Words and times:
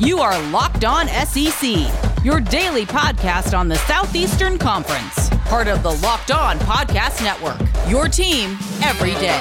You 0.00 0.20
are 0.20 0.40
Locked 0.50 0.84
On 0.84 1.08
SEC, 1.08 1.76
your 2.22 2.38
daily 2.38 2.86
podcast 2.86 3.58
on 3.58 3.66
the 3.66 3.74
Southeastern 3.74 4.56
Conference, 4.56 5.28
part 5.46 5.66
of 5.66 5.82
the 5.82 5.90
Locked 5.90 6.30
On 6.30 6.56
Podcast 6.60 7.24
Network. 7.24 7.58
Your 7.90 8.06
team 8.06 8.56
every 8.80 9.14
day. 9.14 9.40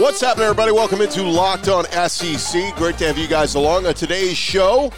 What's 0.00 0.20
happening, 0.20 0.44
everybody? 0.44 0.70
Welcome 0.70 1.00
into 1.00 1.24
Locked 1.24 1.66
On 1.66 1.84
SEC. 2.08 2.76
Great 2.76 2.96
to 2.98 3.08
have 3.08 3.18
you 3.18 3.26
guys 3.26 3.56
along 3.56 3.86
on 3.86 3.94
today's 3.94 4.36
show. 4.36 4.92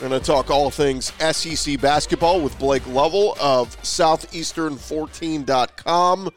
We're 0.00 0.08
going 0.08 0.18
to 0.18 0.26
talk 0.26 0.50
all 0.50 0.70
things 0.70 1.12
SEC 1.20 1.78
basketball 1.78 2.40
with 2.40 2.58
Blake 2.58 2.86
Lovell 2.86 3.36
of 3.38 3.78
Southeastern14.com. 3.82 6.30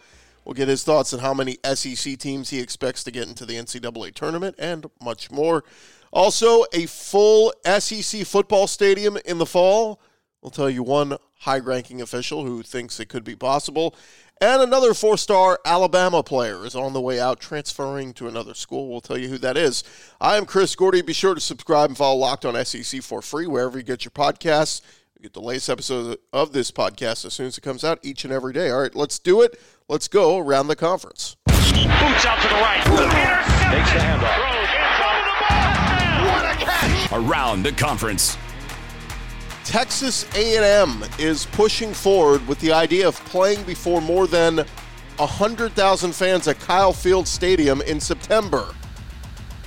We'll 0.44 0.56
get 0.56 0.68
his 0.68 0.84
thoughts 0.84 1.14
on 1.14 1.22
how 1.22 1.34
many 1.34 1.58
SEC 1.74 2.18
teams 2.18 2.50
he 2.50 2.60
expects 2.60 3.06
to 3.06 3.12
get 3.12 3.30
into 3.30 3.46
the 3.46 3.54
NCAA 3.54 4.14
tournament 4.14 4.56
and 4.60 4.88
much 5.02 5.32
more. 5.32 5.64
Also, 6.12 6.64
a 6.74 6.86
full 6.86 7.54
SEC 7.66 8.26
football 8.26 8.68
stadium 8.68 9.18
in 9.26 9.38
the 9.38 9.46
fall. 9.46 10.02
We'll 10.42 10.52
tell 10.52 10.70
you 10.70 10.84
one 10.84 11.18
high 11.40 11.60
ranking 11.60 12.02
official 12.02 12.46
who 12.46 12.64
thinks 12.64 13.00
it 13.00 13.10
could 13.10 13.24
be 13.24 13.36
possible. 13.36 13.96
And 14.42 14.62
another 14.62 14.94
four 14.94 15.18
star 15.18 15.60
Alabama 15.66 16.24
player 16.24 16.66
is 16.66 16.74
on 16.74 16.94
the 16.94 17.02
way 17.02 17.20
out, 17.20 17.42
transferring 17.42 18.14
to 18.14 18.28
another 18.28 18.54
school. 18.54 18.90
We'll 18.90 19.02
tell 19.02 19.18
you 19.18 19.28
who 19.28 19.38
that 19.40 19.58
is. 19.58 19.84
I 20.22 20.38
am 20.38 20.46
Chris 20.46 20.76
Gordy. 20.76 21.02
Be 21.02 21.12
sure 21.12 21.36
to 21.36 21.42
subscribe 21.42 21.90
and 21.90 21.98
follow 21.98 22.18
Locked 22.18 22.46
on 22.46 22.64
SEC 22.64 23.02
for 23.04 23.22
free 23.22 23.48
wherever 23.48 23.78
you 23.78 23.84
get 23.84 24.06
your 24.06 24.12
podcasts. 24.12 24.82
You 25.18 25.24
get 25.24 25.34
the 25.34 25.42
latest 25.42 25.70
episode 25.70 26.18
of 26.32 26.54
this 26.54 26.72
podcast 26.72 27.26
as 27.26 27.34
soon 27.34 27.48
as 27.48 27.58
it 27.58 27.62
comes 27.62 27.84
out 27.84 28.00
each 28.02 28.24
and 28.24 28.32
every 28.32 28.54
day. 28.54 28.70
All 28.70 28.82
right, 28.82 28.96
let's 28.96 29.20
do 29.20 29.42
it. 29.42 29.60
Let's 29.90 30.08
go 30.08 30.38
around 30.38 30.68
the 30.68 30.78
conference. 30.78 31.36
Boots 31.46 32.26
out 32.26 32.42
to 32.42 32.48
the 32.48 32.56
right. 32.56 32.82
Takes 33.72 33.92
the 33.92 34.00
handoff. 34.00 34.89
Around 37.12 37.64
the 37.64 37.72
conference. 37.72 38.38
Texas 39.66 40.26
A&M 40.36 41.04
is 41.18 41.48
pushing 41.48 41.94
forward 41.94 42.48
with 42.48 42.60
the 42.60 42.72
idea 42.72 43.08
of 43.08 43.16
playing 43.26 43.64
before 43.64 44.02
more 44.02 44.28
than 44.28 44.66
100,000 45.18 46.14
fans 46.14 46.48
at 46.48 46.60
Kyle 46.60 46.94
Field 46.94 47.28
Stadium 47.28 47.82
in 47.82 48.00
September. 48.00 48.74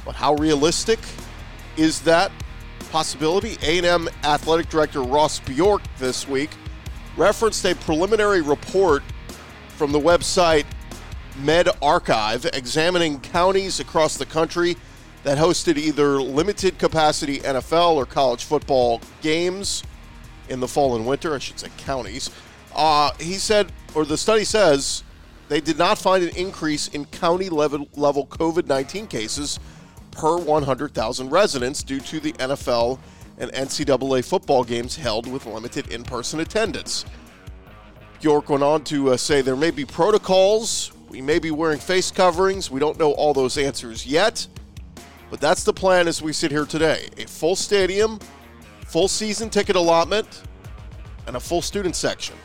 But 0.04 0.14
how 0.14 0.34
realistic 0.34 0.98
is 1.76 2.00
that 2.02 2.32
possibility? 2.90 3.56
A&M 3.62 4.08
athletic 4.24 4.68
director 4.68 5.02
Ross 5.02 5.40
Bjork 5.40 5.82
this 5.98 6.28
week 6.28 6.50
referenced 7.16 7.64
a 7.64 7.74
preliminary 7.74 8.40
report 8.40 9.02
from 9.68 9.92
the 9.92 10.00
website 10.00 10.64
Med 11.42 11.68
Archive 11.80 12.44
examining 12.52 13.20
counties 13.20 13.80
across 13.80 14.16
the 14.16 14.26
country 14.26 14.76
that 15.24 15.38
hosted 15.38 15.76
either 15.76 16.20
limited 16.20 16.78
capacity 16.78 17.38
NFL 17.40 17.94
or 17.94 18.06
college 18.06 18.44
football 18.44 19.00
games 19.20 19.82
in 20.48 20.60
the 20.60 20.68
fall 20.68 20.96
and 20.96 21.06
winter, 21.06 21.34
I 21.34 21.38
should 21.38 21.58
say 21.58 21.68
counties. 21.78 22.30
Uh, 22.74 23.12
he 23.20 23.34
said, 23.34 23.70
or 23.94 24.04
the 24.04 24.16
study 24.16 24.44
says, 24.44 25.04
they 25.48 25.60
did 25.60 25.78
not 25.78 25.98
find 25.98 26.24
an 26.24 26.34
increase 26.36 26.88
in 26.88 27.04
county 27.06 27.48
level, 27.48 27.88
level 27.94 28.26
COVID 28.26 28.66
19 28.66 29.06
cases 29.06 29.60
per 30.10 30.38
100,000 30.38 31.30
residents 31.30 31.82
due 31.82 32.00
to 32.00 32.20
the 32.20 32.32
NFL 32.34 32.98
and 33.38 33.50
NCAA 33.52 34.24
football 34.24 34.64
games 34.64 34.96
held 34.96 35.26
with 35.26 35.46
limited 35.46 35.88
in 35.88 36.04
person 36.04 36.40
attendance. 36.40 37.04
Bjork 38.20 38.48
went 38.50 38.62
on 38.62 38.84
to 38.84 39.10
uh, 39.10 39.16
say 39.16 39.42
there 39.42 39.56
may 39.56 39.70
be 39.70 39.84
protocols, 39.84 40.92
we 41.08 41.20
may 41.20 41.38
be 41.38 41.50
wearing 41.50 41.80
face 41.80 42.10
coverings, 42.10 42.70
we 42.70 42.78
don't 42.78 42.98
know 42.98 43.12
all 43.12 43.34
those 43.34 43.58
answers 43.58 44.06
yet. 44.06 44.46
But 45.32 45.40
that's 45.40 45.64
the 45.64 45.72
plan 45.72 46.08
as 46.08 46.20
we 46.20 46.34
sit 46.34 46.50
here 46.50 46.66
today. 46.66 47.08
A 47.16 47.24
full 47.24 47.56
stadium, 47.56 48.18
full 48.84 49.08
season 49.08 49.48
ticket 49.48 49.76
allotment, 49.76 50.42
and 51.26 51.36
a 51.36 51.40
full 51.40 51.62
student 51.62 51.96
section. 51.96 52.36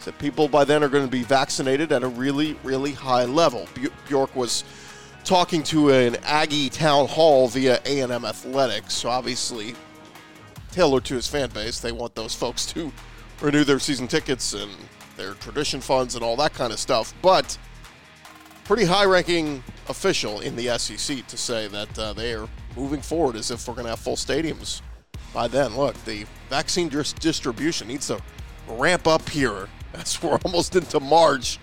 So 0.00 0.10
people 0.10 0.48
by 0.48 0.64
then 0.64 0.82
are 0.82 0.88
going 0.88 1.04
to 1.04 1.10
be 1.10 1.22
vaccinated 1.22 1.92
at 1.92 2.02
a 2.02 2.08
really, 2.08 2.58
really 2.64 2.90
high 2.90 3.26
level. 3.26 3.68
Bjork 4.08 4.34
was 4.34 4.64
talking 5.22 5.62
to 5.64 5.90
an 5.90 6.16
Aggie 6.24 6.68
town 6.68 7.06
hall 7.06 7.46
via 7.46 7.80
A&M 7.84 8.24
Athletics, 8.24 8.94
so 8.94 9.08
obviously 9.08 9.76
tailored 10.72 11.04
to 11.04 11.14
his 11.14 11.28
fan 11.28 11.50
base. 11.50 11.78
They 11.78 11.92
want 11.92 12.16
those 12.16 12.34
folks 12.42 12.66
to 12.72 12.92
renew 13.40 13.62
their 13.62 13.78
season 13.78 14.08
tickets 14.08 14.52
and 14.52 14.72
their 15.16 15.34
tradition 15.34 15.80
funds 15.80 16.16
and 16.16 16.24
all 16.24 16.34
that 16.38 16.54
kind 16.54 16.72
of 16.72 16.80
stuff. 16.80 17.14
But 17.22 17.56
pretty 18.66 18.84
high 18.84 19.04
ranking 19.04 19.62
official 19.88 20.40
in 20.40 20.56
the 20.56 20.76
SEC 20.76 21.24
to 21.28 21.36
say 21.36 21.68
that 21.68 21.96
uh, 21.96 22.12
they 22.12 22.34
are 22.34 22.48
moving 22.76 23.00
forward 23.00 23.36
as 23.36 23.52
if 23.52 23.68
we're 23.68 23.74
going 23.74 23.84
to 23.84 23.90
have 23.90 24.00
full 24.00 24.16
stadiums 24.16 24.80
by 25.32 25.46
then. 25.46 25.76
Look, 25.76 25.94
the 26.04 26.26
vaccine 26.50 26.88
dis- 26.88 27.12
distribution 27.12 27.86
needs 27.86 28.08
to 28.08 28.20
ramp 28.66 29.06
up 29.06 29.28
here 29.28 29.68
as 29.94 30.20
we're 30.20 30.38
almost 30.44 30.74
into 30.74 30.98
March 30.98 31.60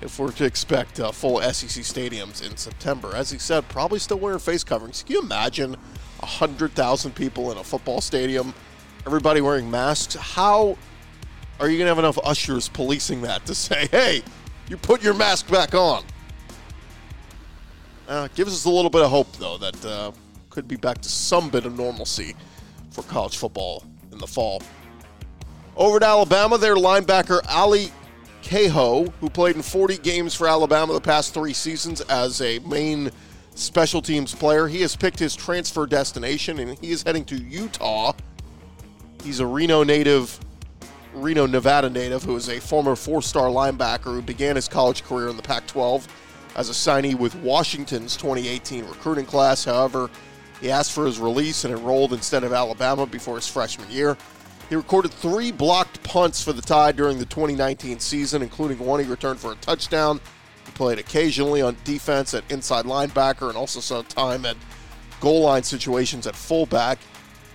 if 0.00 0.18
we're 0.18 0.32
to 0.32 0.44
expect 0.44 0.98
uh, 0.98 1.12
full 1.12 1.40
SEC 1.40 1.84
stadiums 1.84 2.44
in 2.44 2.56
September. 2.56 3.14
As 3.14 3.30
he 3.30 3.38
said, 3.38 3.68
probably 3.68 4.00
still 4.00 4.18
wearing 4.18 4.40
face 4.40 4.64
coverings. 4.64 5.04
Can 5.04 5.14
you 5.14 5.22
imagine 5.22 5.76
100,000 6.18 7.14
people 7.14 7.52
in 7.52 7.58
a 7.58 7.64
football 7.64 8.00
stadium, 8.00 8.52
everybody 9.06 9.40
wearing 9.40 9.70
masks? 9.70 10.16
How 10.16 10.76
are 11.60 11.68
you 11.68 11.78
going 11.78 11.86
to 11.86 11.94
have 11.94 11.98
enough 12.00 12.18
ushers 12.24 12.68
policing 12.68 13.22
that 13.22 13.46
to 13.46 13.54
say, 13.54 13.86
hey, 13.92 14.22
you 14.68 14.76
put 14.76 15.00
your 15.00 15.14
mask 15.14 15.48
back 15.48 15.74
on? 15.74 16.02
Uh, 18.10 18.26
gives 18.34 18.52
us 18.52 18.64
a 18.64 18.70
little 18.70 18.90
bit 18.90 19.02
of 19.02 19.08
hope, 19.08 19.30
though, 19.36 19.56
that 19.56 19.84
uh, 19.84 20.10
could 20.50 20.66
be 20.66 20.74
back 20.74 20.98
to 20.98 21.08
some 21.08 21.48
bit 21.48 21.64
of 21.64 21.78
normalcy 21.78 22.34
for 22.90 23.02
college 23.04 23.36
football 23.36 23.84
in 24.10 24.18
the 24.18 24.26
fall. 24.26 24.60
Over 25.76 26.00
to 26.00 26.06
Alabama, 26.06 26.58
their 26.58 26.74
linebacker 26.74 27.40
Ale 27.48 27.88
Kaho, 28.42 29.12
who 29.20 29.30
played 29.30 29.54
in 29.54 29.62
40 29.62 29.98
games 29.98 30.34
for 30.34 30.48
Alabama 30.48 30.92
the 30.92 31.00
past 31.00 31.32
three 31.32 31.52
seasons 31.52 32.00
as 32.00 32.40
a 32.40 32.58
main 32.60 33.12
special 33.54 34.02
teams 34.02 34.34
player, 34.34 34.66
he 34.66 34.80
has 34.80 34.96
picked 34.96 35.20
his 35.20 35.36
transfer 35.36 35.86
destination 35.86 36.58
and 36.58 36.76
he 36.80 36.90
is 36.90 37.04
heading 37.04 37.24
to 37.26 37.36
Utah. 37.36 38.12
He's 39.22 39.38
a 39.38 39.46
Reno 39.46 39.84
native, 39.84 40.36
Reno, 41.14 41.46
Nevada 41.46 41.88
native, 41.88 42.24
who 42.24 42.34
is 42.34 42.48
a 42.48 42.58
former 42.58 42.96
four 42.96 43.22
star 43.22 43.50
linebacker 43.50 44.12
who 44.12 44.20
began 44.20 44.56
his 44.56 44.66
college 44.66 45.04
career 45.04 45.28
in 45.28 45.36
the 45.36 45.42
Pac 45.42 45.68
12 45.68 46.08
as 46.56 46.68
a 46.68 46.72
signee 46.72 47.14
with 47.14 47.34
Washington's 47.36 48.16
2018 48.16 48.84
recruiting 48.86 49.26
class. 49.26 49.64
However, 49.64 50.10
he 50.60 50.70
asked 50.70 50.92
for 50.92 51.06
his 51.06 51.18
release 51.18 51.64
and 51.64 51.74
enrolled 51.74 52.12
instead 52.12 52.44
of 52.44 52.52
Alabama 52.52 53.06
before 53.06 53.36
his 53.36 53.48
freshman 53.48 53.90
year. 53.90 54.16
He 54.68 54.76
recorded 54.76 55.10
three 55.10 55.50
blocked 55.50 56.02
punts 56.04 56.42
for 56.42 56.52
the 56.52 56.62
Tide 56.62 56.96
during 56.96 57.18
the 57.18 57.24
2019 57.24 57.98
season, 57.98 58.42
including 58.42 58.78
one 58.78 59.00
he 59.00 59.06
returned 59.06 59.40
for 59.40 59.52
a 59.52 59.56
touchdown. 59.56 60.20
He 60.64 60.72
played 60.72 60.98
occasionally 60.98 61.60
on 61.62 61.76
defense 61.84 62.34
at 62.34 62.48
inside 62.50 62.84
linebacker 62.84 63.48
and 63.48 63.56
also 63.56 63.80
saw 63.80 64.02
time 64.02 64.46
at 64.46 64.56
goal 65.20 65.42
line 65.42 65.62
situations 65.62 66.26
at 66.26 66.36
fullback. 66.36 66.98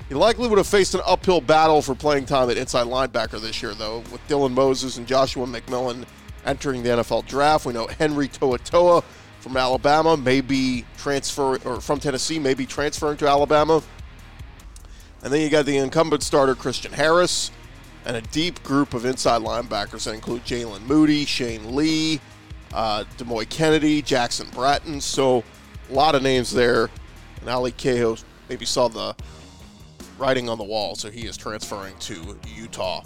He 0.10 0.16
likely 0.16 0.48
would 0.48 0.58
have 0.58 0.68
faced 0.68 0.94
an 0.94 1.02
uphill 1.06 1.42
battle 1.42 1.82
for 1.82 1.96
playing 1.96 2.26
time 2.26 2.50
at 2.50 2.58
inside 2.58 2.86
linebacker 2.86 3.40
this 3.40 3.64
year, 3.64 3.74
though, 3.74 4.00
with 4.12 4.22
Dylan 4.28 4.52
Moses 4.52 4.98
and 4.98 5.08
Joshua 5.08 5.48
McMillon 5.48 6.06
entering 6.46 6.84
the 6.84 6.90
NFL 6.90 7.26
draft. 7.28 7.66
We 7.66 7.74
know 7.74 7.88
Henry 7.88 8.28
To'oTo'o 8.28 9.04
from 9.40 9.58
Alabama 9.58 10.18
may 10.18 10.42
be 10.42 10.86
transfer 10.98 11.58
or 11.66 11.80
from 11.82 12.00
Tennessee 12.00 12.40
may 12.40 12.54
be 12.54 12.66
transferring 12.66 13.18
to 13.18 13.28
Alabama. 13.28 13.82
And 15.24 15.34
then 15.34 15.42
you 15.42 15.50
got 15.50 15.66
the 15.66 15.78
incumbent 15.78 16.24
starter 16.24 16.56
Christian 16.56 16.94
Harris 16.94 17.52
and 18.06 18.16
a 18.16 18.22
deep 18.22 18.62
group 18.64 18.94
of 18.94 19.06
inside 19.06 19.42
linebackers 19.42 20.06
that 20.06 20.14
include 20.14 20.44
Jaylen 20.46 20.82
Moody, 20.86 21.26
Shane 21.26 21.76
Lee, 21.76 22.20
uh, 22.74 23.04
Demouy 23.18 23.50
Kennedy, 23.50 24.02
Jackson 24.02 24.48
Bratton. 24.52 25.02
So 25.02 25.44
a 25.90 25.94
lot 25.94 26.16
of 26.16 26.22
names 26.22 26.52
there. 26.52 26.90
And 27.42 27.50
Ale 27.50 27.72
Kaho 27.72 28.24
maybe 28.50 28.66
saw 28.66 28.88
the 28.88 29.16
writing 30.18 30.50
on 30.50 30.58
the 30.58 30.64
wall, 30.64 30.96
so 30.96 31.10
he 31.10 31.26
is 31.26 31.38
transferring 31.38 31.98
to 32.00 32.38
Utah. 32.56 33.04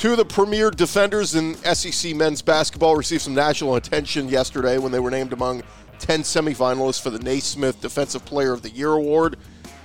Two 0.00 0.12
of 0.12 0.16
the 0.16 0.24
premier 0.24 0.70
defenders 0.70 1.34
in 1.34 1.56
SEC 1.56 2.16
men's 2.16 2.40
basketball 2.40 2.96
received 2.96 3.20
some 3.20 3.34
national 3.34 3.76
attention 3.76 4.30
yesterday 4.30 4.78
when 4.78 4.92
they 4.92 4.98
were 4.98 5.10
named 5.10 5.34
among 5.34 5.62
10 5.98 6.22
semifinalists 6.22 7.02
for 7.02 7.10
the 7.10 7.18
Naismith 7.18 7.82
Defensive 7.82 8.24
Player 8.24 8.54
of 8.54 8.62
the 8.62 8.70
Year 8.70 8.92
award. 8.92 9.36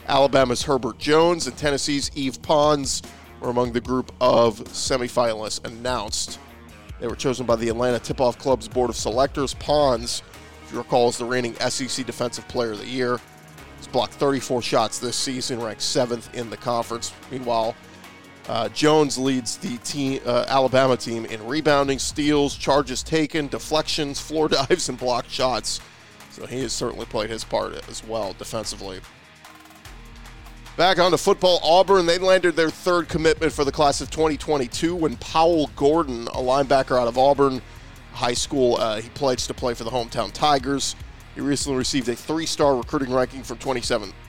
Alabama's 0.07 0.61
Herbert 0.61 0.99
Jones 0.99 1.47
and 1.47 1.57
Tennessee's 1.57 2.11
Yves 2.15 2.37
Pons 2.37 3.01
were 3.41 3.49
among 3.49 3.73
the 3.73 3.81
group 3.81 4.13
of 4.21 4.63
semifinalists 4.63 5.65
announced. 5.65 6.39
They 7.01 7.07
were 7.07 7.17
chosen 7.17 7.45
by 7.45 7.57
the 7.57 7.67
Atlanta 7.67 7.99
Tip 7.99 8.21
Off 8.21 8.39
Club's 8.39 8.69
Board 8.69 8.89
of 8.89 8.95
Selectors. 8.95 9.53
Pons, 9.55 10.23
if 10.65 10.71
you 10.71 10.77
recall, 10.77 11.09
is 11.09 11.17
the 11.17 11.25
reigning 11.25 11.55
SEC 11.55 12.05
Defensive 12.05 12.47
Player 12.47 12.71
of 12.71 12.79
the 12.79 12.87
Year. 12.87 13.19
He's 13.75 13.87
blocked 13.87 14.13
34 14.13 14.61
shots 14.61 14.97
this 14.97 15.17
season, 15.17 15.59
ranked 15.59 15.81
seventh 15.81 16.33
in 16.33 16.49
the 16.49 16.55
conference. 16.55 17.11
Meanwhile, 17.31 17.75
uh, 18.47 18.69
Jones 18.69 19.17
leads 19.17 19.57
the 19.57 19.77
team, 19.79 20.21
uh, 20.25 20.45
Alabama 20.47 20.95
team 20.95 21.25
in 21.25 21.45
rebounding, 21.45 21.99
steals, 21.99 22.55
charges 22.55 23.01
taken, 23.01 23.47
deflections, 23.47 24.19
floor 24.27 24.47
dives, 24.47 24.89
and 24.89 24.97
blocked 24.97 25.31
shots. 25.31 25.79
So 26.31 26.45
he 26.45 26.61
has 26.61 26.73
certainly 26.73 27.05
played 27.05 27.29
his 27.29 27.43
part 27.43 27.73
as 27.89 28.03
well 28.03 28.33
defensively. 28.33 28.99
Back 30.77 30.99
on 30.99 31.11
to 31.11 31.17
football, 31.17 31.61
Auburn, 31.63 32.05
they 32.05 32.17
landed 32.17 32.57
their 32.57 32.69
third 32.69 33.07
commitment 33.07 33.53
for 33.53 33.63
the 33.63 33.71
class 33.71 34.01
of 34.01 34.11
2022 34.11 34.93
when 34.93 35.15
Powell 35.17 35.67
Gordon, 35.77 36.27
a 36.27 36.41
linebacker 36.41 36.99
out 36.99 37.07
of 37.07 37.17
Auburn 37.17 37.61
High 38.11 38.33
School, 38.33 38.75
uh, 38.75 38.99
he 38.99 39.07
pledged 39.09 39.47
to 39.47 39.53
play 39.53 39.73
for 39.73 39.85
the 39.85 39.89
hometown 39.89 40.33
Tigers. 40.33 40.97
He 41.33 41.39
recently 41.39 41.77
received 41.77 42.09
a 42.09 42.15
three 42.15 42.45
star 42.45 42.75
recruiting 42.75 43.13
ranking 43.13 43.43
from 43.43 43.57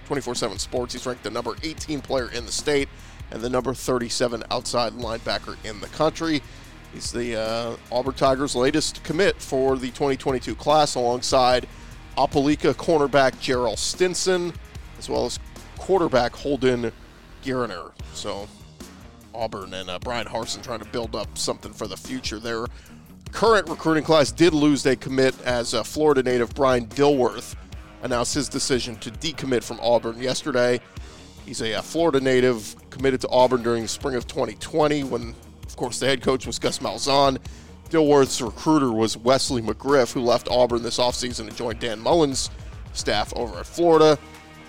24 0.07 0.35
7 0.37 0.59
Sports. 0.59 0.93
He's 0.95 1.05
ranked 1.05 1.23
the 1.23 1.31
number 1.31 1.57
18 1.63 2.01
player 2.01 2.31
in 2.31 2.47
the 2.47 2.53
state 2.53 2.89
and 3.31 3.43
the 3.43 3.51
number 3.51 3.75
37 3.75 4.45
outside 4.51 4.93
linebacker 4.93 5.57
in 5.65 5.81
the 5.81 5.89
country. 5.89 6.43
He's 6.95 7.13
the 7.13 7.37
uh, 7.37 7.77
Auburn 7.93 8.15
Tigers' 8.15 8.55
latest 8.55 9.03
commit 9.03 9.37
for 9.37 9.77
the 9.77 9.89
2022 9.89 10.55
class 10.55 10.95
alongside 10.95 11.67
Opelika 12.17 12.73
cornerback 12.73 13.39
Gerald 13.41 13.79
Stinson, 13.79 14.53
as 14.99 15.11
well 15.11 15.27
as 15.27 15.39
quarterback 15.77 16.35
Holden 16.35 16.93
Geriner. 17.45 17.91
So 18.15 18.49
Auburn 19.35 19.75
and 19.75 19.91
uh, 19.91 19.99
Bryan 19.99 20.27
Harsin 20.27 20.63
trying 20.63 20.79
to 20.79 20.87
build 20.87 21.15
up 21.15 21.37
something 21.37 21.73
for 21.73 21.87
the 21.87 21.97
future. 21.97 22.39
Their 22.39 22.67
current 23.33 23.69
recruiting 23.69 24.05
class 24.05 24.31
did 24.31 24.55
lose 24.55 24.87
a 24.87 24.97
commit 24.97 25.39
as 25.43 25.75
uh, 25.75 25.83
Florida 25.83 26.23
native 26.23 26.55
Brian 26.55 26.87
Dilworth 26.87 27.57
announced 28.03 28.35
his 28.35 28.49
decision 28.49 28.97
to 28.97 29.11
decommit 29.11 29.63
from 29.63 29.81
Auburn 29.81 30.21
yesterday. 30.21 30.81
He's 31.45 31.63
a 31.63 31.81
Florida 31.83 32.21
native 32.21 32.75
committed 32.91 33.21
to 33.23 33.29
Auburn 33.29 33.63
during 33.63 33.83
the 33.83 33.89
spring 33.89 34.17
of 34.17 34.27
2020 34.27 35.05
when, 35.05 35.35
of 35.67 35.77
course, 35.77 36.01
the 36.01 36.07
head 36.07 36.23
coach 36.23 36.47
was 36.47 36.59
Gus 36.59 36.81
Malzahn. 36.81 37.39
Dilworth's 37.91 38.41
recruiter 38.41 38.91
was 38.91 39.17
Wesley 39.17 39.63
McGriff, 39.63 40.13
who 40.13 40.21
left 40.21 40.49
Auburn 40.51 40.83
this 40.83 40.99
offseason 40.99 41.47
and 41.47 41.57
joined 41.57 41.79
Dan 41.79 42.01
Mullen's 42.01 42.51
staff 42.93 43.33
over 43.37 43.61
at 43.61 43.67
Florida. 43.67 44.19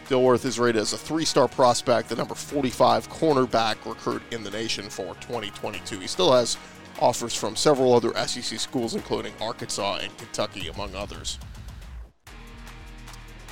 Dilworth 0.07 0.45
is 0.45 0.59
rated 0.59 0.81
as 0.81 0.93
a 0.93 0.97
three 0.97 1.25
star 1.25 1.47
prospect, 1.47 2.09
the 2.09 2.15
number 2.15 2.35
45 2.35 3.09
cornerback 3.09 3.75
recruit 3.85 4.21
in 4.31 4.43
the 4.43 4.51
nation 4.51 4.89
for 4.89 5.15
2022. 5.15 5.99
He 5.99 6.07
still 6.07 6.31
has 6.31 6.57
offers 6.99 7.33
from 7.33 7.55
several 7.55 7.93
other 7.93 8.13
SEC 8.27 8.59
schools, 8.59 8.95
including 8.95 9.33
Arkansas 9.41 9.99
and 10.01 10.15
Kentucky, 10.17 10.67
among 10.69 10.95
others. 10.95 11.39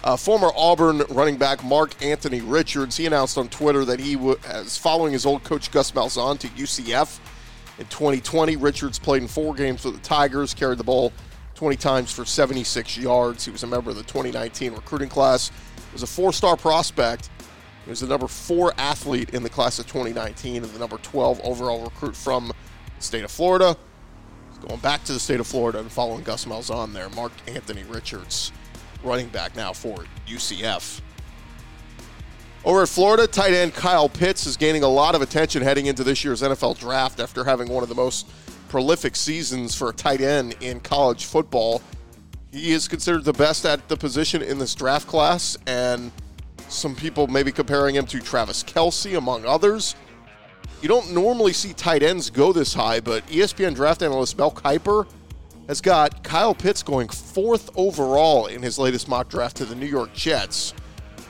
Uh, 0.05 0.15
former 0.15 0.51
Auburn 0.55 1.01
running 1.09 1.35
back 1.35 1.63
Mark 1.63 2.01
Anthony 2.01 2.39
Richards, 2.39 2.95
he 2.95 3.05
announced 3.07 3.37
on 3.37 3.49
Twitter 3.49 3.83
that 3.85 3.99
he 3.99 4.15
was 4.15 4.77
following 4.77 5.11
his 5.11 5.25
old 5.25 5.43
coach 5.43 5.71
Gus 5.71 5.91
Malzahn 5.91 6.37
to 6.39 6.47
UCF. 6.49 7.19
In 7.79 7.87
2020, 7.87 8.55
Richards 8.55 8.99
played 8.99 9.23
in 9.23 9.27
four 9.27 9.53
games 9.53 9.81
for 9.81 9.89
the 9.89 9.97
Tigers, 9.97 10.53
carried 10.53 10.77
the 10.77 10.83
ball 10.83 11.11
20 11.55 11.75
times 11.75 12.11
for 12.11 12.23
76 12.23 12.97
yards. 12.97 13.43
He 13.43 13.51
was 13.51 13.63
a 13.63 13.67
member 13.67 13.89
of 13.89 13.97
the 13.97 14.03
2019 14.03 14.73
recruiting 14.73 15.09
class 15.09 15.51
was 15.95 16.03
a 16.03 16.07
four 16.07 16.33
star 16.33 16.57
prospect. 16.57 17.29
He 17.85 17.89
was 17.89 18.01
the 18.01 18.07
number 18.07 18.27
four 18.27 18.73
athlete 18.77 19.29
in 19.29 19.43
the 19.43 19.49
class 19.49 19.79
of 19.79 19.87
2019 19.87 20.63
and 20.63 20.65
the 20.65 20.79
number 20.79 20.97
12 20.97 21.39
overall 21.43 21.83
recruit 21.83 22.15
from 22.15 22.49
the 22.49 23.01
state 23.01 23.23
of 23.23 23.31
Florida. 23.31 23.77
Going 24.67 24.79
back 24.81 25.03
to 25.05 25.13
the 25.13 25.19
state 25.19 25.39
of 25.39 25.47
Florida 25.47 25.79
and 25.79 25.91
following 25.91 26.23
Gus 26.23 26.45
Malzahn 26.45 26.91
there. 26.93 27.09
Mark 27.09 27.31
Anthony 27.47 27.83
Richards, 27.83 28.51
running 29.05 29.29
back 29.29 29.55
now 29.55 29.71
for 29.71 30.05
UCF. 30.27 31.01
Over 32.65 32.81
at 32.81 32.89
Florida, 32.89 33.27
tight 33.27 33.53
end 33.53 33.75
Kyle 33.75 34.09
Pitts 34.09 34.47
is 34.47 34.57
gaining 34.57 34.81
a 34.81 34.87
lot 34.87 35.13
of 35.13 35.21
attention 35.21 35.61
heading 35.61 35.85
into 35.85 36.03
this 36.03 36.23
year's 36.23 36.41
NFL 36.41 36.79
draft 36.79 37.19
after 37.19 37.43
having 37.43 37.69
one 37.69 37.83
of 37.83 37.89
the 37.89 37.95
most 37.95 38.27
prolific 38.69 39.15
seasons 39.15 39.75
for 39.75 39.89
a 39.89 39.93
tight 39.93 40.19
end 40.19 40.55
in 40.61 40.79
college 40.79 41.25
football. 41.25 41.83
He 42.51 42.71
is 42.71 42.87
considered 42.87 43.23
the 43.23 43.33
best 43.33 43.65
at 43.65 43.87
the 43.87 43.95
position 43.95 44.41
in 44.41 44.57
this 44.57 44.73
draft 44.73 45.07
class, 45.07 45.55
and 45.67 46.11
some 46.67 46.95
people 46.95 47.27
may 47.27 47.43
be 47.43 47.51
comparing 47.51 47.95
him 47.95 48.07
to 48.07 48.19
Travis 48.19 48.63
Kelce, 48.63 49.15
among 49.15 49.45
others. 49.45 49.95
You 50.81 50.87
don't 50.87 51.13
normally 51.13 51.53
see 51.53 51.73
tight 51.73 52.01
ends 52.01 52.29
go 52.29 52.51
this 52.51 52.73
high, 52.73 52.99
but 52.99 53.25
ESPN 53.27 53.75
draft 53.75 54.01
analyst 54.01 54.37
Mel 54.37 54.51
Kiper 54.51 55.07
has 55.67 55.81
got 55.81 56.23
Kyle 56.23 56.53
Pitts 56.53 56.83
going 56.83 57.07
fourth 57.09 57.69
overall 57.75 58.47
in 58.47 58.61
his 58.61 58.77
latest 58.77 59.07
mock 59.07 59.29
draft 59.29 59.57
to 59.57 59.65
the 59.65 59.75
New 59.75 59.85
York 59.85 60.13
Jets. 60.13 60.73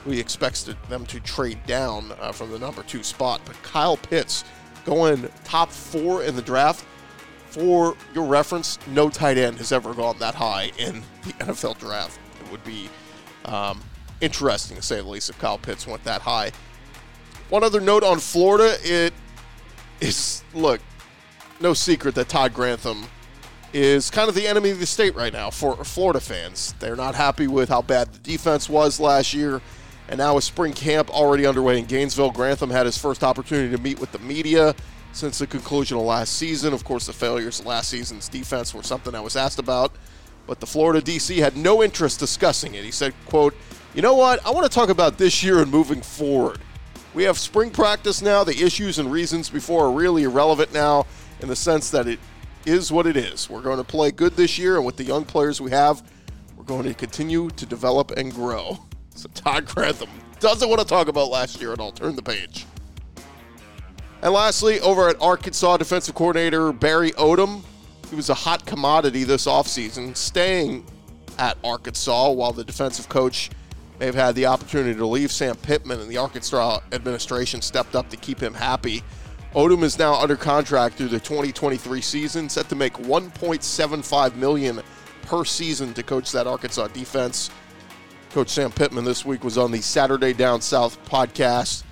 We 0.04 0.14
he 0.14 0.20
expects 0.20 0.62
to, 0.64 0.76
them 0.88 1.04
to 1.06 1.20
trade 1.20 1.58
down 1.66 2.12
uh, 2.20 2.32
from 2.32 2.50
the 2.50 2.58
number 2.58 2.82
two 2.82 3.02
spot. 3.02 3.40
But 3.44 3.60
Kyle 3.62 3.96
Pitts 3.96 4.44
going 4.84 5.28
top 5.44 5.70
four 5.70 6.22
in 6.22 6.36
the 6.36 6.42
draft 6.42 6.84
for 7.48 7.96
your 8.14 8.26
reference, 8.26 8.78
no 8.88 9.08
tight 9.08 9.38
end 9.38 9.56
has 9.56 9.72
ever 9.72 9.94
gone 9.94 10.18
that 10.18 10.34
high 10.34 10.70
in 10.78 11.02
the 11.24 11.32
NFL 11.44 11.78
draft. 11.78 12.18
It 12.44 12.52
would 12.52 12.62
be 12.64 12.88
um, 13.46 13.80
interesting 14.20 14.76
to 14.76 14.82
say 14.82 14.96
the 14.96 15.08
least 15.08 15.30
if 15.30 15.38
Kyle 15.38 15.58
Pitts 15.58 15.86
went 15.86 16.04
that 16.04 16.20
high. 16.20 16.52
One 17.48 17.64
other 17.64 17.80
note 17.80 18.04
on 18.04 18.18
Florida, 18.18 18.76
it 18.82 19.14
is 20.00 20.44
look, 20.52 20.80
no 21.60 21.72
secret 21.72 22.14
that 22.16 22.28
Todd 22.28 22.52
Grantham 22.52 23.06
is 23.72 24.10
kind 24.10 24.28
of 24.28 24.34
the 24.34 24.46
enemy 24.46 24.70
of 24.70 24.80
the 24.80 24.86
state 24.86 25.14
right 25.14 25.32
now 25.32 25.50
for 25.50 25.76
Florida 25.84 26.20
fans. 26.20 26.74
They're 26.78 26.96
not 26.96 27.14
happy 27.14 27.46
with 27.46 27.68
how 27.68 27.82
bad 27.82 28.12
the 28.12 28.18
defense 28.18 28.68
was 28.68 29.00
last 29.00 29.34
year. 29.34 29.60
And 30.08 30.18
now 30.18 30.36
with 30.36 30.44
spring 30.44 30.72
camp 30.72 31.10
already 31.10 31.46
underway 31.46 31.78
in 31.78 31.86
Gainesville, 31.86 32.30
Grantham 32.30 32.70
had 32.70 32.86
his 32.86 32.96
first 32.96 33.24
opportunity 33.24 33.74
to 33.74 33.82
meet 33.82 33.98
with 33.98 34.12
the 34.12 34.20
media 34.20 34.74
since 35.12 35.38
the 35.38 35.46
conclusion 35.46 35.96
of 35.96 36.04
last 36.04 36.36
season. 36.36 36.72
Of 36.72 36.84
course, 36.84 37.06
the 37.06 37.12
failures 37.12 37.60
of 37.60 37.66
last 37.66 37.88
season's 37.88 38.28
defense 38.28 38.72
were 38.72 38.82
something 38.82 39.14
I 39.14 39.20
was 39.20 39.34
asked 39.34 39.58
about, 39.58 39.92
but 40.46 40.60
the 40.60 40.66
Florida 40.66 41.00
DC 41.00 41.38
had 41.38 41.56
no 41.56 41.82
interest 41.82 42.20
discussing 42.20 42.74
it. 42.74 42.84
He 42.84 42.92
said, 42.92 43.14
quote, 43.26 43.54
you 43.94 44.02
know 44.02 44.14
what? 44.14 44.44
I 44.46 44.50
want 44.50 44.64
to 44.64 44.72
talk 44.72 44.90
about 44.90 45.18
this 45.18 45.42
year 45.42 45.60
and 45.60 45.70
moving 45.70 46.02
forward. 46.02 46.60
We 47.14 47.24
have 47.24 47.38
spring 47.38 47.70
practice 47.70 48.20
now. 48.20 48.44
The 48.44 48.62
issues 48.62 48.98
and 48.98 49.10
reasons 49.10 49.48
before 49.48 49.86
are 49.86 49.90
really 49.90 50.24
irrelevant 50.24 50.72
now 50.72 51.06
in 51.40 51.48
the 51.48 51.56
sense 51.56 51.90
that 51.90 52.06
it 52.06 52.20
is 52.66 52.92
what 52.92 53.06
it 53.06 53.16
is. 53.16 53.48
We're 53.48 53.62
going 53.62 53.78
to 53.78 53.84
play 53.84 54.10
good 54.10 54.36
this 54.36 54.58
year, 54.58 54.76
and 54.76 54.84
with 54.84 54.96
the 54.96 55.04
young 55.04 55.24
players 55.24 55.60
we 55.60 55.70
have, 55.70 56.02
we're 56.56 56.64
going 56.64 56.84
to 56.84 56.94
continue 56.94 57.48
to 57.50 57.66
develop 57.66 58.10
and 58.12 58.32
grow. 58.32 58.78
So 59.16 59.30
Todd 59.32 59.64
Grantham 59.64 60.10
doesn't 60.40 60.68
want 60.68 60.78
to 60.82 60.86
talk 60.86 61.08
about 61.08 61.30
last 61.30 61.58
year 61.58 61.72
at 61.72 61.80
all. 61.80 61.90
Turn 61.90 62.16
the 62.16 62.22
page. 62.22 62.66
And 64.20 64.34
lastly, 64.34 64.78
over 64.80 65.08
at 65.08 65.16
Arkansas 65.22 65.78
defensive 65.78 66.14
coordinator 66.14 66.70
Barry 66.70 67.12
Odom, 67.12 67.62
he 68.10 68.16
was 68.16 68.28
a 68.28 68.34
hot 68.34 68.66
commodity 68.66 69.24
this 69.24 69.46
offseason, 69.46 70.14
staying 70.14 70.84
at 71.38 71.56
Arkansas 71.64 72.30
while 72.30 72.52
the 72.52 72.62
defensive 72.64 73.08
coach 73.08 73.50
may 73.98 74.06
have 74.06 74.14
had 74.14 74.34
the 74.34 74.46
opportunity 74.46 74.94
to 74.94 75.06
leave 75.06 75.32
Sam 75.32 75.56
Pittman, 75.56 76.00
and 76.00 76.10
the 76.10 76.18
Arkansas 76.18 76.80
administration 76.92 77.62
stepped 77.62 77.94
up 77.94 78.10
to 78.10 78.16
keep 78.16 78.38
him 78.38 78.54
happy. 78.54 79.02
Odom 79.56 79.82
is 79.84 79.98
now 79.98 80.14
under 80.14 80.36
contract 80.36 80.96
through 80.96 81.08
the 81.08 81.18
2023 81.18 82.02
season, 82.02 82.46
set 82.46 82.68
to 82.68 82.76
make 82.76 82.92
1.75 82.92 84.36
million 84.36 84.82
per 85.22 85.46
season 85.46 85.94
to 85.94 86.02
coach 86.02 86.30
that 86.32 86.46
Arkansas 86.46 86.88
defense. 86.88 87.50
Coach 88.32 88.50
Sam 88.50 88.70
Pittman 88.70 89.06
this 89.06 89.24
week 89.24 89.42
was 89.42 89.56
on 89.56 89.70
the 89.70 89.80
Saturday 89.80 90.34
Down 90.34 90.60
South 90.60 91.02
podcast 91.06 91.84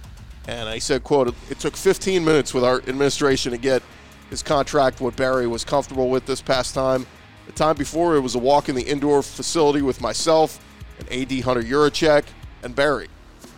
and 0.47 0.68
I 0.68 0.78
said, 0.78 1.04
quote, 1.04 1.35
it 1.49 1.59
took 1.59 1.75
15 1.75 2.23
minutes 2.23 2.52
with 2.52 2.64
our 2.64 2.80
administration 2.80 3.52
to 3.52 3.59
get 3.59 3.83
his 4.28 4.42
contract 4.42 5.00
what 5.00 5.16
Barry 5.16 5.47
was 5.47 5.64
comfortable 5.64 6.11
with 6.11 6.26
this 6.26 6.42
past 6.42 6.75
time. 6.75 7.06
The 7.47 7.52
time 7.52 7.76
before, 7.76 8.14
it 8.16 8.21
was 8.21 8.35
a 8.35 8.38
walk 8.38 8.68
in 8.68 8.75
the 8.75 8.83
indoor 8.83 9.23
facility 9.23 9.80
with 9.80 10.02
myself 10.02 10.62
and 10.99 11.11
AD 11.11 11.40
Hunter 11.40 11.62
Yurachek 11.62 12.25
and 12.62 12.76
Barry. 12.76 13.09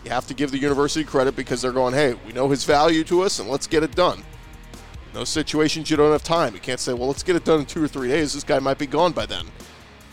You 0.07 0.13
have 0.13 0.27
to 0.27 0.33
give 0.33 0.51
the 0.51 0.57
university 0.57 1.03
credit 1.03 1.35
because 1.35 1.61
they're 1.61 1.71
going, 1.71 1.93
hey, 1.93 2.15
we 2.25 2.33
know 2.33 2.49
his 2.49 2.63
value 2.63 3.03
to 3.05 3.21
us 3.21 3.39
and 3.39 3.49
let's 3.49 3.67
get 3.67 3.83
it 3.83 3.95
done. 3.95 4.19
In 4.19 5.13
those 5.13 5.29
situations, 5.29 5.89
you 5.89 5.97
don't 5.97 6.11
have 6.11 6.23
time. 6.23 6.53
You 6.53 6.59
can't 6.59 6.79
say, 6.79 6.93
well, 6.93 7.07
let's 7.07 7.23
get 7.23 7.35
it 7.35 7.45
done 7.45 7.61
in 7.61 7.65
two 7.65 7.83
or 7.83 7.87
three 7.87 8.07
days. 8.07 8.33
This 8.33 8.43
guy 8.43 8.59
might 8.59 8.77
be 8.77 8.87
gone 8.87 9.11
by 9.11 9.25
then. 9.25 9.45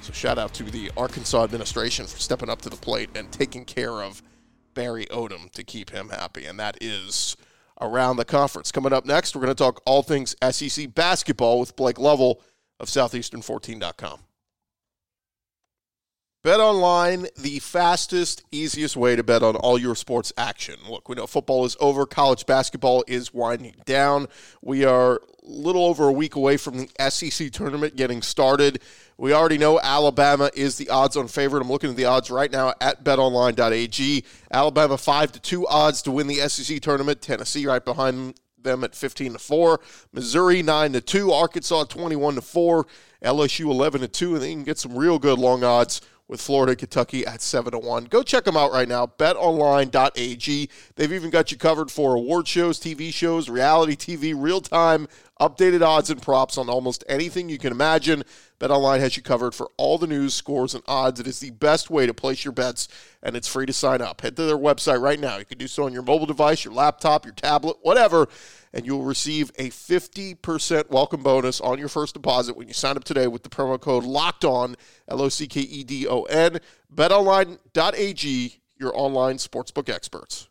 So 0.02 0.12
shout 0.12 0.38
out 0.38 0.52
to 0.54 0.64
the 0.64 0.90
Arkansas 0.96 1.44
administration 1.44 2.06
for 2.06 2.18
stepping 2.18 2.50
up 2.50 2.60
to 2.62 2.68
the 2.68 2.76
plate 2.76 3.10
and 3.14 3.30
taking 3.32 3.64
care 3.64 4.02
of– 4.02 4.22
Barry 4.74 5.06
Odom 5.06 5.50
to 5.52 5.64
keep 5.64 5.90
him 5.90 6.10
happy, 6.10 6.44
and 6.44 6.58
that 6.58 6.76
is 6.80 7.36
around 7.80 8.16
the 8.16 8.24
conference. 8.24 8.70
Coming 8.70 8.92
up 8.92 9.06
next, 9.06 9.34
we're 9.34 9.42
going 9.42 9.54
to 9.54 9.62
talk 9.62 9.80
all 9.86 10.02
things 10.02 10.34
SEC 10.50 10.94
basketball 10.94 11.60
with 11.60 11.76
Blake 11.76 11.98
Lovell 11.98 12.42
of 12.78 12.88
Southeastern14.com. 12.88 14.20
Bet 16.44 16.60
online, 16.60 17.26
the 17.38 17.58
fastest, 17.60 18.44
easiest 18.52 18.98
way 18.98 19.16
to 19.16 19.22
bet 19.22 19.42
on 19.42 19.56
all 19.56 19.78
your 19.78 19.94
sports 19.94 20.30
action. 20.36 20.74
Look, 20.86 21.08
we 21.08 21.14
know 21.14 21.26
football 21.26 21.64
is 21.64 21.74
over, 21.80 22.04
college 22.04 22.44
basketball 22.44 23.02
is 23.06 23.32
winding 23.32 23.76
down. 23.86 24.28
We 24.60 24.84
are 24.84 25.14
a 25.14 25.20
little 25.42 25.86
over 25.86 26.06
a 26.06 26.12
week 26.12 26.34
away 26.34 26.58
from 26.58 26.76
the 26.76 26.90
SEC 27.08 27.50
tournament 27.50 27.96
getting 27.96 28.20
started. 28.20 28.82
We 29.16 29.32
already 29.32 29.56
know 29.56 29.80
Alabama 29.80 30.50
is 30.54 30.76
the 30.76 30.90
odds 30.90 31.16
on 31.16 31.28
favorite. 31.28 31.62
I'm 31.62 31.70
looking 31.70 31.88
at 31.88 31.96
the 31.96 32.04
odds 32.04 32.30
right 32.30 32.52
now 32.52 32.74
at 32.78 33.02
betonline.ag. 33.02 34.24
Alabama 34.52 34.98
5 34.98 35.32
to 35.32 35.40
2 35.40 35.66
odds 35.66 36.02
to 36.02 36.10
win 36.10 36.26
the 36.26 36.46
SEC 36.46 36.78
tournament. 36.82 37.22
Tennessee 37.22 37.66
right 37.66 37.82
behind 37.82 38.38
them 38.60 38.84
at 38.84 38.94
15 38.94 39.32
to 39.32 39.38
4. 39.38 39.80
Missouri 40.12 40.62
9 40.62 40.92
to 40.92 41.00
2. 41.00 41.32
Arkansas 41.32 41.84
21 41.84 42.34
to 42.34 42.42
4. 42.42 42.86
LSU 43.22 43.70
11 43.70 44.02
to 44.02 44.08
2. 44.08 44.34
And 44.34 44.42
then 44.42 44.50
you 44.50 44.56
can 44.56 44.64
get 44.64 44.78
some 44.78 44.94
real 44.94 45.18
good 45.18 45.38
long 45.38 45.64
odds 45.64 46.02
with 46.26 46.40
Florida 46.40 46.74
Kentucky 46.74 47.26
at 47.26 47.42
7 47.42 47.72
to 47.72 47.78
1. 47.78 48.04
Go 48.04 48.22
check 48.22 48.44
them 48.44 48.56
out 48.56 48.72
right 48.72 48.88
now, 48.88 49.06
betonline.ag. 49.06 50.70
They've 50.96 51.12
even 51.12 51.30
got 51.30 51.52
you 51.52 51.58
covered 51.58 51.90
for 51.90 52.14
award 52.14 52.48
shows, 52.48 52.80
TV 52.80 53.12
shows, 53.12 53.48
reality 53.48 53.94
TV, 53.94 54.34
real 54.36 54.60
time, 54.60 55.06
updated 55.40 55.82
odds 55.82 56.10
and 56.10 56.22
props 56.22 56.56
on 56.56 56.70
almost 56.70 57.04
anything 57.08 57.48
you 57.48 57.58
can 57.58 57.72
imagine. 57.72 58.24
BetOnline 58.58 59.00
has 59.00 59.16
you 59.16 59.22
covered 59.22 59.54
for 59.54 59.70
all 59.76 59.98
the 59.98 60.06
news, 60.06 60.32
scores, 60.32 60.74
and 60.74 60.82
odds. 60.86 61.20
It 61.20 61.26
is 61.26 61.40
the 61.40 61.50
best 61.50 61.90
way 61.90 62.06
to 62.06 62.14
place 62.14 62.44
your 62.44 62.52
bets, 62.52 62.88
and 63.22 63.36
it's 63.36 63.48
free 63.48 63.66
to 63.66 63.72
sign 63.72 64.00
up. 64.00 64.22
Head 64.22 64.36
to 64.36 64.44
their 64.44 64.56
website 64.56 65.00
right 65.00 65.20
now. 65.20 65.36
You 65.36 65.44
can 65.44 65.58
do 65.58 65.68
so 65.68 65.84
on 65.84 65.92
your 65.92 66.02
mobile 66.02 66.26
device, 66.26 66.64
your 66.64 66.72
laptop, 66.72 67.26
your 67.26 67.34
tablet, 67.34 67.76
whatever 67.82 68.28
and 68.74 68.84
you'll 68.84 69.04
receive 69.04 69.50
a 69.56 69.70
50% 69.70 70.90
welcome 70.90 71.22
bonus 71.22 71.60
on 71.60 71.78
your 71.78 71.88
first 71.88 72.12
deposit 72.12 72.56
when 72.56 72.66
you 72.66 72.74
sign 72.74 72.96
up 72.96 73.04
today 73.04 73.28
with 73.28 73.44
the 73.44 73.48
promo 73.48 73.80
code 73.80 74.04
locked 74.04 74.44
on 74.44 74.74
l-o-c-k-e-d-o-n 75.08 76.58
betonline.ag 76.92 78.60
your 78.76 78.92
online 78.98 79.36
sportsbook 79.36 79.88
experts. 79.88 80.48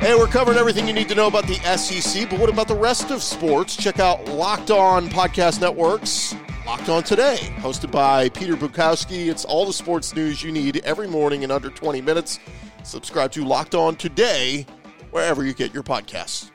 Hey, 0.00 0.16
we're 0.16 0.26
covering 0.26 0.58
everything 0.58 0.88
you 0.88 0.94
need 0.94 1.08
to 1.10 1.14
know 1.14 1.28
about 1.28 1.46
the 1.46 1.54
SEC, 1.76 2.28
but 2.28 2.40
what 2.40 2.50
about 2.50 2.66
the 2.66 2.74
rest 2.74 3.10
of 3.10 3.22
sports? 3.22 3.76
Check 3.76 4.00
out 4.00 4.26
Locked 4.26 4.70
On 4.70 5.08
Podcast 5.08 5.60
Networks 5.60 6.34
Locked 6.64 6.88
On 6.88 7.02
Today, 7.02 7.38
hosted 7.56 7.90
by 7.90 8.28
Peter 8.28 8.54
Bukowski. 8.54 9.26
It's 9.26 9.44
all 9.44 9.66
the 9.66 9.72
sports 9.72 10.14
news 10.14 10.44
you 10.44 10.52
need 10.52 10.76
every 10.84 11.08
morning 11.08 11.42
in 11.42 11.50
under 11.50 11.70
20 11.70 12.00
minutes. 12.00 12.38
Subscribe 12.84 13.32
to 13.32 13.44
Locked 13.44 13.74
On 13.74 13.96
Today 13.96 14.64
wherever 15.10 15.44
you 15.44 15.54
get 15.54 15.74
your 15.74 15.82
podcasts. 15.82 16.52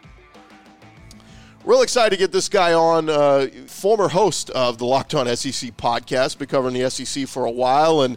Real 1.66 1.82
excited 1.82 2.12
to 2.12 2.18
get 2.18 2.32
this 2.32 2.48
guy 2.48 2.72
on, 2.72 3.10
uh, 3.10 3.48
former 3.68 4.08
host 4.08 4.50
of 4.52 4.78
the 4.78 4.86
Locked 4.86 5.14
On 5.14 5.28
SEC 5.36 5.76
podcast, 5.76 6.38
been 6.38 6.48
covering 6.48 6.74
the 6.74 6.90
SEC 6.90 7.28
for 7.28 7.44
a 7.44 7.52
while, 7.52 8.04
and 8.04 8.16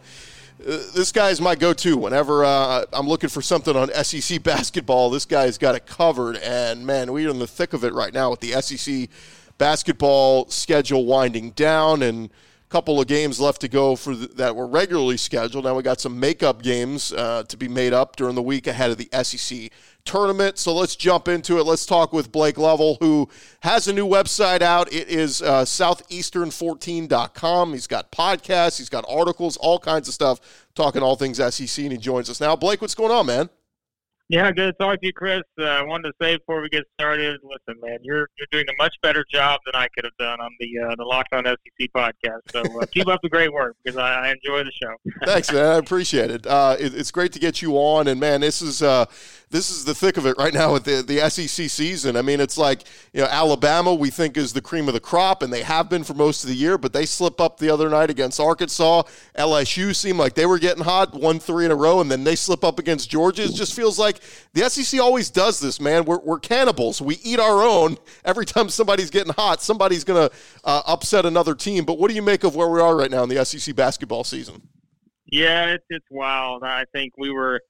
uh, 0.61 0.79
this 0.95 1.11
guy 1.11 1.31
is 1.31 1.41
my 1.41 1.57
go-to 1.57 1.97
whenever 1.97 2.45
uh, 2.45 2.85
I'm 2.93 3.09
looking 3.09 3.31
for 3.31 3.43
something 3.43 3.75
on 3.75 3.93
SEC 4.05 4.41
basketball. 4.45 5.11
This 5.11 5.25
guy's 5.25 5.59
got 5.59 5.75
it 5.75 5.87
covered, 5.87 6.37
and 6.37 6.87
man, 6.87 7.13
we're 7.13 7.31
in 7.31 7.41
the 7.41 7.49
thick 7.49 7.73
of 7.73 7.83
it 7.83 7.93
right 7.95 8.15
now 8.15 8.31
with 8.31 8.39
the 8.39 8.53
SEC 8.63 9.09
basketball 9.61 10.49
schedule 10.49 11.05
winding 11.05 11.51
down 11.51 12.03
and 12.03 12.31
a 12.31 12.33
couple 12.71 12.99
of 12.99 13.07
games 13.07 13.39
left 13.39 13.61
to 13.61 13.69
go 13.69 13.95
for 13.95 14.17
the, 14.17 14.27
that 14.29 14.57
were 14.57 14.67
regularly 14.67 15.19
scheduled. 15.19 15.67
Now 15.67 15.75
we 15.75 15.83
got 15.83 16.01
some 16.01 16.19
makeup 16.19 16.63
games 16.63 17.13
uh, 17.13 17.43
to 17.47 17.59
be 17.59 17.69
made 17.69 17.93
up 17.93 18.17
during 18.17 18.35
the 18.35 18.43
week 18.43 18.67
ahead 18.67 18.91
of 18.91 18.97
the 18.97 19.11
SEC 19.23 19.71
tournament. 20.07 20.57
So 20.57 20.75
let's 20.75 20.97
jump 20.97 21.29
into 21.29 21.59
it. 21.59 21.65
Let's 21.65 21.85
talk 21.85 22.15
with 22.15 22.33
Blake 22.33 22.57
Lovell, 22.57 22.97
who 23.01 23.29
has 23.61 23.87
a 23.87 23.93
new 23.93 24.09
website 24.09 24.63
out. 24.63 24.91
It 24.91 25.09
is 25.09 25.43
uh, 25.43 25.67
southeastern14.com. 25.67 27.73
He's 27.75 27.87
got 27.87 28.11
podcasts, 28.11 28.79
he's 28.79 28.89
got 28.89 29.05
articles, 29.11 29.59
all 29.59 29.79
kinds 29.79 30.09
of 30.09 30.15
stuff 30.15 30.41
talking 30.75 31.03
all 31.03 31.17
things 31.17 31.37
SEC, 31.37 31.85
and 31.85 31.93
he 31.93 31.99
joins 31.99 32.31
us 32.31 32.41
now. 32.41 32.57
Blake, 32.57 32.81
what's 32.81 32.95
going 32.95 33.13
on, 33.13 33.27
man? 33.27 33.51
Yeah, 34.31 34.53
good 34.53 34.67
to 34.67 34.73
talk 34.75 35.01
to 35.01 35.07
you, 35.09 35.13
Chris. 35.13 35.43
Uh, 35.59 35.65
I 35.65 35.83
wanted 35.83 36.05
to 36.11 36.15
say 36.23 36.37
before 36.37 36.63
we 36.63 36.69
get 36.69 36.85
started, 36.95 37.41
listen, 37.43 37.81
man, 37.83 37.99
you're 38.03 38.29
you're 38.39 38.47
doing 38.53 38.65
a 38.69 38.73
much 38.81 38.95
better 39.03 39.25
job 39.29 39.59
than 39.67 39.75
I 39.75 39.89
could 39.93 40.05
have 40.05 40.17
done 40.21 40.41
on 40.41 40.53
the 40.61 40.71
uh, 40.79 40.95
the 40.97 41.03
Locked 41.03 41.35
On 41.35 41.45
SEC 41.45 41.89
podcast. 41.93 42.39
So 42.53 42.61
uh, 42.81 42.87
keep 42.93 43.09
up 43.09 43.19
the 43.25 43.29
great 43.29 43.53
work 43.53 43.75
because 43.83 43.99
I, 43.99 44.29
I 44.29 44.31
enjoy 44.31 44.63
the 44.63 44.71
show. 44.71 44.95
Thanks, 45.25 45.53
man. 45.53 45.67
I 45.67 45.79
appreciate 45.79 46.31
it. 46.31 46.47
Uh, 46.47 46.77
it. 46.79 46.95
It's 46.95 47.11
great 47.11 47.33
to 47.33 47.41
get 47.41 47.61
you 47.61 47.75
on, 47.75 48.07
and 48.07 48.21
man, 48.21 48.43
this 48.43 48.63
is 48.63 48.83
uh, 48.83 49.07
this 49.51 49.69
is 49.69 49.85
the 49.85 49.95
thick 49.95 50.17
of 50.17 50.27
it 50.27 50.37
right 50.39 50.55
now 50.55 50.73
with 50.73 50.85
the, 50.85 51.03
the 51.03 51.29
SEC 51.29 51.69
season. 51.69 52.17
I 52.17 52.23
mean, 52.23 52.41
it's 52.41 52.57
like, 52.57 52.85
you 53.13 53.21
know, 53.21 53.27
Alabama 53.27 53.93
we 53.93 54.09
think 54.09 54.37
is 54.37 54.53
the 54.53 54.61
cream 54.61 54.87
of 54.87 54.95
the 54.95 55.01
crop, 55.01 55.43
and 55.43 55.53
they 55.53 55.63
have 55.63 55.91
been 55.91 56.05
for 56.05 56.15
most 56.15 56.45
of 56.45 56.49
the 56.49 56.55
year, 56.55 56.79
but 56.79 56.93
they 56.93 57.05
slip 57.05 57.41
up 57.41 57.59
the 57.59 57.69
other 57.69 57.89
night 57.89 58.11
against 58.11 58.39
Arkansas. 58.39 59.03
LSU 59.37 59.95
seemed 59.95 60.19
like 60.19 60.35
they 60.35 60.47
were 60.47 60.61
getting 60.61 60.85
hot, 60.85 61.15
won 61.15 61.41
three 61.41 61.65
in 61.65 61.73
a 61.73 61.75
row, 61.75 62.01
and 62.01 62.09
then 62.09 62.23
they 62.23 62.37
slip 62.37 62.63
up 62.63 62.79
against 62.79 63.11
Georgia. 63.11 63.43
It 63.43 63.55
just 63.55 63.75
feels 63.75 63.99
like 63.99 64.21
the 64.53 64.69
SEC 64.71 65.01
always 65.01 65.31
does 65.31 65.59
this, 65.59 65.81
man. 65.81 66.05
We're, 66.05 66.21
we're 66.21 66.39
cannibals. 66.39 67.03
We 67.03 67.17
eat 67.25 67.41
our 67.41 67.63
own. 67.63 67.99
Every 68.25 68.47
time 68.47 68.69
somebody's 68.69 69.11
getting 69.11 69.33
hot, 69.33 69.63
somebody's 69.63 70.05
going 70.05 70.29
to 70.29 70.37
uh, 70.63 70.83
upset 70.87 71.27
another 71.27 71.57
team. 71.57 71.85
But 71.85 71.99
what 71.99 72.09
do 72.09 72.15
you 72.15 72.23
make 72.23 72.45
of 72.45 72.55
where 72.55 72.69
we 72.69 72.81
are 72.81 72.97
right 72.97 73.11
now 73.11 73.25
in 73.25 73.29
the 73.29 73.45
SEC 73.45 73.75
basketball 73.75 74.23
season? 74.23 74.63
Yeah, 75.27 75.75
it's, 75.75 75.85
it's 75.91 76.07
wild. 76.11 76.63
I 76.63 76.85
think 76.93 77.15
we 77.17 77.31
were 77.31 77.61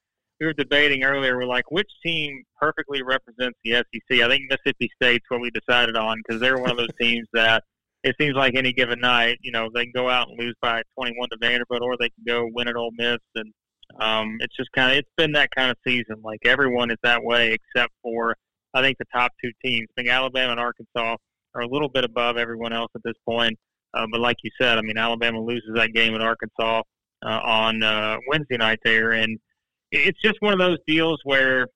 we 0.41 0.47
were 0.47 0.53
debating 0.55 1.05
earlier. 1.05 1.37
We're 1.37 1.45
like, 1.45 1.71
which 1.71 1.91
team 2.05 2.43
perfectly 2.59 3.03
represents 3.03 3.59
the 3.63 3.73
SEC? 3.73 4.21
I 4.21 4.29
think 4.29 4.45
Mississippi 4.49 4.89
State's 5.01 5.25
what 5.29 5.41
we 5.41 5.51
decided 5.51 5.97
on 5.97 6.17
because 6.19 6.41
they're 6.41 6.59
one 6.59 6.71
of 6.71 6.79
those 6.79 6.89
teams 7.01 7.29
that 7.35 7.63
it 8.03 8.17
seems 8.19 8.35
like 8.35 8.55
any 8.57 8.73
given 8.73 9.01
night, 9.01 9.39
you 9.43 9.53
know, 9.53 9.69
they 9.75 9.85
can 9.85 9.93
go 9.95 10.09
out 10.09 10.29
and 10.29 10.39
lose 10.39 10.55
by 10.63 10.83
21 10.99 11.29
to 11.31 11.37
Vanderbilt, 11.41 11.83
or 11.83 11.97
they 11.99 12.09
can 12.09 12.25
go 12.27 12.49
win 12.55 12.67
at 12.69 12.77
Ole 12.77 12.93
Miss, 12.97 13.19
and 13.35 13.53
um, 14.01 14.39
it's 14.41 14.57
just 14.57 14.71
kind 14.73 14.93
of 14.93 14.99
it's 14.99 15.11
been 15.17 15.33
that 15.33 15.51
kind 15.55 15.71
of 15.71 15.77
season. 15.87 16.17
Like 16.23 16.41
everyone 16.45 16.91
is 16.91 16.97
that 17.03 17.23
way 17.23 17.53
except 17.53 17.93
for 18.03 18.35
I 18.73 18.81
think 18.81 18.97
the 18.99 19.05
top 19.13 19.33
two 19.43 19.51
teams. 19.65 19.89
I 19.91 20.01
think 20.01 20.11
Alabama 20.11 20.53
and 20.53 20.61
Arkansas 20.61 21.17
are 21.55 21.61
a 21.61 21.69
little 21.69 21.89
bit 21.89 22.05
above 22.05 22.37
everyone 22.37 22.73
else 22.73 22.91
at 22.95 23.03
this 23.05 23.17
point. 23.29 23.59
Uh, 23.93 24.07
but 24.11 24.21
like 24.21 24.37
you 24.45 24.51
said, 24.61 24.79
I 24.79 24.83
mean, 24.83 24.97
Alabama 24.97 25.41
loses 25.41 25.73
that 25.75 25.93
game 25.93 26.15
at 26.15 26.21
Arkansas 26.21 26.83
uh, 27.27 27.41
on 27.43 27.83
uh, 27.83 28.19
Wednesday 28.29 28.57
night 28.57 28.79
there, 28.85 29.11
and 29.11 29.39
it's 29.91 30.21
just 30.21 30.37
one 30.41 30.53
of 30.53 30.59
those 30.59 30.79
deals 30.87 31.21
where 31.25 31.67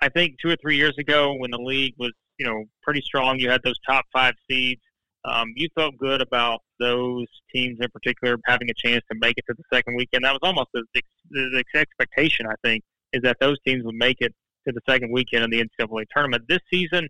I 0.00 0.08
think 0.08 0.36
two 0.40 0.50
or 0.50 0.56
three 0.56 0.76
years 0.76 0.96
ago 0.98 1.34
when 1.34 1.50
the 1.50 1.58
league 1.58 1.94
was, 1.98 2.12
you 2.38 2.46
know, 2.46 2.64
pretty 2.82 3.00
strong, 3.02 3.38
you 3.38 3.50
had 3.50 3.60
those 3.64 3.78
top 3.88 4.04
five 4.12 4.34
seeds. 4.50 4.80
Um, 5.24 5.52
you 5.54 5.68
felt 5.76 5.96
good 5.98 6.20
about 6.20 6.60
those 6.80 7.26
teams 7.54 7.78
in 7.80 7.88
particular 7.90 8.36
having 8.46 8.68
a 8.70 8.74
chance 8.74 9.04
to 9.10 9.18
make 9.20 9.38
it 9.38 9.44
to 9.48 9.54
the 9.56 9.62
second 9.72 9.94
weekend. 9.96 10.24
That 10.24 10.32
was 10.32 10.40
almost 10.42 10.70
the, 10.74 10.84
the 11.30 11.64
expectation, 11.76 12.46
I 12.46 12.54
think, 12.64 12.82
is 13.12 13.22
that 13.22 13.36
those 13.40 13.56
teams 13.64 13.84
would 13.84 13.94
make 13.94 14.16
it 14.20 14.34
to 14.66 14.72
the 14.72 14.80
second 14.88 15.12
weekend 15.12 15.44
in 15.44 15.50
the 15.50 15.62
NCAA 15.62 16.04
tournament. 16.12 16.44
This 16.48 16.58
season, 16.72 17.08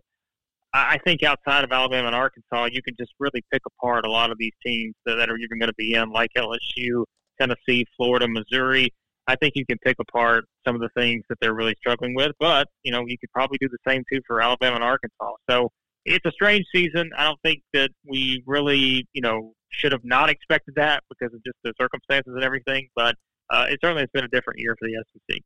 I 0.75 0.97
think 1.05 1.23
outside 1.23 1.63
of 1.63 1.71
Alabama 1.71 2.07
and 2.07 2.15
Arkansas, 2.15 2.69
you 2.71 2.81
can 2.81 2.95
just 2.99 3.13
really 3.19 3.43
pick 3.51 3.61
apart 3.65 4.05
a 4.05 4.11
lot 4.11 4.31
of 4.31 4.37
these 4.39 4.53
teams 4.65 4.95
that, 5.05 5.15
that 5.15 5.29
are 5.29 5.37
even 5.37 5.59
going 5.59 5.69
to 5.69 5.75
be 5.75 5.93
in, 5.93 6.11
like 6.11 6.31
LSU, 6.35 7.05
Tennessee, 7.39 7.85
Florida, 7.95 8.27
Missouri. 8.27 8.91
I 9.27 9.35
think 9.35 9.53
you 9.55 9.65
can 9.65 9.77
pick 9.79 9.95
apart 9.99 10.45
some 10.65 10.75
of 10.75 10.81
the 10.81 10.89
things 10.97 11.23
that 11.29 11.37
they're 11.39 11.53
really 11.53 11.75
struggling 11.79 12.13
with, 12.15 12.31
but 12.39 12.67
you 12.83 12.91
know 12.91 13.03
you 13.07 13.17
could 13.17 13.31
probably 13.31 13.57
do 13.59 13.69
the 13.69 13.77
same 13.87 14.03
too 14.11 14.21
for 14.27 14.41
Alabama 14.41 14.75
and 14.75 14.83
Arkansas. 14.83 15.33
So 15.49 15.69
it's 16.05 16.25
a 16.25 16.31
strange 16.31 16.65
season. 16.73 17.09
I 17.17 17.23
don't 17.23 17.39
think 17.43 17.61
that 17.73 17.91
we 18.05 18.43
really 18.45 19.07
you 19.13 19.21
know 19.21 19.53
should 19.71 19.91
have 19.91 20.03
not 20.03 20.29
expected 20.29 20.75
that 20.75 21.03
because 21.09 21.33
of 21.33 21.43
just 21.43 21.57
the 21.63 21.73
circumstances 21.79 22.33
and 22.35 22.43
everything. 22.43 22.87
But 22.95 23.15
uh, 23.49 23.67
it 23.69 23.79
certainly 23.81 24.01
has 24.01 24.09
been 24.13 24.25
a 24.25 24.29
different 24.29 24.59
year 24.59 24.75
for 24.79 24.87
the 24.87 25.03
SEC. 25.13 25.39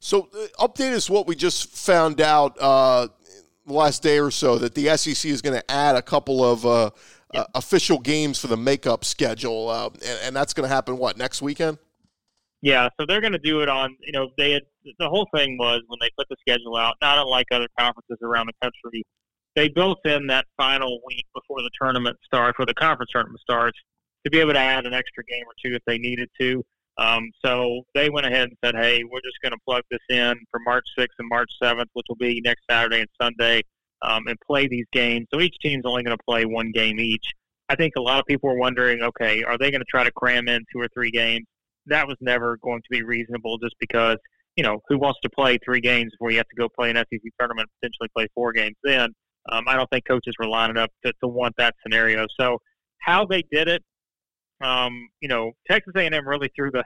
So 0.00 0.28
uh, 0.34 0.66
update 0.66 0.92
us 0.92 1.10
what 1.10 1.26
we 1.26 1.34
just 1.34 1.76
found 1.76 2.20
out 2.20 2.56
uh, 2.60 3.08
the 3.66 3.72
last 3.72 4.02
day 4.02 4.20
or 4.20 4.30
so 4.30 4.58
that 4.58 4.74
the 4.74 4.96
SEC 4.96 5.30
is 5.30 5.42
going 5.42 5.58
to 5.58 5.70
add 5.70 5.96
a 5.96 6.02
couple 6.02 6.44
of. 6.44 6.64
Uh, 6.64 6.90
uh, 7.34 7.44
official 7.54 7.98
games 7.98 8.38
for 8.38 8.46
the 8.46 8.56
makeup 8.56 9.04
schedule, 9.04 9.68
uh, 9.68 9.90
and, 9.92 10.18
and 10.22 10.36
that's 10.36 10.54
going 10.54 10.66
to 10.66 10.74
happen 10.74 10.96
what 10.96 11.18
next 11.18 11.42
weekend? 11.42 11.76
Yeah, 12.60 12.88
so 12.98 13.06
they're 13.06 13.20
going 13.20 13.32
to 13.32 13.38
do 13.38 13.60
it 13.60 13.68
on. 13.68 13.96
You 14.00 14.12
know, 14.12 14.30
they 14.36 14.52
had 14.52 14.62
the 14.98 15.08
whole 15.08 15.28
thing 15.34 15.56
was 15.58 15.82
when 15.86 15.98
they 16.00 16.10
put 16.18 16.28
the 16.28 16.36
schedule 16.40 16.76
out. 16.76 16.96
Not 17.00 17.18
unlike 17.18 17.46
other 17.52 17.68
conferences 17.78 18.18
around 18.22 18.48
the 18.48 18.52
country, 18.60 19.04
they 19.54 19.68
built 19.68 19.98
in 20.04 20.26
that 20.28 20.46
final 20.56 21.00
week 21.06 21.26
before 21.34 21.62
the 21.62 21.70
tournament 21.80 22.16
starts, 22.24 22.54
before 22.54 22.66
the 22.66 22.74
conference 22.74 23.10
tournament 23.12 23.40
starts, 23.40 23.78
to 24.24 24.30
be 24.30 24.40
able 24.40 24.54
to 24.54 24.58
add 24.58 24.86
an 24.86 24.94
extra 24.94 25.24
game 25.24 25.44
or 25.46 25.54
two 25.64 25.74
if 25.74 25.82
they 25.86 25.98
needed 25.98 26.28
to. 26.40 26.64
Um, 26.98 27.30
so 27.44 27.82
they 27.94 28.10
went 28.10 28.26
ahead 28.26 28.48
and 28.48 28.56
said, 28.64 28.74
"Hey, 28.74 29.04
we're 29.04 29.20
just 29.20 29.40
going 29.40 29.52
to 29.52 29.58
plug 29.64 29.84
this 29.90 30.00
in 30.10 30.34
for 30.50 30.58
March 30.60 30.84
6th 30.98 31.14
and 31.20 31.28
March 31.28 31.50
7th, 31.62 31.86
which 31.92 32.06
will 32.08 32.16
be 32.16 32.40
next 32.44 32.62
Saturday 32.68 33.00
and 33.00 33.08
Sunday, 33.20 33.62
um, 34.02 34.26
and 34.26 34.36
play 34.44 34.66
these 34.66 34.86
games." 34.92 35.28
So 35.32 35.40
each 35.40 35.54
team's 35.62 35.84
only 35.86 36.02
going 36.02 36.16
to 36.16 36.24
play 36.24 36.44
one 36.44 36.72
game 36.72 36.98
each. 36.98 37.26
I 37.68 37.76
think 37.76 37.94
a 37.96 38.00
lot 38.00 38.18
of 38.18 38.26
people 38.26 38.50
are 38.50 38.58
wondering, 38.58 39.02
okay, 39.02 39.44
are 39.44 39.58
they 39.58 39.70
going 39.70 39.82
to 39.82 39.86
try 39.88 40.02
to 40.02 40.10
cram 40.12 40.48
in 40.48 40.64
two 40.72 40.80
or 40.80 40.88
three 40.94 41.10
games? 41.10 41.46
That 41.88 42.06
was 42.06 42.16
never 42.20 42.58
going 42.62 42.80
to 42.80 42.88
be 42.90 43.02
reasonable 43.02 43.58
just 43.58 43.74
because, 43.80 44.16
you 44.56 44.62
know, 44.62 44.80
who 44.88 44.98
wants 44.98 45.18
to 45.22 45.30
play 45.30 45.58
three 45.64 45.80
games 45.80 46.12
before 46.12 46.30
you 46.30 46.36
have 46.38 46.48
to 46.48 46.56
go 46.56 46.68
play 46.68 46.90
an 46.90 46.96
SEC 46.96 47.20
tournament, 47.38 47.68
potentially 47.80 48.08
play 48.14 48.26
four 48.34 48.52
games 48.52 48.76
then? 48.82 49.10
Um, 49.50 49.64
I 49.66 49.76
don't 49.76 49.88
think 49.90 50.06
coaches 50.06 50.34
were 50.38 50.46
lining 50.46 50.76
up 50.76 50.90
to, 51.04 51.12
to 51.22 51.28
want 51.28 51.54
that 51.58 51.74
scenario. 51.82 52.26
So 52.38 52.58
how 53.00 53.24
they 53.24 53.42
did 53.50 53.68
it, 53.68 53.82
um, 54.60 55.08
you 55.20 55.28
know, 55.28 55.52
Texas 55.70 55.92
A&M 55.96 56.26
really 56.26 56.50
threw 56.54 56.70
the 56.70 56.84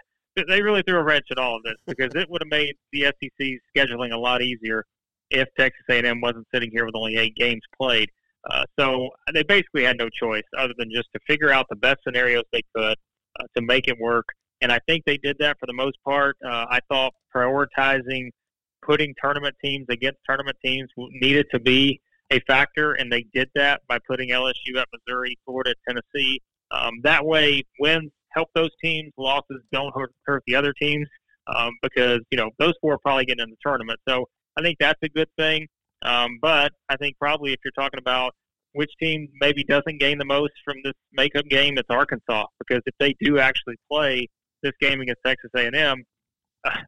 they 0.49 0.63
really 0.63 0.83
threw 0.89 0.97
a 0.97 1.03
wrench 1.03 1.27
at 1.31 1.37
all 1.37 1.57
of 1.57 1.63
this 1.63 1.75
because 1.87 2.11
it 2.15 2.27
would 2.31 2.41
have 2.41 2.51
made 2.51 2.75
the 2.93 3.03
SEC 3.03 3.49
scheduling 3.77 4.13
a 4.13 4.19
lot 4.19 4.41
easier 4.41 4.83
if 5.31 5.47
Texas 5.59 5.83
A&M 5.91 6.21
wasn't 6.23 6.47
sitting 6.55 6.71
here 6.73 6.87
with 6.87 6.95
only 6.97 7.17
eight 7.17 7.35
games 7.37 7.61
played. 7.79 8.09
Uh, 8.51 8.65
so 8.79 9.11
they 9.35 9.43
basically 9.43 9.85
had 9.85 9.99
no 9.99 10.09
choice 10.09 10.43
other 10.59 10.73
than 10.79 10.91
just 10.91 11.09
to 11.15 11.21
figure 11.27 11.53
out 11.53 11.67
the 11.69 11.77
best 11.77 11.99
scenarios 12.07 12.45
they 12.53 12.63
could 12.75 12.97
uh, 13.39 13.45
to 13.57 13.63
make 13.63 13.89
it 13.89 13.97
work 14.01 14.27
and 14.63 14.73
I 14.73 14.79
think 14.87 15.05
they 15.05 15.19
did 15.19 15.37
that 15.41 15.59
for 15.61 15.67
the 15.67 15.75
most 15.75 15.99
part. 16.05 16.37
Uh, 16.45 16.67
I 16.71 16.81
thought 16.89 17.13
prioritizing 17.35 18.31
putting 18.83 19.15
tournament 19.23 19.55
teams 19.63 19.87
against 19.91 20.19
tournament 20.27 20.57
teams 20.65 20.89
needed 20.97 21.47
to 21.53 21.61
be 21.61 22.01
a 22.31 22.41
factor, 22.47 22.95
and 22.95 23.13
they 23.13 23.27
did 23.35 23.49
that 23.55 23.83
by 23.89 23.99
putting 24.09 24.31
LSU 24.31 24.79
at 24.79 24.89
Missouri, 24.93 25.37
Florida, 25.45 25.75
Tennessee. 25.87 26.41
Um, 26.71 26.95
that 27.03 27.25
way, 27.25 27.65
wins 27.79 28.11
help 28.31 28.49
those 28.55 28.71
teams, 28.83 29.13
losses 29.19 29.61
don't 29.73 29.95
hurt, 29.95 30.13
hurt 30.25 30.43
the 30.47 30.55
other 30.55 30.73
teams 30.73 31.07
um, 31.55 31.73
because 31.83 32.21
you 32.31 32.39
know 32.39 32.51
those 32.59 32.75
four 32.81 32.95
are 32.95 32.99
probably 32.99 33.25
getting 33.25 33.43
in 33.43 33.51
the 33.51 33.57
tournament. 33.65 33.99
So 34.09 34.27
I 34.57 34.63
think 34.63 34.79
that's 34.79 34.99
a 35.03 35.09
good 35.09 35.29
thing. 35.39 35.67
Um, 36.03 36.39
but 36.41 36.73
I 36.89 36.97
think 36.97 37.17
probably 37.19 37.53
if 37.53 37.61
you're 37.65 37.73
talking 37.73 37.99
about 37.99 38.35
which 38.73 38.91
team 39.01 39.29
maybe 39.41 39.65
doesn't 39.65 40.01
gain 40.01 40.19
the 40.19 40.25
most 40.25 40.53
from 40.65 40.77
this 40.83 40.95
makeup 41.13 41.45
game, 41.47 41.77
it's 41.79 41.89
Arkansas 41.91 42.47
because 42.59 42.83
if 42.87 42.95
they 42.99 43.15
do 43.21 43.39
actually 43.39 43.77
play 43.91 44.29
this 44.63 44.73
game 44.81 45.01
against 45.01 45.21
Texas 45.25 45.51
A&M, 45.57 46.05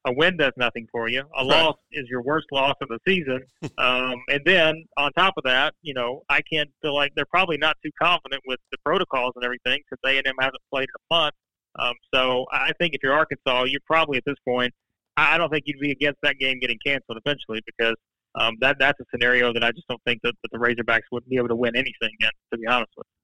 a 0.07 0.13
win 0.13 0.37
does 0.37 0.53
nothing 0.57 0.87
for 0.93 1.09
you. 1.09 1.21
A 1.21 1.45
right. 1.45 1.47
loss 1.47 1.77
is 1.93 2.09
your 2.09 2.23
worst 2.23 2.47
loss 2.53 2.75
of 2.81 2.89
the 2.89 2.99
season. 3.07 3.41
Um, 3.77 4.15
and 4.29 4.41
then 4.45 4.85
on 4.97 5.11
top 5.13 5.35
of 5.37 5.45
that, 5.45 5.75
you 5.83 5.95
know, 5.95 6.23
I 6.29 6.41
can't 6.43 6.71
feel 6.81 6.95
like 6.95 7.13
they're 7.17 7.27
probably 7.27 7.57
not 7.57 7.77
too 7.85 7.91
confident 8.01 8.43
with 8.47 8.61
the 8.71 8.79
protocols 8.85 9.33
and 9.37 9.45
everything 9.45 9.81
because 9.91 9.99
A&M 10.07 10.35
hasn't 10.39 10.63
played 10.73 10.85
in 10.85 10.95
a 11.11 11.15
month. 11.15 11.35
Um, 11.79 11.95
so 12.15 12.47
I 12.53 12.71
think 12.79 12.95
if 12.95 13.01
you're 13.03 13.15
Arkansas, 13.15 13.65
you're 13.65 13.81
probably 13.87 14.19
at 14.19 14.25
this 14.27 14.37
point. 14.47 14.73
I 15.17 15.39
don't 15.39 15.51
think 15.51 15.65
you'd 15.67 15.81
be 15.81 15.91
against 15.91 16.21
that 16.23 16.39
game 16.39 16.61
getting 16.61 16.79
canceled 16.85 17.19
eventually 17.25 17.61
because 17.67 17.97
um, 18.37 18.55
that 18.61 18.77
that's 18.79 18.99
a 19.01 19.05
scenario 19.11 19.53
that 19.53 19.65
I 19.65 19.73
just 19.73 19.89
don't 19.89 20.03
think 20.07 20.21
that, 20.23 20.35
that 20.43 20.51
the 20.53 20.59
Razorbacks 20.59 21.09
would 21.13 21.29
be 21.29 21.37
able 21.37 21.49
to 21.49 21.57
win 21.57 21.75
anything 21.75 22.11
in. 22.21 22.31
To 22.53 22.59
be 22.59 22.67
honest 22.67 22.93
with. 22.97 23.07
you. 23.07 23.24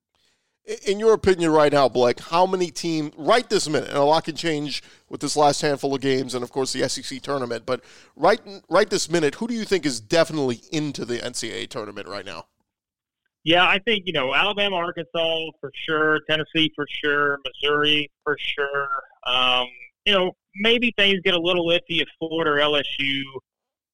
In 0.87 0.99
your 0.99 1.13
opinion, 1.13 1.51
right 1.51 1.71
now, 1.71 1.89
Blake, 1.89 2.19
how 2.19 2.45
many 2.45 2.69
teams, 2.69 3.13
right 3.17 3.49
this 3.49 3.67
minute, 3.67 3.89
and 3.89 3.97
a 3.97 4.03
lot 4.03 4.25
can 4.25 4.35
change 4.35 4.83
with 5.09 5.19
this 5.19 5.35
last 5.35 5.61
handful 5.61 5.95
of 5.95 6.01
games 6.01 6.35
and, 6.35 6.43
of 6.43 6.51
course, 6.51 6.71
the 6.71 6.87
SEC 6.87 7.19
tournament, 7.21 7.65
but 7.65 7.81
right, 8.15 8.39
right 8.69 8.89
this 8.89 9.09
minute, 9.09 9.35
who 9.35 9.47
do 9.47 9.55
you 9.55 9.65
think 9.65 9.87
is 9.87 9.99
definitely 9.99 10.61
into 10.71 11.03
the 11.03 11.17
NCAA 11.17 11.67
tournament 11.67 12.07
right 12.07 12.25
now? 12.25 12.45
Yeah, 13.43 13.67
I 13.67 13.79
think, 13.79 14.03
you 14.05 14.13
know, 14.13 14.35
Alabama, 14.35 14.75
Arkansas 14.75 15.49
for 15.59 15.71
sure, 15.87 16.19
Tennessee 16.29 16.71
for 16.75 16.85
sure, 17.03 17.39
Missouri 17.43 18.11
for 18.23 18.37
sure. 18.39 18.87
Um, 19.25 19.65
you 20.05 20.13
know, 20.13 20.31
maybe 20.55 20.93
things 20.95 21.19
get 21.23 21.33
a 21.33 21.39
little 21.39 21.65
iffy 21.69 22.01
if 22.01 22.07
Florida 22.19 22.51
or 22.51 22.57
LSU 22.57 23.23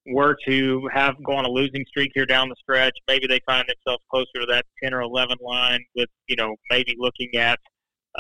were 0.08 0.38
to 0.48 0.88
have 0.94 1.16
go 1.24 1.34
on 1.34 1.46
a 1.46 1.50
losing 1.50 1.86
streak 1.88 2.12
here 2.14 2.26
down 2.26 2.50
the 2.50 2.56
stretch, 2.60 2.98
maybe 3.08 3.28
they 3.28 3.40
find 3.46 3.68
themselves 3.68 4.04
closer 4.10 4.40
to 4.40 4.46
that 4.48 4.66
10 4.84 4.94
or 4.94 5.02
11 5.02 5.38
line 5.42 5.84
with, 5.96 6.10
you 6.28 6.36
know, 6.36 6.56
maybe 6.70 6.96
looking 6.98 7.36
at 7.36 7.60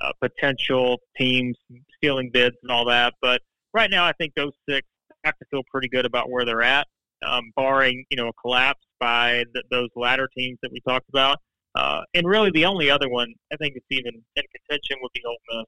uh, 0.02 0.12
potential 0.22 1.00
teams 1.18 1.56
stealing 1.96 2.30
bids 2.32 2.56
and 2.62 2.72
all 2.72 2.86
that. 2.86 3.14
But 3.22 3.42
right 3.74 3.90
now, 3.90 4.06
I 4.06 4.14
think 4.14 4.34
those 4.36 4.54
six 4.70 4.88
have 5.24 5.38
to 5.38 5.46
feel 5.50 5.62
pretty 5.72 5.88
good 5.88 6.06
about 6.06 6.30
where 6.30 6.46
they're 6.46 6.62
at, 6.62 6.88
um, 7.26 7.52
barring, 7.56 8.06
you 8.10 8.18
know, 8.18 8.30
a 8.30 8.34
collapse 8.34 8.84
by 9.00 9.44
those 9.72 9.90
latter 9.96 10.30
teams 10.38 10.58
that 10.62 10.72
we 10.72 10.80
talked 10.88 11.10
about. 11.10 11.38
Uh, 11.76 12.02
and 12.14 12.28
really, 12.28 12.50
the 12.52 12.66
only 12.66 12.90
other 12.90 13.10
one 13.10 13.34
I 13.52 13.56
think 13.58 13.74
it's 13.76 13.86
even 13.92 14.14
in 14.36 14.44
contention 14.68 14.98
would 15.02 15.12
be 15.14 15.22
Ole 15.26 15.38
Miss. 15.50 15.66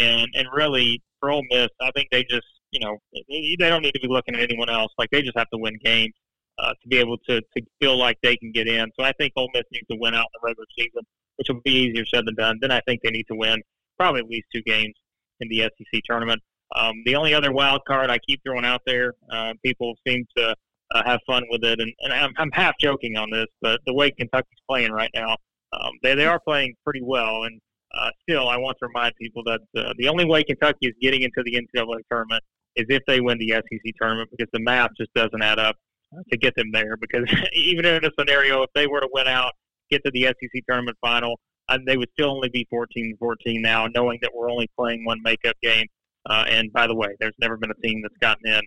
And, 0.00 0.28
and 0.34 0.48
really, 0.54 1.02
for 1.20 1.30
Ole 1.30 1.44
Miss, 1.50 1.68
I 1.80 1.90
think 1.92 2.08
they 2.10 2.22
just 2.24 2.46
you 2.70 2.80
know, 2.80 2.98
they 3.28 3.56
don't 3.58 3.82
need 3.82 3.92
to 3.92 4.00
be 4.00 4.08
looking 4.08 4.34
at 4.34 4.40
anyone 4.40 4.68
else. 4.68 4.92
Like 4.98 5.10
they 5.10 5.22
just 5.22 5.36
have 5.38 5.48
to 5.50 5.58
win 5.58 5.78
games 5.82 6.14
uh, 6.58 6.74
to 6.82 6.88
be 6.88 6.98
able 6.98 7.16
to, 7.28 7.40
to 7.40 7.62
feel 7.80 7.96
like 7.96 8.18
they 8.22 8.36
can 8.36 8.52
get 8.52 8.66
in. 8.66 8.90
So 8.98 9.04
I 9.04 9.12
think 9.12 9.32
Ole 9.36 9.48
Miss 9.54 9.64
needs 9.72 9.86
to 9.90 9.96
win 9.98 10.14
out 10.14 10.26
in 10.26 10.40
the 10.40 10.46
regular 10.48 10.66
season, 10.76 11.02
which 11.36 11.48
will 11.48 11.60
be 11.64 11.72
easier 11.72 12.04
said 12.06 12.26
than 12.26 12.34
done. 12.34 12.58
Then 12.60 12.70
I 12.70 12.80
think 12.86 13.00
they 13.02 13.10
need 13.10 13.26
to 13.30 13.36
win 13.36 13.62
probably 13.96 14.20
at 14.20 14.28
least 14.28 14.46
two 14.54 14.62
games 14.62 14.94
in 15.40 15.48
the 15.48 15.62
SEC 15.62 16.02
tournament. 16.04 16.42
Um, 16.76 16.94
the 17.06 17.16
only 17.16 17.32
other 17.32 17.52
wild 17.52 17.82
card 17.86 18.10
I 18.10 18.18
keep 18.18 18.42
throwing 18.44 18.64
out 18.64 18.82
there, 18.86 19.14
uh, 19.32 19.54
people 19.64 19.94
seem 20.06 20.26
to 20.36 20.54
uh, 20.94 21.02
have 21.04 21.20
fun 21.26 21.44
with 21.50 21.64
it, 21.64 21.80
and, 21.80 21.92
and 22.00 22.12
I'm, 22.12 22.32
I'm 22.36 22.50
half 22.52 22.74
joking 22.80 23.16
on 23.16 23.30
this, 23.30 23.46
but 23.62 23.80
the 23.86 23.94
way 23.94 24.10
Kentucky's 24.10 24.58
playing 24.68 24.92
right 24.92 25.10
now, 25.14 25.36
um, 25.72 25.92
they 26.02 26.14
they 26.14 26.26
are 26.26 26.40
playing 26.40 26.74
pretty 26.84 27.02
well, 27.02 27.44
and 27.44 27.60
uh, 27.94 28.10
still, 28.22 28.48
I 28.48 28.56
want 28.56 28.76
to 28.80 28.86
remind 28.86 29.14
people 29.16 29.42
that 29.44 29.60
uh, 29.76 29.92
the 29.98 30.08
only 30.08 30.24
way 30.24 30.42
Kentucky 30.42 30.86
is 30.86 30.94
getting 31.00 31.22
into 31.22 31.42
the 31.42 31.54
NCAA 31.54 32.00
tournament 32.10 32.42
is 32.76 32.86
if 32.88 33.02
they 33.06 33.20
win 33.20 33.38
the 33.38 33.50
SEC 33.50 33.92
tournament 34.00 34.30
because 34.30 34.50
the 34.52 34.60
math 34.60 34.90
just 34.98 35.12
doesn't 35.14 35.42
add 35.42 35.58
up 35.58 35.76
to 36.30 36.36
get 36.36 36.54
them 36.56 36.70
there. 36.72 36.96
Because 36.96 37.24
even 37.52 37.84
in 37.84 38.04
a 38.04 38.10
scenario, 38.18 38.62
if 38.62 38.70
they 38.74 38.86
were 38.86 39.00
to 39.00 39.08
win 39.12 39.26
out, 39.26 39.52
get 39.90 40.04
to 40.04 40.10
the 40.12 40.24
SEC 40.24 40.62
tournament 40.68 40.96
final, 41.00 41.38
and 41.68 41.86
they 41.86 41.96
would 41.96 42.08
still 42.12 42.30
only 42.30 42.48
be 42.48 42.66
14-14 42.72 43.16
now, 43.60 43.86
knowing 43.94 44.18
that 44.22 44.30
we're 44.34 44.50
only 44.50 44.68
playing 44.76 45.04
one 45.04 45.18
makeup 45.22 45.56
game. 45.62 45.86
Uh, 46.28 46.44
and 46.48 46.72
by 46.72 46.86
the 46.86 46.94
way, 46.94 47.08
there's 47.20 47.34
never 47.40 47.56
been 47.56 47.70
a 47.70 47.86
team 47.86 48.02
that's 48.02 48.16
gotten 48.20 48.46
in 48.46 48.60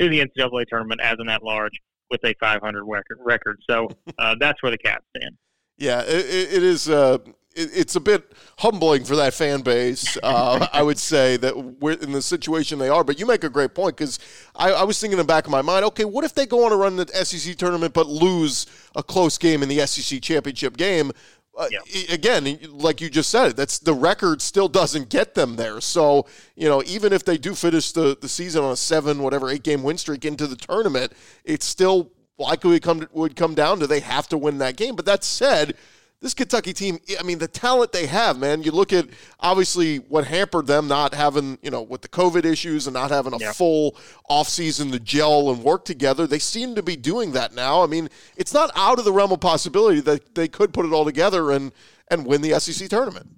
to 0.00 0.08
the 0.08 0.20
NCAA 0.20 0.66
tournament 0.68 1.00
as 1.02 1.16
an 1.18 1.28
at-large 1.28 1.72
with 2.10 2.24
a 2.24 2.34
500 2.40 2.84
record. 2.84 3.18
record. 3.20 3.60
So 3.68 3.88
uh, 4.18 4.36
that's 4.38 4.62
where 4.62 4.70
the 4.70 4.78
Cats 4.78 5.04
stand. 5.16 5.36
Yeah, 5.76 6.02
it, 6.02 6.52
it 6.52 6.62
is. 6.62 6.88
Uh, 6.88 7.18
it's 7.58 7.96
a 7.96 8.00
bit 8.00 8.32
humbling 8.58 9.04
for 9.04 9.16
that 9.16 9.34
fan 9.34 9.62
base. 9.62 10.16
Uh, 10.22 10.66
I 10.72 10.82
would 10.82 10.98
say 10.98 11.36
that 11.38 11.56
we're 11.80 11.92
in 11.92 12.12
the 12.12 12.22
situation 12.22 12.78
they 12.78 12.88
are. 12.88 13.04
But 13.04 13.18
you 13.18 13.26
make 13.26 13.44
a 13.44 13.48
great 13.48 13.74
point 13.74 13.96
because 13.96 14.18
I, 14.54 14.70
I, 14.70 14.84
was 14.84 15.00
thinking 15.00 15.18
in 15.18 15.26
the 15.26 15.32
back 15.32 15.44
of 15.44 15.50
my 15.50 15.62
mind, 15.62 15.84
okay, 15.86 16.04
what 16.04 16.24
if 16.24 16.34
they 16.34 16.46
go 16.46 16.64
on 16.64 16.72
a 16.72 16.76
run 16.76 16.96
the 16.96 17.06
SEC 17.24 17.56
tournament 17.56 17.94
but 17.94 18.06
lose 18.06 18.66
a 18.94 19.02
close 19.02 19.38
game 19.38 19.62
in 19.62 19.68
the 19.68 19.86
SEC 19.86 20.20
championship 20.22 20.76
game? 20.76 21.12
Uh, 21.56 21.66
yeah. 21.70 22.14
Again, 22.14 22.58
like 22.70 23.00
you 23.00 23.10
just 23.10 23.30
said, 23.30 23.56
that's 23.56 23.80
the 23.80 23.92
record 23.92 24.40
still 24.40 24.68
doesn't 24.68 25.08
get 25.08 25.34
them 25.34 25.56
there. 25.56 25.80
So 25.80 26.26
you 26.54 26.68
know, 26.68 26.82
even 26.86 27.12
if 27.12 27.24
they 27.24 27.36
do 27.36 27.54
finish 27.54 27.90
the, 27.90 28.16
the 28.20 28.28
season 28.28 28.62
on 28.62 28.72
a 28.72 28.76
seven, 28.76 29.22
whatever, 29.22 29.50
eight 29.50 29.64
game 29.64 29.82
win 29.82 29.98
streak 29.98 30.24
into 30.24 30.46
the 30.46 30.56
tournament, 30.56 31.12
it's 31.44 31.66
still 31.66 32.12
likely 32.38 32.78
come 32.78 33.08
would 33.12 33.34
come 33.34 33.54
down 33.54 33.80
to 33.80 33.86
they 33.86 34.00
have 34.00 34.28
to 34.28 34.38
win 34.38 34.58
that 34.58 34.76
game. 34.76 34.94
But 34.94 35.06
that 35.06 35.24
said 35.24 35.74
this 36.20 36.34
Kentucky 36.34 36.72
team, 36.72 36.98
I 37.18 37.22
mean, 37.22 37.38
the 37.38 37.46
talent 37.46 37.92
they 37.92 38.06
have, 38.06 38.38
man. 38.38 38.64
You 38.64 38.72
look 38.72 38.92
at 38.92 39.06
obviously 39.38 39.98
what 39.98 40.26
hampered 40.26 40.66
them 40.66 40.88
not 40.88 41.14
having, 41.14 41.58
you 41.62 41.70
know, 41.70 41.82
with 41.82 42.02
the 42.02 42.08
COVID 42.08 42.44
issues 42.44 42.88
and 42.88 42.94
not 42.94 43.10
having 43.10 43.34
a 43.34 43.38
yeah. 43.38 43.52
full 43.52 43.96
offseason 44.28 44.90
to 44.92 44.98
gel 44.98 45.50
and 45.50 45.62
work 45.62 45.84
together. 45.84 46.26
They 46.26 46.40
seem 46.40 46.74
to 46.74 46.82
be 46.82 46.96
doing 46.96 47.32
that 47.32 47.54
now. 47.54 47.84
I 47.84 47.86
mean, 47.86 48.08
it's 48.36 48.52
not 48.52 48.72
out 48.74 48.98
of 48.98 49.04
the 49.04 49.12
realm 49.12 49.30
of 49.30 49.40
possibility 49.40 50.00
that 50.00 50.34
they 50.34 50.48
could 50.48 50.72
put 50.72 50.86
it 50.86 50.92
all 50.92 51.04
together 51.04 51.52
and 51.52 51.72
and 52.10 52.26
win 52.26 52.40
the 52.40 52.58
SEC 52.58 52.88
tournament. 52.88 53.28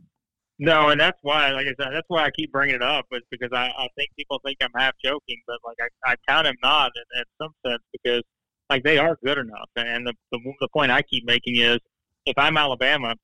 No, 0.58 0.90
and 0.90 1.00
that's 1.00 1.18
why, 1.22 1.50
like 1.52 1.66
I 1.66 1.74
said, 1.82 1.92
that's 1.92 2.06
why 2.08 2.24
I 2.24 2.30
keep 2.30 2.52
bringing 2.52 2.76
it 2.76 2.82
up, 2.82 3.06
is 3.12 3.22
because 3.30 3.48
I, 3.50 3.72
I 3.78 3.88
think 3.96 4.10
people 4.16 4.38
think 4.44 4.58
I'm 4.60 4.70
half 4.76 4.92
joking, 5.02 5.40
but 5.46 5.56
like 5.64 5.76
I, 5.80 6.12
I 6.12 6.14
count 6.28 6.44
them 6.44 6.54
not 6.62 6.92
in, 6.96 7.20
in 7.20 7.24
some 7.40 7.52
sense 7.66 7.82
because 7.92 8.22
like 8.70 8.84
they 8.84 8.98
are 8.98 9.16
good 9.24 9.38
enough. 9.38 9.68
And 9.76 10.06
the, 10.06 10.14
the 10.32 10.38
the 10.60 10.68
point 10.68 10.92
I 10.92 11.02
keep 11.02 11.26
making 11.26 11.56
is 11.56 11.78
if 12.26 12.34
I'm 12.36 12.56
Alabama, 12.56 13.14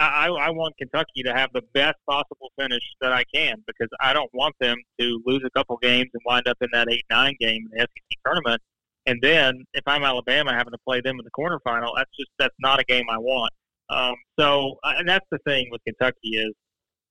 I, 0.00 0.26
I 0.26 0.50
want 0.50 0.76
Kentucky 0.78 1.22
to 1.24 1.32
have 1.32 1.50
the 1.52 1.62
best 1.74 1.96
possible 2.08 2.50
finish 2.58 2.82
that 3.00 3.12
I 3.12 3.24
can 3.32 3.62
because 3.66 3.88
I 4.00 4.12
don't 4.12 4.30
want 4.34 4.54
them 4.60 4.76
to 4.98 5.22
lose 5.24 5.42
a 5.46 5.50
couple 5.50 5.76
games 5.78 6.10
and 6.12 6.22
wind 6.26 6.48
up 6.48 6.56
in 6.60 6.68
that 6.72 6.88
eight 6.90 7.04
nine 7.10 7.36
game 7.40 7.68
in 7.72 7.78
the 7.78 7.80
SEC 7.80 8.18
tournament. 8.24 8.60
And 9.06 9.20
then 9.22 9.64
if 9.74 9.82
I'm 9.86 10.04
Alabama 10.04 10.52
having 10.52 10.72
to 10.72 10.78
play 10.86 11.00
them 11.00 11.18
in 11.18 11.24
the 11.24 11.30
quarterfinal, 11.30 11.92
that's 11.96 12.10
just 12.18 12.30
that's 12.38 12.54
not 12.58 12.80
a 12.80 12.84
game 12.84 13.04
I 13.10 13.18
want. 13.18 13.52
Um, 13.90 14.14
so 14.38 14.78
and 14.82 15.08
that's 15.08 15.26
the 15.30 15.38
thing 15.46 15.68
with 15.70 15.82
Kentucky 15.84 16.36
is, 16.36 16.52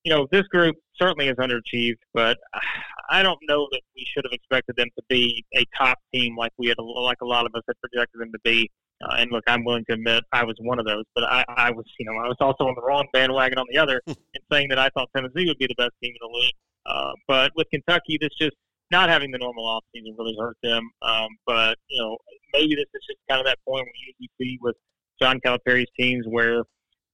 you 0.04 0.14
know, 0.14 0.28
this 0.32 0.48
group 0.48 0.76
certainly 1.00 1.28
is 1.28 1.36
underachieved, 1.36 2.00
but 2.14 2.38
I 3.10 3.24
don't 3.24 3.40
know 3.48 3.68
that 3.72 3.82
we 3.96 4.06
should 4.14 4.24
have 4.26 4.32
expected 4.32 4.76
them 4.78 4.88
to 4.98 5.04
be 5.10 5.44
a 5.54 5.66
top 5.78 5.98
team 6.14 6.38
like 6.38 6.52
we 6.58 6.68
had 6.68 6.78
like 6.80 7.20
a 7.22 7.26
lot 7.26 7.46
of 7.46 7.52
us 7.56 7.64
had 7.68 7.76
projected 7.82 8.22
them 8.22 8.32
to 8.32 8.40
be. 8.44 8.70
Uh, 9.04 9.16
and 9.18 9.32
look, 9.32 9.44
I'm 9.48 9.64
willing 9.64 9.86
to 9.86 9.94
admit 9.94 10.24
I 10.32 10.44
was 10.44 10.56
one 10.60 10.80
of 10.80 10.86
those, 10.86 11.04
but 11.16 11.24
I, 11.24 11.44
I 11.48 11.72
was, 11.72 11.86
you 12.00 12.06
know, 12.06 12.14
I 12.14 12.28
was 12.28 12.38
also 12.40 12.66
on 12.66 12.76
the 12.76 12.82
wrong 12.82 13.08
bandwagon 13.14 13.58
on 13.58 13.66
the 13.72 13.78
other 13.78 14.02
in 14.08 14.16
saying 14.52 14.70
that 14.70 14.80
I 14.80 14.90
thought 14.90 15.10
Tennessee 15.16 15.48
would 15.48 15.58
be 15.58 15.68
the 15.68 15.76
best 15.76 15.92
team 16.04 16.14
in 16.14 16.28
the 16.28 16.38
league. 16.38 16.54
Uh, 16.86 17.12
but 17.28 17.52
with 17.56 17.68
Kentucky, 17.72 18.18
this 18.20 18.32
just 18.40 18.56
not 18.92 19.10
having 19.10 19.32
the 19.32 19.38
normal 19.38 19.66
offseason 19.66 20.18
really 20.18 20.36
hurt 20.40 20.58
them. 20.62 20.90
Um, 21.02 21.30
but 21.48 21.78
you 21.88 22.02
know, 22.02 22.18
maybe 22.54 22.76
this 22.76 22.86
is 22.94 23.02
just 23.08 23.20
kind 23.30 23.40
of 23.40 23.46
that 23.46 23.58
point 23.68 23.86
we 23.86 24.16
usually 24.20 24.30
see 24.40 24.60
with 24.62 24.76
John 25.22 25.40
Calipari's 25.40 25.88
teams 25.98 26.26
where 26.28 26.64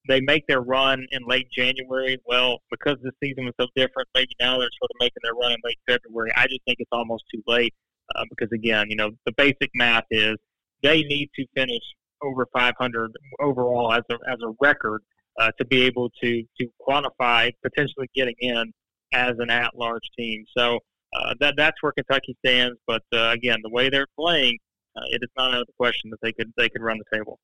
they 0.08 0.22
make 0.22 0.48
their 0.48 0.62
run 0.62 1.06
in 1.12 1.24
late 1.28 1.48
January. 1.52 2.18
Well, 2.26 2.60
because 2.72 2.98
the 3.04 3.12
season 3.24 3.46
was 3.46 3.54
so 3.60 3.68
different, 3.76 4.08
maybe 4.16 4.32
now 4.40 4.58
they're 4.58 4.70
sort 4.80 4.92
of 4.92 4.98
making 5.00 5.22
their 5.24 5.34
run 5.34 5.52
in 5.52 5.58
late 5.64 5.80
February. 5.88 6.32
I 6.36 6.48
just 6.48 6.62
think 6.66 6.78
it's 6.80 6.90
almost 6.92 7.26
too 7.34 7.44
late 7.48 7.74
uh, 8.16 8.24
because 8.30 8.52
again, 8.54 8.88
you 8.90 8.96
know, 8.96 9.12
the 9.26 9.34
basic 9.34 9.70
math 9.76 10.06
is 10.10 10.36
they 10.84 11.04
need 11.04 11.30
to 11.36 11.46
finish 11.56 11.84
over 12.22 12.48
500 12.54 13.12
overall 13.40 13.94
as 13.94 14.04
a, 14.10 14.16
as 14.32 14.40
a 14.44 14.54
record 14.60 15.02
uh, 15.40 15.52
to 15.58 15.66
be 15.66 15.84
able 15.84 16.10
to, 16.22 16.44
to 16.60 16.68
quantify 16.88 17.52
potentially 17.64 18.10
getting 18.16 18.36
in 18.40 18.72
as 19.14 19.36
an 19.40 19.50
at-large 19.50 20.10
team. 20.18 20.44
So 20.58 20.80
uh, 21.16 21.34
that 21.40 21.56
that's 21.58 21.82
where 21.82 21.92
Kentucky 21.92 22.36
stands. 22.46 22.78
But 22.86 23.04
uh, 23.14 23.30
again, 23.30 23.60
the 23.64 23.70
way 23.70 23.90
they're 23.90 24.08
playing, 24.18 24.58
uh, 24.96 25.06
it 25.12 25.20
is 25.22 25.30
not 25.38 25.54
out 25.54 25.62
of 25.62 25.68
the 25.68 25.74
question 25.78 26.10
that 26.10 26.20
they 26.22 26.32
could 26.32 26.52
they 26.58 26.70
could 26.70 26.82
run 26.82 26.98
the 26.98 27.18
table. 27.18 27.40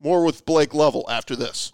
More 0.00 0.24
with 0.24 0.44
Blake 0.44 0.74
Lovell 0.74 1.04
after 1.10 1.36
this. 1.36 1.72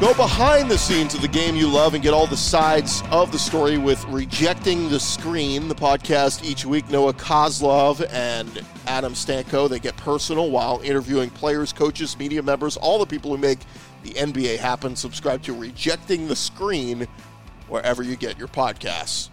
Go 0.00 0.14
behind 0.14 0.70
the 0.70 0.78
scenes 0.78 1.16
of 1.16 1.22
the 1.22 1.28
game 1.28 1.56
you 1.56 1.66
love 1.66 1.94
and 1.94 2.02
get 2.04 2.14
all 2.14 2.28
the 2.28 2.36
sides 2.36 3.02
of 3.10 3.32
the 3.32 3.38
story 3.38 3.78
with 3.78 4.04
Rejecting 4.04 4.88
the 4.90 5.00
Screen, 5.00 5.66
the 5.66 5.74
podcast 5.74 6.44
each 6.44 6.64
week. 6.64 6.88
Noah 6.88 7.14
Kozlov 7.14 8.06
and 8.12 8.64
Adam 8.86 9.14
Stanko, 9.14 9.68
they 9.68 9.80
get 9.80 9.96
personal 9.96 10.52
while 10.52 10.80
interviewing 10.84 11.30
players, 11.30 11.72
coaches, 11.72 12.16
media 12.16 12.40
members, 12.40 12.76
all 12.76 13.00
the 13.00 13.06
people 13.06 13.32
who 13.32 13.38
make 13.38 13.58
the 14.04 14.10
NBA 14.10 14.58
happen. 14.58 14.94
Subscribe 14.94 15.42
to 15.42 15.52
Rejecting 15.52 16.28
the 16.28 16.36
Screen 16.36 17.08
wherever 17.66 18.04
you 18.04 18.14
get 18.14 18.38
your 18.38 18.46
podcasts. 18.46 19.30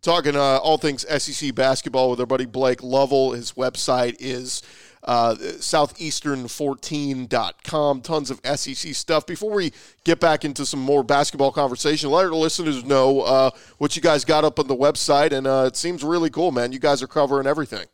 Talking 0.00 0.36
uh, 0.36 0.56
all 0.58 0.78
things 0.78 1.04
SEC 1.22 1.54
basketball 1.54 2.08
with 2.08 2.20
our 2.20 2.26
buddy 2.26 2.46
Blake 2.46 2.82
Lovell. 2.82 3.32
His 3.32 3.52
website 3.52 4.16
is 4.18 4.62
uh, 5.04 5.36
southeastern14.com. 5.38 8.00
Tons 8.00 8.30
of 8.30 8.40
SEC 8.44 8.94
stuff. 8.94 9.26
Before 9.26 9.52
we 9.52 9.72
get 10.04 10.20
back 10.20 10.44
into 10.44 10.66
some 10.66 10.80
more 10.80 11.02
basketball 11.02 11.52
conversation, 11.52 12.10
let 12.10 12.26
our 12.26 12.32
listeners 12.32 12.84
know 12.84 13.22
uh, 13.22 13.50
what 13.78 13.96
you 13.96 14.02
guys 14.02 14.24
got 14.24 14.44
up 14.44 14.58
on 14.58 14.66
the 14.66 14.76
website, 14.76 15.32
and 15.32 15.46
uh, 15.46 15.64
it 15.66 15.76
seems 15.76 16.02
really 16.02 16.30
cool, 16.30 16.52
man. 16.52 16.72
You 16.72 16.78
guys 16.78 17.02
are 17.02 17.06
covering 17.06 17.46
everything. 17.46 17.86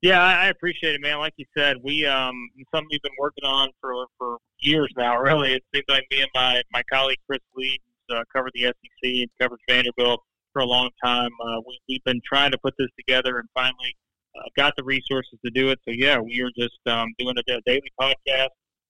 Yeah, 0.00 0.22
I 0.22 0.46
appreciate 0.46 0.94
it, 0.94 1.00
man. 1.00 1.18
Like 1.18 1.34
you 1.38 1.44
said, 1.56 1.78
we 1.82 2.06
um 2.06 2.50
something 2.72 2.86
we've 2.90 3.02
been 3.02 3.10
working 3.18 3.44
on 3.44 3.70
for 3.80 4.06
for 4.16 4.36
years 4.60 4.92
now. 4.96 5.20
Really, 5.22 5.54
it 5.54 5.64
seems 5.74 5.86
like 5.88 6.04
me 6.10 6.20
and 6.20 6.30
my 6.34 6.62
my 6.72 6.82
colleague 6.92 7.18
Chris 7.28 7.40
Lee 7.56 7.80
uh, 8.10 8.22
covered 8.32 8.52
the 8.54 8.62
SEC 8.62 9.02
and 9.02 9.28
covered 9.40 9.58
Vanderbilt 9.68 10.20
for 10.52 10.62
a 10.62 10.66
long 10.66 10.90
time. 11.04 11.30
Uh, 11.44 11.60
we, 11.66 11.80
we've 11.88 12.04
been 12.04 12.20
trying 12.24 12.52
to 12.52 12.58
put 12.58 12.74
this 12.78 12.88
together, 12.96 13.40
and 13.40 13.48
finally 13.54 13.96
uh, 14.38 14.48
got 14.56 14.74
the 14.76 14.84
resources 14.84 15.38
to 15.44 15.50
do 15.50 15.70
it. 15.70 15.78
So 15.86 15.92
yeah, 15.92 16.18
we 16.18 16.40
are 16.42 16.50
just 16.56 16.78
um, 16.86 17.08
doing 17.18 17.36
a, 17.36 17.52
a, 17.52 17.60
daily 17.66 17.92
podcast, 18.00 18.48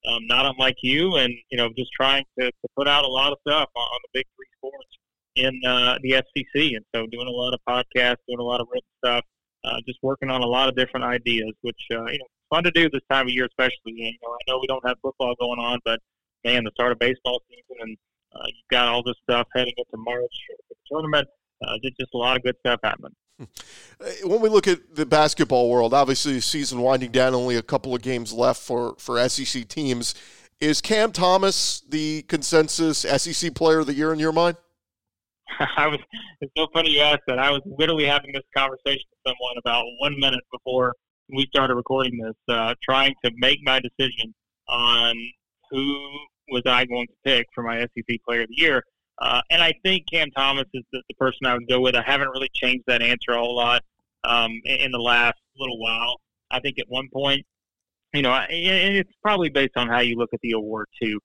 um, 0.08 0.26
not 0.26 0.46
unlike 0.46 0.76
you, 0.82 1.16
and 1.16 1.32
you 1.50 1.58
know 1.58 1.68
just 1.76 1.90
trying 1.92 2.24
to, 2.38 2.46
to 2.46 2.68
put 2.76 2.88
out 2.88 3.04
a 3.04 3.08
lot 3.08 3.32
of 3.32 3.38
stuff 3.46 3.68
on, 3.74 3.82
on 3.82 4.00
the 4.04 4.18
big 4.18 4.26
three 4.37 4.46
sports 4.56 4.98
in 5.37 5.61
uh, 5.66 5.98
the 6.02 6.12
SEC, 6.12 6.54
and 6.54 6.84
so 6.94 7.06
doing 7.06 7.28
a 7.28 7.30
lot 7.30 7.54
of 7.54 7.61
podcasts, 7.68 8.16
doing 8.28 8.40
a 8.40 8.42
lot 8.42 8.61
of 8.61 8.66
written 8.70 8.88
stuff, 9.04 9.24
uh, 9.64 9.76
just 9.87 9.98
working 10.02 10.30
on 10.30 10.42
a 10.42 10.46
lot 10.46 10.68
of 10.68 10.76
different 10.76 11.04
ideas, 11.04 11.52
which 11.62 11.80
uh, 11.92 12.06
you 12.06 12.18
know 12.18 12.26
fun 12.50 12.64
to 12.64 12.70
do 12.70 12.88
this 12.90 13.02
time 13.11 13.26
of 13.26 13.32
year, 13.32 13.46
especially. 13.46 13.92
You 13.92 14.12
know, 14.22 14.30
I 14.32 14.38
know 14.48 14.58
we 14.61 14.66
don't 14.66 14.87
have 14.87 14.96
football 15.02 15.34
going 15.38 15.58
on, 15.58 15.80
but 15.84 16.00
man, 16.44 16.64
the 16.64 16.70
start 16.74 16.92
of 16.92 16.98
baseball 16.98 17.40
season, 17.48 17.76
and 17.80 17.96
uh, 18.34 18.44
you've 18.46 18.70
got 18.70 18.88
all 18.88 19.02
this 19.02 19.16
stuff 19.28 19.46
heading 19.54 19.74
into 19.76 19.96
March 19.96 20.32
the 20.68 20.76
tournament. 20.90 21.28
Uh, 21.66 21.75
just, 21.83 21.99
just 21.99 22.14
a 22.14 22.16
lot 22.16 22.37
of 22.37 22.42
good 22.42 22.57
stuff 22.64 22.81
happening. 22.83 23.12
When 24.25 24.40
we 24.40 24.49
look 24.49 24.66
at 24.66 24.94
the 24.94 25.07
basketball 25.07 25.71
world, 25.71 25.94
obviously 25.94 26.35
the 26.35 26.40
season 26.42 26.81
winding 26.81 27.12
down, 27.12 27.35
only 27.35 27.57
a 27.57 27.62
couple 27.62 27.94
of 27.94 28.03
games 28.03 28.33
left 28.33 28.61
for, 28.61 28.94
for 28.99 29.29
SEC 29.29 29.68
teams. 29.68 30.14
Is 30.61 30.81
Cam 30.81 31.12
Thomas 31.12 31.83
the 31.88 32.23
consensus 32.23 32.99
SEC 32.99 33.55
player 33.55 33.79
of 33.79 33.87
the 33.87 33.94
year 33.94 34.12
in 34.12 34.18
your 34.18 34.33
mind? 34.33 34.57
I 35.77 35.87
was. 35.87 36.01
It's 36.40 36.53
so 36.57 36.66
funny 36.73 36.90
you 36.90 37.01
asked 37.01 37.23
that. 37.27 37.38
I 37.38 37.51
was 37.51 37.62
literally 37.64 38.05
having 38.05 38.33
this 38.33 38.42
conversation 38.57 39.05
with 39.11 39.21
someone 39.27 39.55
about 39.59 39.85
one 39.99 40.18
minute 40.18 40.44
before 40.53 40.94
we 41.31 41.47
started 41.47 41.75
recording 41.75 42.18
this, 42.18 42.35
uh, 42.49 42.75
trying 42.83 43.14
to 43.25 43.31
make 43.37 43.59
my 43.62 43.81
decision 43.81 44.35
on 44.68 45.14
who 45.71 46.09
was 46.51 46.62
I 46.66 46.85
going 46.87 47.07
to 47.07 47.14
pick 47.25 47.47
for 47.55 47.62
my 47.62 47.81
SEC 47.81 48.18
Player 48.27 48.42
of 48.42 48.49
the 48.49 48.57
Year. 48.57 48.83
Uh, 49.20 49.40
and 49.50 49.62
I 49.62 49.72
think 49.85 50.04
Cam 50.11 50.31
Thomas 50.31 50.66
is 50.72 50.85
the, 50.92 51.02
the, 51.09 51.14
person 51.14 51.46
I 51.46 51.54
would 51.54 51.68
go 51.68 51.81
with. 51.81 51.96
I 51.96 52.02
haven't 52.07 52.28
really 52.28 52.50
changed 52.54 52.85
that 52.87 53.02
answer 53.02 53.33
a 53.33 53.38
whole 53.38 53.57
lot 53.57 53.83
um, 54.24 54.52
in, 54.64 54.81
in, 54.81 54.92
the 54.92 54.98
last 54.98 55.38
little 55.59 55.78
while. 55.78 56.20
I 56.52 56.61
think 56.61 56.78
at 56.78 56.85
one 56.88 57.09
point, 57.12 57.44
you 58.14 58.22
know, 58.22 58.31
and 58.31 58.96
it's 58.96 59.11
probably 59.20 59.48
based 59.48 59.76
on 59.76 59.88
how 59.88 60.00
you 60.00 60.16
look 60.16 60.31
at 60.33 60.40
the 60.42 60.52
award 60.52 60.87
too. 61.02 61.18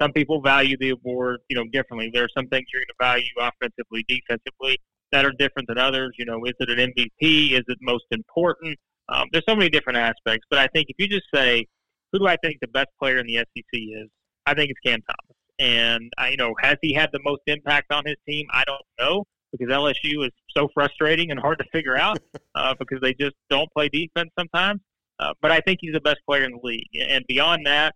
Some 0.00 0.12
people 0.12 0.40
value 0.40 0.76
the 0.78 0.90
award, 0.90 1.40
you 1.48 1.56
know, 1.56 1.64
differently. 1.70 2.10
There 2.12 2.24
are 2.24 2.28
some 2.36 2.48
things 2.48 2.66
you're 2.72 2.80
going 2.80 2.86
to 2.88 2.94
value 2.98 3.30
offensively, 3.38 4.04
defensively 4.08 4.78
that 5.12 5.24
are 5.24 5.32
different 5.38 5.68
than 5.68 5.78
others. 5.78 6.14
You 6.18 6.24
know, 6.24 6.42
is 6.44 6.54
it 6.58 6.70
an 6.70 6.78
MVP? 6.78 7.52
Is 7.52 7.62
it 7.68 7.78
most 7.82 8.04
important? 8.10 8.78
Um, 9.08 9.28
there's 9.32 9.44
so 9.46 9.54
many 9.54 9.68
different 9.68 9.98
aspects. 9.98 10.46
But 10.50 10.58
I 10.58 10.66
think 10.68 10.86
if 10.88 10.96
you 10.98 11.08
just 11.08 11.26
say, 11.32 11.66
who 12.12 12.20
do 12.20 12.26
I 12.26 12.36
think 12.36 12.58
the 12.60 12.68
best 12.68 12.88
player 12.98 13.18
in 13.18 13.26
the 13.26 13.36
SEC 13.36 13.64
is? 13.72 14.08
I 14.46 14.54
think 14.54 14.70
it's 14.70 14.80
Cam 14.80 15.00
Thomas. 15.02 15.33
And 15.58 16.12
I, 16.18 16.30
you 16.30 16.36
know, 16.36 16.54
has 16.60 16.76
he 16.82 16.92
had 16.92 17.10
the 17.12 17.20
most 17.24 17.42
impact 17.46 17.92
on 17.92 18.04
his 18.06 18.16
team? 18.28 18.46
I 18.52 18.64
don't 18.64 18.82
know 18.98 19.24
because 19.52 19.72
LSU 19.72 20.26
is 20.26 20.32
so 20.56 20.68
frustrating 20.74 21.30
and 21.30 21.38
hard 21.38 21.58
to 21.58 21.64
figure 21.72 21.96
out 21.96 22.18
uh, 22.54 22.74
because 22.78 23.00
they 23.00 23.14
just 23.14 23.36
don't 23.50 23.70
play 23.72 23.88
defense 23.88 24.30
sometimes. 24.38 24.80
Uh, 25.20 25.32
but 25.40 25.52
I 25.52 25.60
think 25.60 25.78
he's 25.80 25.92
the 25.92 26.00
best 26.00 26.18
player 26.26 26.44
in 26.44 26.52
the 26.52 26.60
league. 26.62 26.88
And 27.08 27.24
beyond 27.28 27.66
that, 27.66 27.94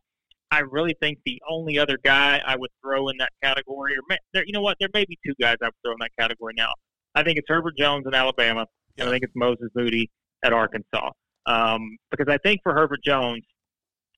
I 0.51 0.61
really 0.61 0.95
think 1.01 1.19
the 1.27 1.43
only 1.51 1.79
other 1.79 1.99
guy 2.03 2.41
I 2.47 2.57
would 2.57 2.71
throw 2.83 3.09
in 3.09 3.17
that 3.19 3.33
category, 3.43 3.95
or 3.95 4.17
there, 4.33 4.45
you 4.47 4.53
know 4.53 4.63
what, 4.63 4.77
there 4.81 4.89
may 4.95 5.05
be 5.05 5.19
two 5.27 5.35
guys 5.41 5.57
I 5.61 5.67
would 5.67 5.75
throw 5.85 5.93
in 5.93 5.99
that 6.01 6.13
category 6.19 6.55
now. 6.57 6.73
I 7.15 7.23
think 7.23 7.39
it's 7.39 7.49
Herbert 7.49 7.77
Jones 7.77 8.07
in 8.07 8.15
Alabama, 8.15 8.67
and 8.97 9.09
I 9.09 9.13
think 9.13 9.25
it's 9.25 9.33
Moses 9.35 9.69
Moody 9.75 10.09
at 10.45 10.53
Arkansas. 10.53 11.11
Um, 11.47 11.97
because 12.11 12.33
I 12.33 12.39
think 12.39 12.61
for 12.63 12.73
Herbert 12.73 13.01
Jones, 13.05 13.43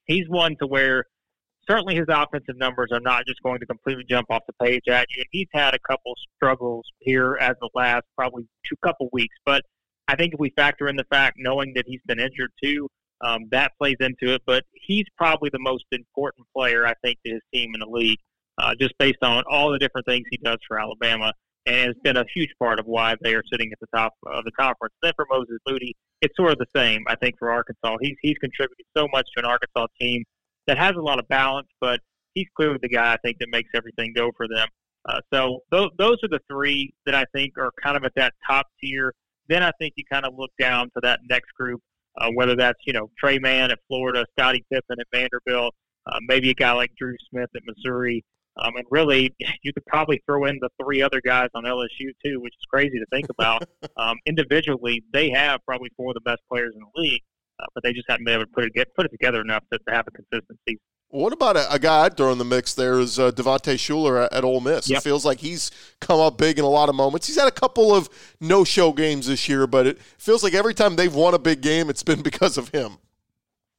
he's 0.05 0.29
one 0.29 0.57
to 0.61 0.67
where 0.67 1.05
certainly 1.69 1.95
his 1.95 2.07
offensive 2.09 2.57
numbers 2.57 2.91
are 2.93 3.01
not 3.01 3.27
just 3.27 3.43
going 3.43 3.61
to 3.61 3.67
completely 3.67 4.05
jump 4.09 4.27
off 4.31 4.43
the 4.47 4.65
page 4.65 4.89
at 4.89 5.07
you. 5.17 5.25
He's 5.31 5.49
had 5.53 5.75
a 5.75 5.79
couple 5.79 6.15
struggles 6.37 6.85
here 7.01 7.37
as 7.41 7.55
the 7.61 7.69
last 7.75 8.05
probably 8.17 8.47
two 8.67 8.77
couple 8.85 9.09
weeks. 9.13 9.35
But 9.45 9.63
I 10.09 10.17
think 10.17 10.35
if 10.35 10.41
we 10.41 10.51
factor 10.57 10.89
in 10.89 10.97
the 10.97 11.07
fact 11.11 11.37
knowing 11.39 11.73
that 11.75 11.85
he's 11.87 12.01
been 12.07 12.21
injured 12.21 12.51
too, 12.63 12.89
um, 13.23 13.49
that 13.51 13.73
plays 13.79 13.97
into 14.01 14.33
it. 14.35 14.43
But 14.47 14.65
he's 14.73 15.05
probably 15.17 15.51
the 15.53 15.59
most 15.59 15.85
important 15.93 16.47
player 16.57 16.87
I 16.87 16.95
think 17.05 17.19
to 17.27 17.33
his 17.33 17.43
team 17.53 17.73
in 17.75 17.81
the 17.81 17.87
league, 17.87 18.19
uh, 18.59 18.75
just 18.81 18.95
based 18.99 19.23
on 19.23 19.45
all 19.51 19.71
the 19.71 19.79
different 19.79 20.07
things 20.07 20.25
he 20.31 20.39
does 20.39 20.59
for 20.67 20.81
Alabama. 20.81 21.33
And 21.67 21.91
it's 21.91 22.01
been 22.01 22.17
a 22.17 22.25
huge 22.35 22.51
part 22.59 22.81
of 22.81 22.87
why 22.87 23.17
they 23.23 23.35
are 23.35 23.43
sitting 23.53 23.71
at 23.71 23.79
the 23.81 23.87
top 23.95 24.15
of 24.27 24.45
the 24.45 24.53
conference. 24.53 24.95
Then 25.03 25.13
for 25.15 25.27
Moses 25.31 25.59
Moody, 25.69 25.95
it's 26.23 26.35
sort 26.35 26.53
of 26.53 26.59
the 26.59 26.67
same. 26.75 27.05
I 27.07 27.17
think 27.17 27.37
for 27.39 27.51
Arkansas, 27.51 27.97
he's 28.01 28.17
he's 28.23 28.39
contributed 28.39 28.87
so 28.97 29.07
much 29.13 29.27
to 29.37 29.45
an 29.45 29.45
Arkansas 29.45 29.87
team 30.01 30.25
that 30.71 30.79
has 30.79 30.95
a 30.97 31.01
lot 31.01 31.19
of 31.19 31.27
balance, 31.27 31.67
but 31.81 31.99
he's 32.35 32.47
clearly 32.57 32.79
the 32.81 32.89
guy 32.89 33.13
I 33.13 33.17
think 33.25 33.39
that 33.41 33.49
makes 33.51 33.71
everything 33.75 34.13
go 34.15 34.31
for 34.37 34.47
them. 34.47 34.69
Uh, 35.05 35.21
so 35.35 35.59
those, 35.73 35.89
those 35.99 36.17
are 36.23 36.29
the 36.29 36.39
three 36.49 36.95
that 37.07 37.15
I 37.15 37.25
think 37.35 37.55
are 37.59 37.73
kind 37.83 37.97
of 37.97 38.05
at 38.05 38.13
that 38.15 38.35
top 38.49 38.67
tier. 38.81 39.13
Then 39.49 39.65
I 39.65 39.73
think 39.81 39.95
you 39.97 40.05
kind 40.11 40.25
of 40.25 40.35
look 40.39 40.53
down 40.61 40.91
to 40.95 41.01
that 41.03 41.19
next 41.29 41.53
group, 41.59 41.81
uh, 42.21 42.31
whether 42.35 42.55
that's 42.55 42.79
you 42.87 42.93
know 42.93 43.11
Tre 43.19 43.41
Mann 43.41 43.73
at 43.73 43.81
Florida, 43.89 44.25
Scotty 44.39 44.65
Pippen 44.73 44.97
at 45.01 45.07
Vanderbilt, 45.13 45.75
uh, 46.07 46.19
maybe 46.29 46.51
a 46.51 46.55
guy 46.55 46.71
like 46.71 46.93
Dru 46.97 47.17
Smith 47.31 47.51
at 47.57 47.63
Missouri. 47.67 48.25
Um, 48.63 48.77
and 48.77 48.87
really, 48.93 49.35
you 49.65 49.73
could 49.73 49.87
probably 49.87 50.23
throw 50.25 50.45
in 50.45 50.57
the 50.61 50.69
three 50.81 51.03
other 51.03 51.21
guys 51.21 51.49
on 51.55 51.65
LSU 51.65 52.11
too, 52.25 52.41
which 52.41 52.53
is 52.53 52.65
crazy 52.71 53.01
to 53.01 53.07
think 53.11 53.27
about. 53.29 53.65
um, 53.97 54.19
individually, 54.25 55.03
they 55.13 55.31
have 55.31 55.59
probably 55.67 55.91
four 55.97 56.11
of 56.11 56.15
the 56.15 56.21
best 56.21 56.43
players 56.49 56.75
in 56.77 56.81
the 56.81 57.01
league 57.01 57.23
uh, 57.61 57.67
but 57.75 57.83
they 57.83 57.93
just 57.93 58.07
haven't 58.09 58.25
been 58.25 58.35
able 58.35 58.47
to 58.47 58.53
put 58.53 58.65
it 58.65 58.75
get 58.75 58.95
put 58.95 59.07
it 59.07 59.11
together 59.11 59.41
enough 59.41 59.65
to, 59.73 59.79
to 59.79 59.95
have 59.95 60.07
a 60.07 60.11
consistency. 60.11 60.79
What 61.13 61.33
about 61.33 61.57
a, 61.57 61.73
a, 61.73 61.79
guy 61.79 62.05
I'd 62.05 62.17
throw 62.17 62.31
in 62.31 62.39
the 62.39 62.45
mix 62.45 62.73
there 62.75 63.01
is 63.01 63.19
uh, 63.19 63.33
Devontae 63.33 63.75
Shuler 63.75 64.27
at, 64.27 64.33
at 64.33 64.45
Ole 64.45 64.61
Miss. 64.61 64.89
Yep. 64.89 64.99
It 64.99 65.03
feels 65.03 65.25
like 65.25 65.41
he's 65.41 65.73
come 66.01 66.21
up 66.21 66.39
big 66.39 66.57
in 66.57 66.65
a 66.65 66.69
lot 66.69 66.89
of 66.89 66.95
moments. 66.95 67.27
He's 67.27 67.37
had 67.37 67.49
a 67.49 67.53
couple 67.53 67.93
of 67.93 68.09
no-show 68.41 68.93
games 68.93 69.27
this 69.27 69.49
year, 69.49 69.67
but 69.67 69.89
it 69.89 69.99
feels 70.19 70.45
like 70.45 70.55
every 70.55 70.73
time 70.73 70.95
they've 70.95 71.13
won 71.13 71.35
a 71.35 71.39
big 71.39 71.63
game, 71.63 71.91
it's 71.91 72.05
been 72.05 72.23
because 72.31 72.57
of 72.57 72.69
him. 72.69 72.99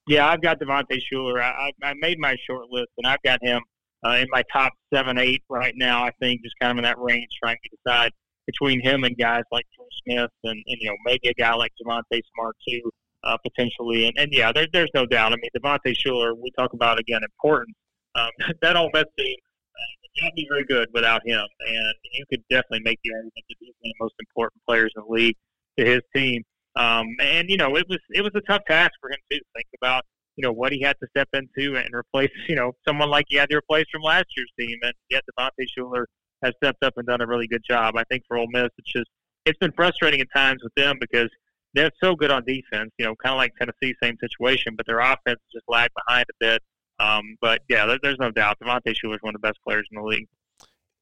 Yeah, 0.08 0.28
I've 0.28 0.41
got 0.41 0.60
Devontae 0.60 1.02
Shuler. 1.12 1.41
I, 1.41 1.72
I, 1.82 1.94
made 2.00 2.20
my 2.20 2.36
short 2.46 2.70
list, 2.70 2.89
and 2.98 3.08
I've 3.08 3.22
got 3.24 3.41
him 3.41 3.62
uh, 4.06 4.15
in 4.15 4.28
my 4.32 4.44
top 4.52 4.74
seven, 4.94 5.17
eight 5.17 5.41
right 5.48 5.74
now. 5.78 6.04
I 6.04 6.12
think 6.20 6.44
just 6.44 6.56
kind 6.60 6.72
of 6.72 6.78
in 6.80 6.84
that 6.84 7.00
range, 7.00 7.30
trying 7.41 7.58
to 7.63 7.78
decide 7.78 8.12
between 8.46 8.82
him 8.82 9.06
and 9.06 9.17
guys 9.17 9.44
like 9.54 9.65
Dru 9.74 9.86
Smith, 10.04 10.32
and, 10.44 10.62
and 10.67 10.78
you 10.82 10.89
know 10.89 10.98
maybe 11.06 11.30
a 11.30 11.34
guy 11.34 11.54
like 11.54 11.72
Javonte 11.82 12.20
Smart 12.34 12.58
too 12.67 12.91
uh, 13.24 13.38
potentially. 13.38 14.08
And, 14.08 14.18
and 14.18 14.34
yeah, 14.34 14.52
there, 14.52 14.68
there's 14.72 14.92
no 14.94 15.06
doubt. 15.06 15.34
I 15.34 15.36
mean, 15.36 15.50
Devontae 15.56 15.96
Shuler, 15.96 16.34
we 16.38 16.52
talk 16.58 16.74
about 16.74 17.00
again 17.00 17.22
importance. 17.24 17.76
Um, 18.16 18.30
that 18.62 18.76
Miss 18.76 19.06
team 19.18 19.36
uh, 19.76 20.24
not 20.24 20.36
be 20.36 20.48
very 20.50 20.66
good 20.66 20.90
without 20.94 21.22
him, 21.26 21.46
and 21.68 21.94
you 22.14 22.26
could 22.30 22.44
definitely 22.50 22.82
make 22.84 23.00
the 23.04 23.12
argument 23.14 23.34
that 23.36 23.56
he's 23.60 23.74
one 23.80 23.92
of 23.92 23.96
the 24.00 24.04
most 24.04 24.16
important 24.20 24.62
players 24.68 24.92
in 24.96 25.04
the 25.08 25.14
league 25.14 25.38
to 25.78 25.86
his 25.86 26.02
team. 26.16 26.44
Um, 26.76 27.08
and 27.22 27.50
you 27.50 27.58
know, 27.58 27.76
it 27.76 27.86
was 27.90 28.00
it 28.12 28.22
was 28.22 28.32
a 28.36 28.42
tough 28.42 28.62
task 28.68 28.92
for 29.02 29.10
him 29.10 29.20
to 29.32 29.40
think 29.56 29.68
about. 29.82 30.04
You 30.38 30.44
know 30.44 30.54
what 30.54 30.72
he 30.72 30.82
had 30.82 30.96
to 31.02 31.08
step 31.10 31.28
into 31.34 31.78
and 31.78 31.94
replace. 31.94 32.32
You 32.48 32.56
know, 32.56 32.72
someone 32.88 33.10
like 33.10 33.26
he 33.30 33.38
had 33.38 33.50
to 33.50 33.58
replace 33.58 33.86
from 33.92 34.02
last 34.02 34.26
year's 34.36 34.52
team, 34.60 34.78
and 34.82 34.94
yet 35.10 35.24
Devontae 35.30 35.68
Shuler 35.78 36.06
has 36.44 36.54
stepped 36.64 36.84
up 36.84 36.94
and 36.98 37.06
done 37.06 37.22
a 37.22 37.28
really 37.28 37.48
good 37.48 37.64
job. 37.68 37.96
I 37.98 38.04
think 38.10 38.24
for 38.28 38.38
Ole 38.38 38.48
Miss, 38.52 38.70
it's 38.78 38.92
just 38.92 39.10
it's 39.46 39.58
been 39.60 39.72
frustrating 39.74 40.22
at 40.22 40.28
times 40.36 40.62
with 40.64 40.74
them 40.76 40.98
because 41.00 41.30
they're 41.74 41.92
so 42.04 42.16
good 42.16 42.32
on 42.32 42.44
defense. 42.46 42.92
You 42.98 43.06
know, 43.06 43.16
kind 43.16 43.34
of 43.34 43.38
like 43.38 43.54
Tennessee, 43.58 43.96
same 44.02 44.18
situation, 44.20 44.76
but 44.76 44.86
their 44.86 45.00
offense 45.00 45.40
just 45.54 45.66
lagged 45.68 45.94
behind 46.08 46.26
a 46.30 46.34
bit. 46.40 46.62
Um, 47.00 47.36
but 47.42 47.62
yeah, 47.68 47.86
there, 47.86 48.00
there's 48.02 48.20
no 48.20 48.32
doubt 48.32 48.58
Devontae 48.64 48.94
Shuler 48.94 49.16
is 49.16 49.22
one 49.22 49.36
of 49.36 49.42
the 49.42 49.48
best 49.48 49.60
players 49.66 49.88
in 49.92 50.00
the 50.00 50.08
league. 50.08 50.28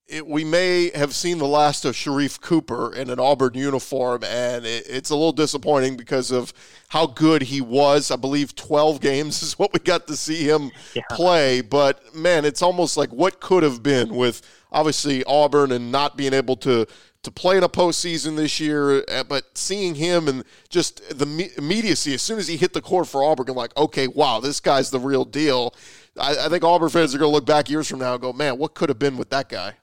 it, 0.07 0.25
we 0.25 0.43
may 0.43 0.91
have 0.95 1.13
seen 1.13 1.37
the 1.37 1.47
last 1.47 1.85
of 1.85 1.93
Sharife 1.93 2.39
Cooper 2.39 2.93
in 2.93 3.09
an 3.09 3.19
Auburn 3.19 3.53
uniform, 3.53 4.23
and 4.23 4.65
it, 4.65 4.85
it's 4.87 5.09
a 5.09 5.15
little 5.15 5.33
disappointing 5.33 5.97
because 5.97 6.31
of 6.31 6.53
how 6.89 7.05
good 7.05 7.43
he 7.43 7.61
was. 7.61 8.11
I 8.11 8.15
believe 8.15 8.55
12 8.55 9.01
games 9.01 9.43
is 9.43 9.59
what 9.59 9.73
we 9.73 9.79
got 9.79 10.07
to 10.07 10.15
see 10.15 10.49
him 10.49 10.71
yeah. 10.95 11.03
play. 11.11 11.61
But 11.61 12.15
man, 12.15 12.45
it's 12.45 12.61
almost 12.61 12.95
like 12.95 13.11
what 13.11 13.39
could 13.39 13.63
have 13.63 13.83
been 13.83 14.15
with 14.15 14.41
obviously 14.71 15.23
Auburn 15.25 15.71
and 15.71 15.91
not 15.91 16.15
being 16.15 16.33
able 16.33 16.55
to 16.57 16.87
to 17.23 17.31
play 17.31 17.57
in 17.57 17.63
a 17.63 17.69
postseason 17.69 18.37
this 18.37 18.59
year, 18.59 19.03
uh, 19.09 19.23
but 19.23 19.57
seeing 19.57 19.95
him 19.95 20.27
and 20.27 20.43
just 20.69 21.17
the 21.17 21.51
immediacy 21.57 22.13
as 22.13 22.21
soon 22.21 22.39
as 22.39 22.47
he 22.47 22.55
hit 22.55 22.73
the 22.73 22.81
court 22.81 23.07
for 23.07 23.23
Auburn, 23.23 23.49
I'm 23.49 23.55
like, 23.55 23.75
okay, 23.75 24.07
wow, 24.07 24.39
this 24.39 24.59
guy's 24.59 24.89
the 24.89 24.99
real 24.99 25.25
deal. 25.25 25.73
I, 26.17 26.45
I 26.45 26.49
think 26.49 26.63
Auburn 26.63 26.89
fans 26.89 27.13
are 27.13 27.17
going 27.17 27.29
to 27.29 27.33
look 27.33 27.45
back 27.45 27.69
years 27.69 27.89
from 27.89 27.99
now 27.99 28.13
and 28.13 28.21
go, 28.21 28.31
man, 28.31 28.57
what 28.57 28.73
could 28.73 28.89
have 28.89 28.99
been 28.99 29.17
with 29.17 29.29
that 29.31 29.49
guy? 29.49 29.75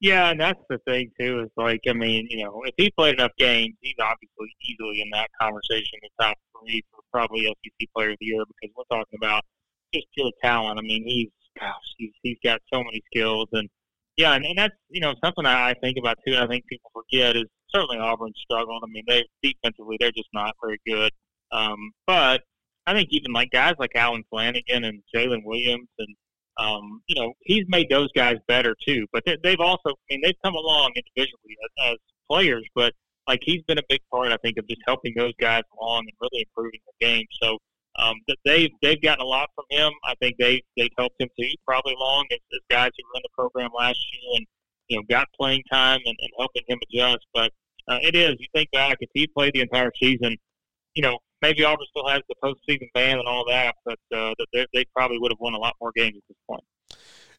Yeah, 0.00 0.30
and 0.30 0.40
that's 0.40 0.60
the 0.68 0.78
thing 0.78 1.10
too. 1.18 1.40
Is 1.40 1.50
like, 1.56 1.80
I 1.88 1.92
mean, 1.92 2.26
you 2.28 2.44
know, 2.44 2.62
if 2.64 2.74
he 2.76 2.90
played 2.90 3.14
enough 3.14 3.32
games, 3.38 3.74
he's 3.80 3.94
obviously 4.00 4.54
easily 4.62 5.00
in 5.00 5.08
that 5.12 5.30
conversation, 5.40 5.98
the 6.02 6.08
top 6.20 6.36
three 6.60 6.82
for 6.90 7.00
probably 7.12 7.44
SEC 7.44 7.88
Player 7.94 8.10
of 8.10 8.16
the 8.20 8.26
Year 8.26 8.42
because 8.46 8.74
we're 8.76 8.96
talking 8.96 9.18
about 9.18 9.44
just 9.94 10.06
pure 10.14 10.30
talent. 10.42 10.78
I 10.78 10.82
mean, 10.82 11.04
he's 11.06 11.30
gosh, 11.58 11.94
he's 11.96 12.10
he's 12.22 12.38
got 12.44 12.60
so 12.72 12.82
many 12.82 13.02
skills, 13.06 13.48
and 13.52 13.68
yeah, 14.16 14.34
and, 14.34 14.44
and 14.44 14.58
that's 14.58 14.74
you 14.88 15.00
know 15.00 15.14
something 15.22 15.46
I 15.46 15.74
think 15.82 15.98
about 15.98 16.18
too. 16.26 16.36
I 16.36 16.46
think 16.46 16.66
people 16.66 16.90
forget 16.92 17.36
is 17.36 17.44
certainly 17.74 17.98
Auburn 17.98 18.32
struggled. 18.36 18.82
I 18.84 18.90
mean, 18.90 19.04
they 19.08 19.24
defensively 19.42 19.96
they're 20.00 20.12
just 20.12 20.28
not 20.32 20.54
very 20.62 20.80
good. 20.86 21.12
Um, 21.52 21.92
but 22.06 22.42
I 22.86 22.94
think 22.94 23.08
even 23.12 23.32
like 23.32 23.50
guys 23.50 23.74
like 23.78 23.92
Allen 23.94 24.24
Flanigan 24.32 24.86
and 24.86 25.02
Jaylin 25.14 25.44
Williams 25.44 25.88
and 25.98 26.14
um, 26.56 27.02
you 27.08 27.20
know, 27.20 27.32
he's 27.40 27.64
made 27.68 27.88
those 27.90 28.10
guys 28.12 28.36
better 28.46 28.76
too. 28.86 29.06
But 29.12 29.24
they, 29.24 29.50
have 29.50 29.60
also, 29.60 29.90
I 29.90 29.94
mean, 30.10 30.20
they've 30.22 30.36
come 30.44 30.54
along 30.54 30.92
individually 30.94 31.56
as, 31.64 31.92
as 31.92 31.96
players, 32.30 32.64
but 32.74 32.94
like 33.26 33.40
he's 33.42 33.62
been 33.62 33.78
a 33.78 33.84
big 33.88 34.00
part, 34.10 34.30
I 34.30 34.36
think, 34.36 34.58
of 34.58 34.68
just 34.68 34.82
helping 34.86 35.14
those 35.16 35.32
guys 35.40 35.62
along 35.80 36.04
and 36.06 36.12
really 36.20 36.46
improving 36.46 36.80
the 36.86 37.06
game. 37.06 37.26
So 37.42 37.58
um, 37.96 38.16
they've 38.44 38.70
they've 38.82 39.00
gotten 39.00 39.22
a 39.22 39.26
lot 39.26 39.50
from 39.54 39.64
him. 39.70 39.92
I 40.04 40.14
think 40.20 40.36
they 40.38 40.62
they've 40.76 40.90
helped 40.98 41.20
him 41.20 41.28
too, 41.38 41.48
probably 41.66 41.94
along 41.94 42.26
as, 42.32 42.38
as 42.52 42.60
guys 42.70 42.90
who 42.96 43.18
in 43.18 43.22
the 43.22 43.28
program 43.36 43.70
last 43.76 43.98
year 44.12 44.36
and 44.36 44.46
you 44.88 44.96
know 44.96 45.02
got 45.08 45.28
playing 45.38 45.62
time 45.70 46.00
and, 46.04 46.16
and 46.20 46.30
helping 46.38 46.62
him 46.68 46.78
adjust. 46.90 47.26
But 47.32 47.52
uh, 47.88 47.98
it 48.02 48.16
is 48.16 48.34
you 48.38 48.46
think 48.54 48.70
back 48.72 48.98
if 49.00 49.10
he 49.14 49.26
played 49.26 49.54
the 49.54 49.60
entire 49.60 49.92
season, 50.00 50.36
you 50.94 51.02
know, 51.02 51.18
maybe 51.42 51.64
Auburn 51.64 51.86
still 51.90 52.08
has 52.08 52.22
the 52.28 52.34
postseason 52.42 52.88
ban 52.94 53.18
and 53.18 53.28
all 53.28 53.44
that, 53.48 53.74
but 53.84 53.98
uh, 54.14 54.34
they, 54.52 54.66
they 54.72 54.84
probably 54.96 55.18
would 55.18 55.30
have 55.30 55.40
won 55.40 55.54
a 55.54 55.58
lot 55.58 55.74
more 55.80 55.92
games 55.94 56.16
at 56.16 56.22
this 56.28 56.36
point. 56.48 56.64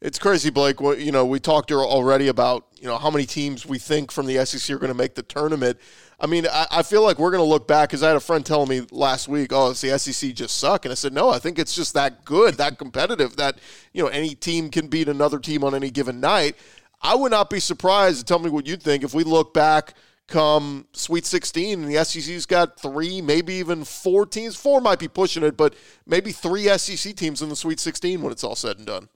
It's 0.01 0.19
crazy, 0.19 0.49
Blake. 0.49 0.79
You 0.79 1.11
know, 1.11 1.25
we 1.25 1.39
talked 1.39 1.71
already 1.71 2.27
about 2.27 2.67
you 2.75 2.87
know 2.87 2.97
how 2.97 3.09
many 3.09 3.25
teams 3.25 3.65
we 3.65 3.79
think 3.79 4.11
from 4.11 4.25
the 4.25 4.45
SEC 4.45 4.75
are 4.75 4.79
going 4.79 4.91
to 4.91 4.97
make 4.97 5.15
the 5.15 5.23
tournament. 5.23 5.79
I 6.19 6.27
mean, 6.27 6.45
I, 6.47 6.67
I 6.69 6.83
feel 6.83 7.01
like 7.01 7.17
we're 7.17 7.31
going 7.31 7.43
to 7.43 7.49
look 7.49 7.67
back 7.67 7.89
because 7.89 8.03
I 8.03 8.07
had 8.07 8.15
a 8.15 8.21
friend 8.21 8.45
telling 8.45 8.69
me 8.69 8.81
last 8.91 9.27
week, 9.27 9.51
"Oh, 9.51 9.71
it's 9.71 9.81
the 9.81 9.97
SEC 9.97 10.33
just 10.33 10.57
suck," 10.57 10.85
and 10.85 10.91
I 10.91 10.95
said, 10.95 11.13
"No, 11.13 11.29
I 11.29 11.39
think 11.39 11.57
it's 11.57 11.75
just 11.75 11.93
that 11.93 12.25
good, 12.25 12.55
that 12.55 12.77
competitive, 12.77 13.37
that 13.37 13.57
you 13.93 14.03
know 14.03 14.09
any 14.09 14.35
team 14.35 14.69
can 14.69 14.87
beat 14.87 15.07
another 15.07 15.39
team 15.39 15.63
on 15.63 15.73
any 15.73 15.89
given 15.89 16.19
night." 16.19 16.55
I 17.01 17.15
would 17.15 17.31
not 17.31 17.49
be 17.49 17.59
surprised. 17.59 18.27
Tell 18.27 18.39
me 18.39 18.49
what 18.49 18.65
you 18.65 18.77
think 18.77 19.03
if 19.03 19.13
we 19.13 19.23
look 19.23 19.53
back 19.53 19.93
come 20.27 20.87
Sweet 20.93 21.25
16, 21.25 21.83
and 21.83 21.93
the 21.93 22.03
SEC's 22.03 22.45
got 22.45 22.79
three, 22.79 23.21
maybe 23.21 23.53
even 23.55 23.83
four 23.83 24.25
teams. 24.25 24.55
Four 24.55 24.81
might 24.81 24.99
be 24.99 25.07
pushing 25.07 25.43
it, 25.43 25.55
but 25.55 25.75
maybe 26.05 26.31
three 26.31 26.65
SEC 26.77 27.15
teams 27.15 27.41
in 27.41 27.49
the 27.49 27.55
Sweet 27.55 27.79
16 27.79 28.21
when 28.21 28.31
it's 28.31 28.43
all 28.43 28.55
said 28.55 28.77
and 28.77 28.87
done. 28.87 29.07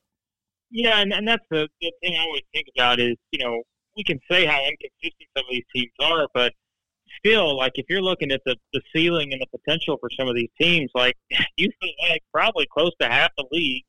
Yeah, 0.72 1.00
and, 1.00 1.12
and 1.14 1.28
that's 1.28 1.46
the, 1.50 1.68
the 1.82 1.92
thing 2.02 2.16
I 2.16 2.24
always 2.24 2.44
think 2.54 2.68
about 2.76 3.00
is, 3.00 3.16
you 3.32 3.44
know, 3.44 3.64
we 3.98 4.04
can 4.04 4.20
say 4.30 4.46
how 4.46 4.60
inconsistent 4.64 5.30
some 5.36 5.46
of 5.46 5.52
these 5.52 5.64
teams 5.76 5.92
are, 6.00 6.28
but 6.34 6.54
still, 7.18 7.58
like 7.58 7.74
if 7.76 7.86
you're 7.90 8.02
looking 8.02 8.32
at 8.32 8.42
the, 8.46 8.56
the 8.74 8.82
ceiling 8.96 9.34
and 9.34 9.42
the 9.42 9.58
potential 9.58 9.98
for 10.00 10.10
some 10.18 10.28
of 10.28 10.36
these 10.36 10.50
teams, 10.60 10.90
like 10.94 11.16
you 11.58 11.70
feel 11.82 12.10
like 12.10 12.22
probably 12.34 12.68
close 12.72 12.92
to 13.02 13.08
half 13.08 13.32
the 13.38 13.46
league 13.52 13.84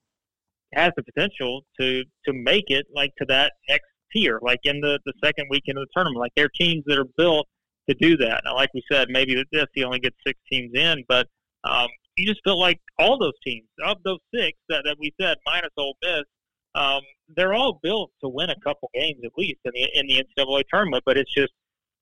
has 0.74 0.92
the 0.96 1.02
potential 1.02 1.64
to 1.78 2.04
to 2.24 2.32
make 2.32 2.64
it 2.68 2.86
like 2.94 3.10
to 3.18 3.24
that 3.28 3.52
next 3.68 3.86
tier, 4.12 4.38
like 4.42 4.60
in 4.64 4.80
the, 4.80 4.98
the 5.04 5.12
second 5.22 5.46
weekend 5.50 5.78
of 5.78 5.82
the 5.82 5.88
tournament. 5.94 6.18
Like 6.20 6.32
there 6.36 6.46
are 6.46 6.60
teams 6.60 6.84
that 6.86 6.98
are 6.98 7.08
built 7.16 7.46
to 7.88 7.94
do 7.94 8.16
that. 8.18 8.42
Now, 8.44 8.54
like 8.54 8.70
we 8.74 8.82
said, 8.90 9.08
maybe 9.10 9.34
the 9.34 9.44
SEC 9.54 9.84
only 9.84 10.00
gets 10.00 10.16
six 10.26 10.38
teams 10.50 10.72
in, 10.74 11.04
but 11.08 11.26
um, 11.64 11.88
you 12.16 12.26
just 12.26 12.40
feel 12.44 12.58
like 12.58 12.80
all 12.98 13.18
those 13.18 13.38
teams, 13.44 13.66
of 13.84 13.98
those 14.04 14.18
six 14.34 14.56
that, 14.68 14.82
that 14.84 14.96
we 14.98 15.12
said, 15.20 15.36
minus 15.46 15.70
Ole 15.76 15.96
Miss, 16.02 16.22
um, 16.74 17.00
they're 17.37 17.54
all 17.54 17.78
built 17.83 18.11
to 18.22 18.28
win 18.28 18.50
a 18.50 18.61
couple 18.61 18.90
games 18.94 19.18
at 19.24 19.33
least 19.37 19.61
in 19.64 19.72
the 19.74 19.88
in 19.94 20.06
the 20.06 20.24
NCAA 20.24 20.64
tournament. 20.72 21.02
But 21.06 21.16
it's 21.16 21.33
just, 21.33 21.52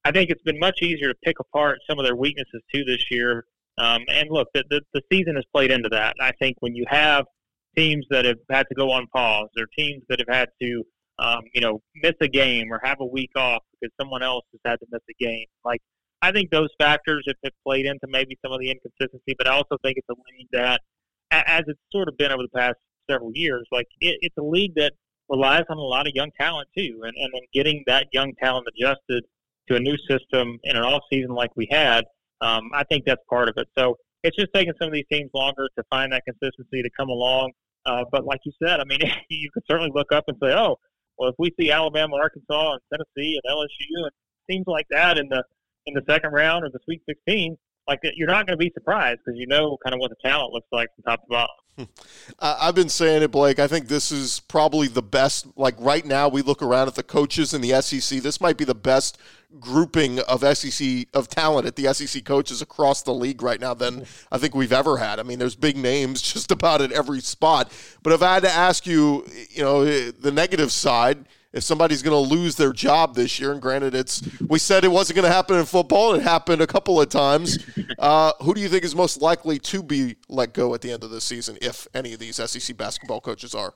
I 0.04 0.12
think 0.12 0.30
it's 0.30 0.42
been 0.42 0.58
much 0.58 0.82
easier 0.82 1.08
to 1.08 1.18
pick 1.24 1.40
apart 1.40 1.78
some 1.88 1.98
of 1.98 2.04
their 2.04 2.16
weaknesses 2.16 2.62
too 2.72 2.84
this 2.84 3.04
year. 3.10 3.44
Um, 3.78 4.02
and 4.08 4.28
look, 4.30 4.48
the, 4.54 4.64
the 4.70 4.80
the 4.92 5.02
season 5.10 5.36
has 5.36 5.44
played 5.52 5.70
into 5.70 5.88
that. 5.90 6.16
I 6.20 6.32
think 6.32 6.56
when 6.60 6.74
you 6.74 6.84
have 6.88 7.24
teams 7.76 8.06
that 8.10 8.24
have 8.24 8.38
had 8.50 8.66
to 8.68 8.74
go 8.74 8.90
on 8.90 9.06
pause, 9.14 9.48
or 9.56 9.66
teams 9.76 10.02
that 10.08 10.18
have 10.18 10.34
had 10.34 10.48
to 10.60 10.84
um, 11.18 11.42
you 11.52 11.60
know, 11.60 11.80
miss 12.02 12.14
a 12.20 12.28
game 12.28 12.72
or 12.72 12.80
have 12.82 13.00
a 13.00 13.04
week 13.04 13.30
off 13.36 13.62
because 13.72 13.92
someone 14.00 14.22
else 14.22 14.44
has 14.52 14.60
had 14.64 14.80
to 14.80 14.86
miss 14.90 15.02
a 15.10 15.22
game. 15.22 15.46
Like, 15.64 15.80
I 16.22 16.32
think 16.32 16.50
those 16.50 16.68
factors 16.78 17.24
have, 17.26 17.36
have 17.44 17.52
played 17.66 17.86
into 17.86 18.06
maybe 18.08 18.36
some 18.44 18.52
of 18.52 18.60
the 18.60 18.70
inconsistency, 18.70 19.34
but 19.36 19.46
I 19.46 19.52
also 19.52 19.76
think 19.82 19.98
it's 19.98 20.08
a 20.08 20.14
league 20.36 20.48
that, 20.52 20.80
as 21.30 21.64
it's 21.66 21.78
sort 21.92 22.08
of 22.08 22.16
been 22.16 22.32
over 22.32 22.42
the 22.42 22.58
past 22.58 22.76
several 23.10 23.32
years, 23.34 23.66
like 23.72 23.86
it, 24.00 24.18
it's 24.20 24.36
a 24.38 24.42
league 24.42 24.74
that 24.76 24.92
relies 25.28 25.64
on 25.68 25.76
a 25.76 25.80
lot 25.80 26.06
of 26.06 26.12
young 26.14 26.30
talent 26.38 26.68
too, 26.76 27.00
and 27.02 27.14
and 27.16 27.32
then 27.32 27.42
getting 27.52 27.82
that 27.86 28.06
young 28.12 28.32
talent 28.42 28.66
adjusted 28.68 29.24
to 29.68 29.76
a 29.76 29.80
new 29.80 29.96
system 30.08 30.58
in 30.64 30.76
an 30.76 30.82
off 30.82 31.02
season 31.12 31.30
like 31.30 31.50
we 31.56 31.68
had, 31.70 32.04
um, 32.40 32.70
I 32.72 32.84
think 32.84 33.04
that's 33.06 33.22
part 33.28 33.48
of 33.48 33.54
it. 33.58 33.68
So 33.76 33.96
it's 34.22 34.36
just 34.36 34.48
taking 34.54 34.72
some 34.80 34.88
of 34.88 34.94
these 34.94 35.04
teams 35.10 35.30
longer 35.34 35.68
to 35.76 35.84
find 35.90 36.12
that 36.12 36.24
consistency 36.24 36.82
to 36.82 36.90
come 36.96 37.08
along. 37.08 37.52
Uh, 37.86 38.04
but 38.10 38.24
like 38.24 38.40
you 38.44 38.52
said, 38.62 38.80
I 38.80 38.84
mean, 38.84 38.98
you 39.28 39.50
could 39.52 39.62
certainly 39.70 39.92
look 39.94 40.12
up 40.12 40.24
and 40.28 40.36
say, 40.42 40.52
oh, 40.52 40.76
well, 41.18 41.30
if 41.30 41.34
we 41.38 41.52
see 41.60 41.70
Alabama, 41.70 42.16
Arkansas, 42.16 42.72
and 42.72 42.80
Tennessee, 42.92 43.38
and 43.42 43.54
LSU, 43.54 44.04
and 44.04 44.10
teams 44.50 44.64
like 44.66 44.86
that 44.90 45.18
in 45.18 45.28
the 45.28 45.42
in 45.86 45.94
the 45.94 46.02
second 46.08 46.32
round 46.32 46.64
or 46.64 46.70
the 46.70 46.78
Sweet 46.84 47.02
16, 47.08 47.56
like 47.88 47.98
you're 48.14 48.28
not 48.28 48.46
going 48.46 48.58
to 48.58 48.62
be 48.62 48.70
surprised 48.74 49.20
because 49.24 49.38
you 49.38 49.46
know 49.46 49.76
kind 49.84 49.94
of 49.94 50.00
what 50.00 50.10
the 50.10 50.28
talent 50.28 50.52
looks 50.52 50.68
like 50.70 50.88
from 50.94 51.04
top 51.04 51.20
to 51.22 51.28
bottom. 51.28 51.54
I've 52.38 52.74
been 52.74 52.88
saying 52.88 53.22
it, 53.22 53.30
Blake. 53.30 53.58
I 53.58 53.66
think 53.66 53.88
this 53.88 54.10
is 54.10 54.40
probably 54.40 54.88
the 54.88 55.02
best. 55.02 55.46
Like 55.56 55.74
right 55.78 56.04
now, 56.04 56.28
we 56.28 56.42
look 56.42 56.62
around 56.62 56.88
at 56.88 56.94
the 56.94 57.02
coaches 57.02 57.54
in 57.54 57.60
the 57.60 57.80
SEC. 57.80 58.20
This 58.20 58.40
might 58.40 58.56
be 58.56 58.64
the 58.64 58.74
best 58.74 59.18
grouping 59.60 60.20
of 60.20 60.44
SEC 60.56 61.06
of 61.14 61.28
talent 61.28 61.66
at 61.66 61.76
the 61.76 61.92
SEC 61.94 62.24
coaches 62.24 62.60
across 62.60 63.02
the 63.02 63.14
league 63.14 63.42
right 63.42 63.60
now 63.60 63.72
than 63.72 64.04
I 64.30 64.38
think 64.38 64.54
we've 64.54 64.72
ever 64.72 64.98
had. 64.98 65.18
I 65.18 65.22
mean, 65.22 65.38
there's 65.38 65.56
big 65.56 65.76
names 65.76 66.20
just 66.32 66.50
about 66.50 66.80
at 66.80 66.92
every 66.92 67.20
spot. 67.20 67.72
But 68.02 68.12
if 68.12 68.22
I 68.22 68.34
had 68.34 68.42
to 68.42 68.50
ask 68.50 68.86
you, 68.86 69.26
you 69.50 69.62
know, 69.62 69.84
the 69.84 70.32
negative 70.32 70.72
side 70.72 71.26
if 71.52 71.62
somebody's 71.64 72.02
going 72.02 72.28
to 72.28 72.34
lose 72.34 72.56
their 72.56 72.72
job 72.72 73.14
this 73.14 73.40
year, 73.40 73.52
and 73.52 73.62
granted, 73.62 73.94
it's 73.94 74.22
we 74.48 74.58
said 74.58 74.84
it 74.84 74.90
wasn't 74.90 75.16
going 75.16 75.28
to 75.28 75.34
happen 75.34 75.56
in 75.56 75.64
football, 75.64 76.14
it 76.14 76.22
happened 76.22 76.60
a 76.60 76.66
couple 76.66 77.00
of 77.00 77.08
times. 77.08 77.58
Uh, 77.98 78.32
who 78.42 78.54
do 78.54 78.60
you 78.60 78.68
think 78.68 78.84
is 78.84 78.94
most 78.94 79.20
likely 79.20 79.58
to 79.58 79.82
be 79.82 80.16
let 80.28 80.52
go 80.52 80.74
at 80.74 80.82
the 80.82 80.92
end 80.92 81.02
of 81.02 81.10
the 81.10 81.20
season, 81.20 81.58
if 81.60 81.88
any 81.94 82.12
of 82.12 82.20
these 82.20 82.36
SEC 82.36 82.76
basketball 82.76 83.20
coaches 83.20 83.54
are? 83.54 83.74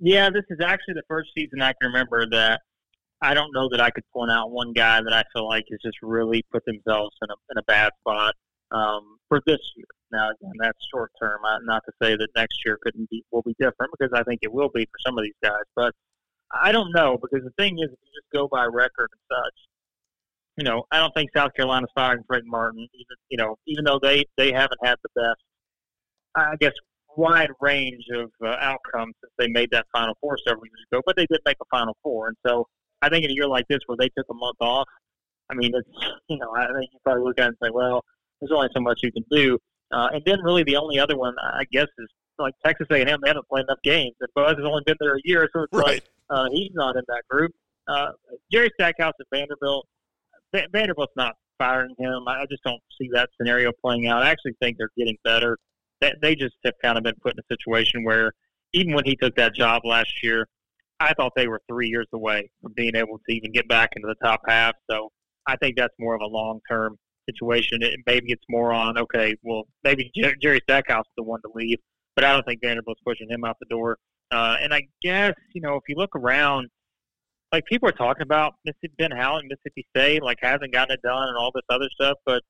Yeah, 0.00 0.30
this 0.30 0.44
is 0.50 0.58
actually 0.62 0.94
the 0.94 1.02
first 1.08 1.30
season 1.36 1.62
I 1.62 1.72
can 1.80 1.90
remember 1.92 2.26
that 2.30 2.60
I 3.22 3.34
don't 3.34 3.52
know 3.54 3.68
that 3.70 3.80
I 3.80 3.90
could 3.90 4.04
point 4.12 4.30
out 4.30 4.50
one 4.50 4.72
guy 4.72 5.00
that 5.02 5.12
I 5.12 5.24
feel 5.32 5.46
like 5.46 5.64
has 5.70 5.80
just 5.84 5.98
really 6.02 6.44
put 6.50 6.64
themselves 6.64 7.14
in 7.22 7.28
a 7.30 7.34
in 7.50 7.58
a 7.58 7.62
bad 7.62 7.92
spot 8.00 8.34
um, 8.72 9.18
for 9.28 9.40
this 9.46 9.60
year. 9.76 9.86
Now, 10.10 10.30
again, 10.30 10.52
that's 10.58 10.78
short 10.92 11.12
term. 11.20 11.40
Not 11.64 11.82
to 11.86 11.92
say 12.02 12.16
that 12.16 12.28
next 12.34 12.62
year 12.64 12.78
couldn't 12.82 13.08
be 13.10 13.24
will 13.30 13.42
be 13.42 13.54
different 13.58 13.92
because 13.98 14.12
I 14.12 14.22
think 14.24 14.40
it 14.42 14.52
will 14.52 14.70
be 14.74 14.84
for 14.84 14.98
some 15.06 15.18
of 15.18 15.24
these 15.24 15.38
guys, 15.42 15.64
but 15.76 15.94
I 16.52 16.72
don't 16.72 16.92
know 16.92 17.18
because 17.20 17.44
the 17.44 17.62
thing 17.62 17.78
is, 17.78 17.86
if 17.86 17.98
you 18.02 18.10
just 18.14 18.32
go 18.32 18.48
by 18.48 18.64
record 18.64 19.08
and 19.12 19.20
such, 19.28 19.54
you 20.56 20.64
know, 20.64 20.84
I 20.90 20.98
don't 20.98 21.14
think 21.14 21.30
South 21.34 21.52
Carolina's 21.54 21.90
firing 21.94 22.24
Frank 22.26 22.44
Martin. 22.46 22.86
Even 22.92 23.16
you 23.28 23.38
know, 23.38 23.56
even 23.66 23.84
though 23.84 23.98
they 24.02 24.24
they 24.36 24.52
haven't 24.52 24.78
had 24.82 24.96
the 25.02 25.20
best, 25.20 25.40
I 26.34 26.56
guess, 26.60 26.72
wide 27.16 27.50
range 27.60 28.04
of 28.14 28.30
uh, 28.44 28.56
outcomes 28.60 29.14
since 29.22 29.32
they 29.38 29.48
made 29.48 29.70
that 29.72 29.86
Final 29.92 30.14
Four 30.20 30.38
several 30.46 30.64
years 30.66 30.84
ago, 30.90 31.02
but 31.06 31.16
they 31.16 31.26
did 31.30 31.40
make 31.46 31.56
a 31.60 31.64
Final 31.70 31.96
Four, 32.02 32.28
and 32.28 32.36
so 32.46 32.66
I 33.02 33.08
think 33.08 33.24
in 33.24 33.30
a 33.30 33.34
year 33.34 33.46
like 33.46 33.66
this 33.68 33.80
where 33.86 33.96
they 33.96 34.08
took 34.16 34.26
a 34.30 34.34
month 34.34 34.56
off, 34.60 34.88
I 35.50 35.54
mean, 35.54 35.72
it's 35.74 35.88
you 36.28 36.38
know, 36.38 36.52
I 36.54 36.66
think 36.66 36.90
you 36.92 36.98
probably 37.04 37.24
look 37.24 37.38
at 37.38 37.44
it 37.44 37.48
and 37.48 37.56
say, 37.62 37.70
well, 37.72 38.04
there's 38.40 38.52
only 38.52 38.68
so 38.74 38.80
much 38.80 39.00
you 39.02 39.12
can 39.12 39.24
do. 39.30 39.58
Uh, 39.92 40.08
and 40.12 40.22
then 40.24 40.40
really 40.42 40.62
the 40.62 40.76
only 40.76 41.00
other 41.00 41.16
one 41.16 41.34
I 41.42 41.64
guess 41.72 41.88
is 41.98 42.08
like 42.38 42.54
Texas 42.64 42.86
A&M. 42.90 43.06
They 43.22 43.28
haven't 43.28 43.48
played 43.48 43.64
enough 43.64 43.82
games, 43.82 44.14
and 44.20 44.28
Buzz 44.34 44.56
has 44.56 44.64
only 44.64 44.82
been 44.86 44.96
there 45.00 45.16
a 45.16 45.20
year, 45.24 45.48
so 45.52 45.62
it's 45.62 45.72
right. 45.72 45.86
like 45.86 46.04
uh, 46.30 46.46
he's 46.52 46.70
not 46.74 46.96
in 46.96 47.02
that 47.08 47.22
group. 47.28 47.52
Uh, 47.88 48.12
Jerry 48.52 48.70
Stackhouse 48.74 49.14
at 49.20 49.26
Vanderbilt. 49.32 49.86
V- 50.54 50.66
Vanderbilt's 50.72 51.12
not 51.16 51.34
firing 51.58 51.94
him. 51.98 52.26
I 52.26 52.46
just 52.50 52.62
don't 52.64 52.80
see 52.98 53.08
that 53.12 53.28
scenario 53.36 53.72
playing 53.84 54.06
out. 54.06 54.22
I 54.22 54.30
actually 54.30 54.54
think 54.60 54.78
they're 54.78 54.90
getting 54.96 55.16
better. 55.24 55.58
They, 56.00 56.12
they 56.22 56.34
just 56.34 56.54
have 56.64 56.74
kind 56.82 56.96
of 56.96 57.04
been 57.04 57.14
put 57.22 57.34
in 57.34 57.38
a 57.38 57.54
situation 57.54 58.04
where 58.04 58.32
even 58.72 58.94
when 58.94 59.04
he 59.04 59.16
took 59.16 59.34
that 59.36 59.54
job 59.54 59.82
last 59.84 60.22
year, 60.22 60.46
I 61.00 61.14
thought 61.14 61.32
they 61.34 61.48
were 61.48 61.60
three 61.68 61.88
years 61.88 62.06
away 62.12 62.50
from 62.62 62.72
being 62.74 62.94
able 62.94 63.18
to 63.18 63.34
even 63.34 63.52
get 63.52 63.68
back 63.68 63.90
into 63.96 64.08
the 64.08 64.26
top 64.26 64.40
half. 64.46 64.74
So 64.90 65.10
I 65.46 65.56
think 65.56 65.76
that's 65.76 65.94
more 65.98 66.14
of 66.14 66.20
a 66.20 66.26
long 66.26 66.60
term 66.70 66.96
situation. 67.28 67.82
It, 67.82 68.00
maybe 68.06 68.32
it's 68.32 68.44
more 68.48 68.72
on 68.72 68.98
okay, 68.98 69.34
well 69.42 69.64
maybe 69.84 70.10
Jerry 70.42 70.60
Stackhouse 70.64 71.06
is 71.06 71.12
the 71.16 71.22
one 71.22 71.40
to 71.42 71.50
leave, 71.54 71.78
but 72.16 72.24
I 72.24 72.32
don't 72.32 72.44
think 72.46 72.60
Vanderbilt's 72.62 73.00
pushing 73.04 73.28
him 73.30 73.44
out 73.44 73.56
the 73.60 73.66
door. 73.66 73.96
Uh, 74.30 74.56
and 74.60 74.72
I 74.72 74.82
guess 75.02 75.34
you 75.54 75.60
know 75.60 75.76
if 75.76 75.82
you 75.88 75.96
look 75.96 76.14
around, 76.14 76.68
like 77.52 77.64
people 77.66 77.88
are 77.88 77.92
talking 77.92 78.22
about 78.22 78.54
Mississippi 78.64 78.94
Ben 78.98 79.10
Howland, 79.10 79.48
Mississippi 79.48 79.86
State, 79.96 80.22
like 80.22 80.38
hasn't 80.40 80.72
gotten 80.72 80.94
it 80.94 81.02
done 81.02 81.28
and 81.28 81.36
all 81.36 81.50
this 81.54 81.64
other 81.68 81.88
stuff, 81.94 82.16
but 82.24 82.42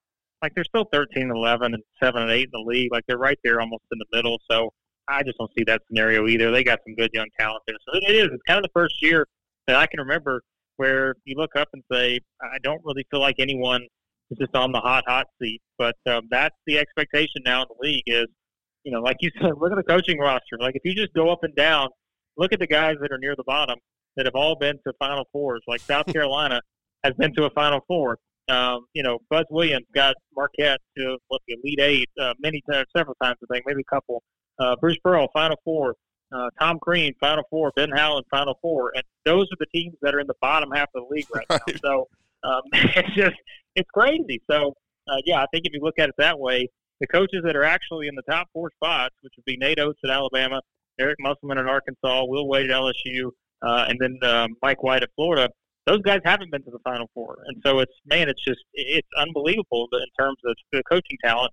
like 0.43 0.55
they're 0.55 0.65
still 0.65 0.87
13 0.93 1.31
11 1.31 1.75
and 1.75 1.83
7 2.03 2.23
and 2.23 2.31
8 2.31 2.43
in 2.43 2.49
the 2.53 2.65
league. 2.67 2.93
Like 2.93 3.05
they're 3.07 3.19
right 3.19 3.39
there 3.45 3.61
almost 3.61 3.85
in 3.93 3.99
the 3.99 4.17
middle. 4.17 4.39
So 4.51 4.71
I 5.09 5.23
just 5.23 5.39
don't 5.39 5.51
see 5.57 5.65
that 5.65 5.83
scenario 5.89 6.27
either. 6.29 6.51
They 6.51 6.65
got 6.65 6.81
some 6.87 6.95
good 6.95 7.11
young 7.13 7.29
talent 7.39 7.63
there. 7.67 7.77
So 7.87 7.99
it 8.03 8.15
is. 8.15 8.27
It's 8.33 8.43
kind 8.47 8.59
of 8.59 8.63
the 8.63 8.71
first 8.73 9.03
year 9.03 9.27
that 9.67 9.77
I 9.77 9.87
can 9.87 10.01
remember 10.01 10.43
where 10.77 11.15
you 11.25 11.37
look 11.37 11.57
up 11.57 11.69
and 11.73 11.83
say, 11.93 12.21
I 12.43 12.59
don't 12.63 12.81
really 12.85 13.05
feel 13.11 13.21
like 13.21 13.37
anyone 13.39 13.87
is 14.31 14.39
just 14.39 14.55
on 14.55 14.73
the 14.73 14.81
hot, 14.81 15.05
hot 15.07 15.27
seat. 15.41 15.61
But 15.79 15.97
um, 16.09 16.23
that's 16.31 16.57
the 16.67 16.79
expectation 16.79 17.43
now 17.45 17.63
in 17.63 17.69
the 17.69 17.87
league 17.87 18.05
is, 18.07 18.27
you 18.85 18.93
know, 18.93 19.01
like 19.01 19.17
you 19.21 19.31
said, 19.41 19.53
look 19.59 19.73
at 19.73 19.77
the 19.77 19.83
coaching 19.83 20.19
roster. 20.19 20.59
Like 20.59 20.77
if 20.77 20.83
you 20.85 20.95
just 20.95 21.15
go 21.15 21.31
up 21.31 21.41
and 21.43 21.55
down, 21.55 21.89
look 22.37 22.53
at 22.53 22.59
the 22.59 22.67
guys 22.67 22.97
that 23.01 23.13
are 23.13 23.19
near 23.19 23.37
the 23.37 23.45
bottom 23.45 23.79
that 24.17 24.27
have 24.27 24.35
all 24.35 24.57
been 24.57 24.77
to 24.87 24.93
Final 24.99 25.25
Fours. 25.33 25.63
Like 25.67 25.81
South 25.81 26.07
Carolina 26.13 26.61
has 27.05 27.15
been 27.15 27.35
to 27.35 27.45
a 27.45 27.51
Final 27.51 27.81
Four. 27.87 28.19
Um, 28.49 28.87
you 28.95 29.03
know, 29.03 29.19
Buzz 29.31 29.45
Williams 29.51 29.87
got 29.95 30.17
Marquette 30.35 30.81
to 30.97 31.19
what 31.29 31.41
the 31.47 31.57
Elite 31.63 31.81
Eight 31.81 32.11
uh, 32.21 32.35
many 32.41 32.63
times, 32.71 32.87
several 32.97 33.15
times 33.23 33.37
I 33.43 33.55
think, 33.55 33.65
maybe 33.67 33.83
a 33.83 33.95
couple. 33.95 34.23
Uh, 34.59 34.77
Bruce 34.81 34.99
Pearl, 35.05 35.29
Final 35.33 35.57
Four. 35.65 35.95
Uh, 36.33 36.49
Tom 36.61 36.79
Crean, 36.81 37.13
Final 37.21 37.45
Four. 37.51 37.73
Ben 37.77 37.91
Howland, 37.91 38.27
Final 38.31 38.59
Four. 38.61 38.93
And 38.95 39.05
those 39.25 39.47
are 39.53 39.57
the 39.59 39.67
teams 39.75 39.95
that 40.03 40.15
are 40.15 40.21
in 40.21 40.27
the 40.27 40.35
bottom 40.41 40.71
half 40.73 40.89
of 40.95 41.05
the 41.09 41.15
league 41.15 41.27
right, 41.35 41.47
right. 41.51 41.61
now. 41.67 41.75
So 41.83 42.09
um, 42.43 42.63
it's 42.73 43.15
just 43.15 43.37
it's 43.77 43.91
crazy. 43.91 44.41
So 44.51 44.75
uh, 45.09 45.17
yeah, 45.25 45.43
I 45.43 45.47
think 45.53 45.67
if 45.67 45.73
you 45.73 45.81
look 45.83 45.99
at 45.99 46.09
it 46.09 46.15
that 46.19 46.39
way, 46.39 46.69
the 47.01 47.07
coaches 47.07 47.43
that 47.45 47.57
are 47.57 47.65
actually 47.65 48.09
in 48.09 48.15
the 48.15 48.23
top 48.31 48.49
four 48.53 48.71
spots, 48.75 49.15
which 49.23 49.33
would 49.37 49.45
be 49.45 49.57
Nate 49.57 49.79
Oats 49.79 50.01
at 50.05 50.11
Alabama, 50.11 50.61
Eric 50.99 51.17
Musselman 51.21 51.59
at 51.59 51.67
Arkansas, 51.67 52.25
Will 52.25 52.47
Wade 52.47 52.71
at 52.71 52.77
LSU, 52.77 53.31
uh, 53.63 53.87
and 53.89 53.99
then 53.99 54.19
um, 54.29 54.51
Mike 54.63 54.83
White 54.83 55.03
at 55.03 55.11
Florida 55.17 55.49
those 55.87 56.03
guys 56.03 56.21
haven't 56.25 56.51
been 56.51 56.63
to 56.63 56.71
the 56.71 56.79
Final 56.85 57.09
Four, 57.15 57.39
and 57.47 57.57
so 57.65 57.79
it's 57.81 57.95
man, 58.07 58.29
it's 58.29 58.45
just 58.45 58.61
it's 58.75 59.09
unbelievable 59.19 59.89
in 59.93 60.05
terms 60.19 60.37
of 60.45 60.55
the 60.73 60.83
coaching 60.85 61.17
talent. 61.25 61.53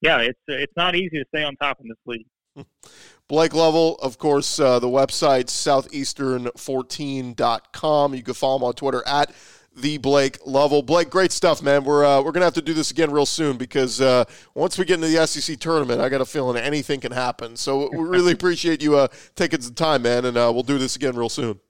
Yeah, 0.00 0.18
it's 0.18 0.40
it's 0.48 0.72
not 0.76 0.96
easy 0.96 1.18
to 1.18 1.24
stay 1.34 1.44
on 1.44 1.54
top 1.56 1.78
in 1.80 1.88
this 1.88 1.96
league. 2.06 2.26
Blake 3.28 3.54
Lovell, 3.54 3.94
of 3.96 4.16
course, 4.18 4.58
uh, 4.58 4.78
the 4.80 4.88
website 4.88 5.46
southeastern14.com. 5.46 8.14
You 8.14 8.22
can 8.22 8.34
follow 8.34 8.56
him 8.56 8.64
on 8.64 8.74
Twitter 8.74 9.02
at 9.06 9.32
the 9.76 9.98
Blake 9.98 10.38
Lovell. 10.46 10.82
Blake, 10.82 11.10
great 11.10 11.32
stuff, 11.32 11.62
man. 11.62 11.84
We're 11.84 12.04
uh, 12.04 12.22
we're 12.22 12.32
gonna 12.32 12.46
have 12.46 12.54
to 12.54 12.62
do 12.62 12.74
this 12.74 12.90
again 12.90 13.10
real 13.10 13.26
soon 13.26 13.56
because 13.56 14.00
uh, 14.00 14.24
once 14.54 14.78
we 14.78 14.84
get 14.84 14.94
into 14.94 15.08
the 15.08 15.26
SEC 15.26 15.58
tournament, 15.58 16.00
I 16.00 16.08
got 16.08 16.20
a 16.20 16.26
feeling 16.26 16.56
anything 16.56 17.00
can 17.00 17.12
happen. 17.12 17.56
So 17.56 17.88
we 17.92 18.04
really 18.04 18.32
appreciate 18.38 18.82
you 18.82 18.96
uh, 18.96 19.08
taking 19.34 19.60
some 19.60 19.74
time, 19.74 20.02
man, 20.02 20.24
and 20.24 20.36
uh, 20.36 20.50
we'll 20.52 20.62
do 20.62 20.78
this 20.78 20.96
again 20.96 21.16
real 21.16 21.28
soon. 21.28 21.60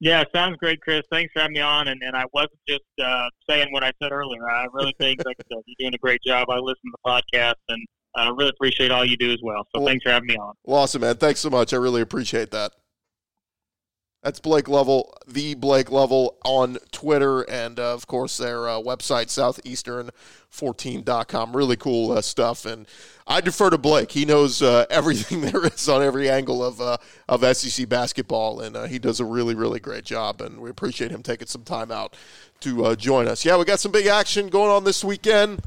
Yeah, 0.00 0.24
sounds 0.34 0.56
great, 0.56 0.80
Chris. 0.80 1.02
Thanks 1.12 1.32
for 1.32 1.42
having 1.42 1.54
me 1.54 1.60
on. 1.60 1.86
And, 1.86 2.02
and 2.02 2.16
I 2.16 2.24
wasn't 2.32 2.58
just 2.68 2.82
uh, 3.00 3.28
saying 3.48 3.68
what 3.70 3.84
I 3.84 3.92
said 4.02 4.10
earlier. 4.10 4.50
I 4.50 4.66
really 4.72 4.92
think, 4.98 5.24
like 5.24 5.36
I 5.38 5.44
said, 5.48 5.62
you're 5.64 5.76
doing 5.78 5.94
a 5.94 5.98
great 5.98 6.20
job. 6.26 6.50
I 6.50 6.56
listen 6.56 6.82
to 6.86 6.92
the 7.04 7.08
podcast, 7.08 7.54
and 7.68 7.86
I 8.16 8.28
really 8.30 8.50
appreciate 8.50 8.90
all 8.90 9.04
you 9.04 9.16
do 9.16 9.32
as 9.32 9.38
well. 9.44 9.64
So 9.72 9.80
well, 9.80 9.86
thanks 9.86 10.02
for 10.02 10.10
having 10.10 10.26
me 10.26 10.36
on. 10.36 10.54
Well, 10.64 10.80
awesome, 10.80 11.02
man. 11.02 11.18
Thanks 11.18 11.38
so 11.38 11.50
much. 11.50 11.72
I 11.72 11.76
really 11.76 12.02
appreciate 12.02 12.50
that. 12.50 12.72
That's 14.22 14.38
Blake 14.38 14.68
Lovell, 14.68 15.18
the 15.26 15.54
Blake 15.54 15.90
Lovell 15.90 16.36
on 16.44 16.78
Twitter, 16.92 17.40
and 17.42 17.80
uh, 17.80 17.92
of 17.92 18.06
course 18.06 18.36
their 18.36 18.68
uh, 18.68 18.74
website, 18.74 19.26
southeastern14.com. 19.26 21.56
Really 21.56 21.76
cool 21.76 22.12
uh, 22.12 22.22
stuff. 22.22 22.64
And 22.64 22.86
I 23.26 23.40
defer 23.40 23.70
to 23.70 23.78
Blake. 23.78 24.12
He 24.12 24.24
knows 24.24 24.62
uh, 24.62 24.86
everything 24.90 25.40
there 25.40 25.66
is 25.66 25.88
on 25.88 26.04
every 26.04 26.30
angle 26.30 26.64
of, 26.64 26.80
uh, 26.80 26.98
of 27.28 27.44
SEC 27.56 27.88
basketball, 27.88 28.60
and 28.60 28.76
uh, 28.76 28.84
he 28.84 29.00
does 29.00 29.18
a 29.18 29.24
really, 29.24 29.56
really 29.56 29.80
great 29.80 30.04
job. 30.04 30.40
And 30.40 30.60
we 30.60 30.70
appreciate 30.70 31.10
him 31.10 31.24
taking 31.24 31.48
some 31.48 31.64
time 31.64 31.90
out 31.90 32.14
to 32.60 32.94
join 32.94 33.26
us. 33.26 33.44
Yeah, 33.44 33.58
we 33.58 33.64
got 33.64 33.80
some 33.80 33.90
big 33.90 34.06
action 34.06 34.50
going 34.50 34.70
on 34.70 34.84
this 34.84 35.02
weekend. 35.02 35.62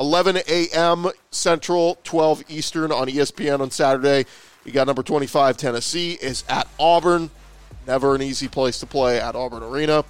11 0.00 0.38
a.m. 0.48 1.06
Central, 1.30 1.96
12 2.02 2.42
Eastern 2.48 2.90
on 2.90 3.06
ESPN 3.06 3.60
on 3.60 3.70
Saturday. 3.70 4.26
You 4.64 4.72
got 4.72 4.88
number 4.88 5.04
25 5.04 5.56
Tennessee 5.56 6.18
is 6.20 6.42
at 6.48 6.66
Auburn. 6.78 7.30
Never 7.86 8.14
an 8.14 8.22
easy 8.22 8.48
place 8.48 8.78
to 8.80 8.86
play 8.86 9.20
at 9.20 9.34
Auburn 9.34 9.62
Arena. 9.62 10.04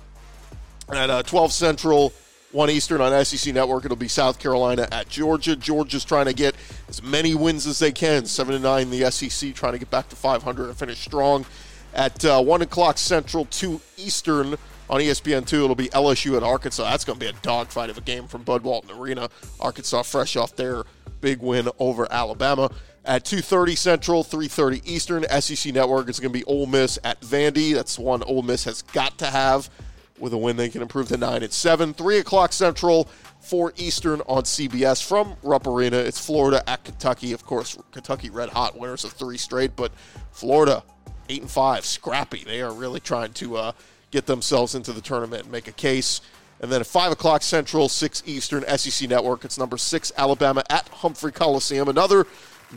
At 0.89 1.11
uh, 1.11 1.23
12 1.23 1.53
Central, 1.53 2.13
1 2.53 2.71
Eastern 2.71 3.01
on 3.01 3.25
SEC 3.25 3.55
Network, 3.55 3.85
it'll 3.85 3.97
be 3.97 4.09
South 4.09 4.39
Carolina 4.39 4.89
at 4.91 5.09
Georgia. 5.09 5.55
Georgia's 5.55 6.05
trying 6.05 6.27
to 6.27 6.33
get 6.33 6.57
as 6.89 7.03
many 7.03 7.35
wins 7.35 7.67
as 7.67 7.79
they 7.79 7.93
can. 7.93 8.27
7 8.27 8.55
to 8.55 8.59
9 8.59 8.83
in 8.83 8.91
the 8.91 9.11
SEC, 9.11 9.55
trying 9.55 9.73
to 9.73 9.79
get 9.79 9.91
back 9.91 10.09
to 10.09 10.17
500 10.17 10.69
and 10.69 10.77
finish 10.77 10.99
strong. 10.99 11.47
At 11.95 12.25
uh, 12.25 12.43
1 12.43 12.63
o'clock 12.63 12.99
Central, 12.99 13.45
2 13.47 13.81
Eastern 13.97 14.57
on 14.89 15.01
ESPN2, 15.01 15.53
it'll 15.53 15.75
be 15.77 15.89
LSU 15.91 16.37
at 16.37 16.43
Arkansas. 16.43 16.83
That's 16.83 17.05
going 17.05 17.19
to 17.19 17.25
be 17.25 17.31
a 17.31 17.41
dogfight 17.41 17.91
of 17.91 17.99
a 17.99 18.01
game 18.01 18.27
from 18.27 18.43
Bud 18.43 18.63
Walton 18.63 18.91
Arena. 18.91 19.29
Arkansas 19.61 20.03
fresh 20.03 20.35
off 20.37 20.57
their 20.57 20.83
big 21.21 21.41
win 21.41 21.69
over 21.79 22.11
Alabama 22.11 22.71
at 23.05 23.25
2.30 23.25 23.77
Central, 23.77 24.25
3.30 24.25 24.83
Eastern. 24.85 25.41
SEC 25.41 25.73
Network 25.73 26.09
is 26.09 26.21
going 26.21 26.33
to 26.33 26.39
be 26.39 26.45
Ole 26.45 26.67
Miss 26.67 26.99
at 27.05 27.21
Vandy. 27.21 27.75
That's 27.75 27.99
one 27.99 28.23
Ole 28.23 28.43
Miss 28.43 28.65
has 28.65 28.83
got 28.83 29.19
to 29.19 29.27
have. 29.27 29.71
With 30.19 30.35
a 30.35 30.39
win, 30.39 30.57
they 30.57 30.69
can 30.69 30.83
improve 30.83 31.09
to 31.09 31.17
9 31.17 31.43
at 31.43 31.53
7. 31.53 31.95
3 31.95 32.19
o'clock 32.19 32.53
Central, 32.53 33.09
4 33.41 33.73
Eastern 33.77 34.21
on 34.27 34.43
CBS 34.43 35.03
from 35.07 35.37
Rupp 35.43 35.67
Arena. 35.67 35.97
It's 35.97 36.25
Florida 36.25 36.63
at 36.69 36.85
Kentucky. 36.85 37.33
Of 37.33 37.47
course, 37.47 37.79
Kentucky 37.91 38.29
red 38.29 38.51
hot 38.51 38.79
winners 38.79 39.05
of 39.05 39.13
three 39.13 39.39
straight, 39.39 39.75
but 39.77 39.93
Florida 40.31 40.83
8 41.31 41.41
and 41.41 41.51
5, 41.51 41.85
scrappy. 41.87 42.45
They 42.45 42.61
are 42.61 42.73
really 42.73 43.01
trying 43.01 43.33
to 43.35 43.57
uh, 43.57 43.73
get 44.11 44.27
themselves 44.27 44.75
into 44.75 44.93
the 44.93 45.01
tournament 45.01 45.45
and 45.45 45.53
make 45.53 45.69
a 45.69 45.73
case. 45.73 46.21
And 46.61 46.71
then 46.71 46.83
at 46.83 46.87
5 46.87 47.13
o'clock 47.13 47.43
Central, 47.43 47.89
6 47.89 48.23
Eastern, 48.27 48.63
SEC 48.77 49.09
Network. 49.09 49.47
It's 49.47 49.59
number 49.59 49.79
6 49.79 50.13
Alabama 50.19 50.63
at 50.69 50.87
Humphrey 50.89 51.33
Coliseum. 51.33 51.89
Another 51.89 52.27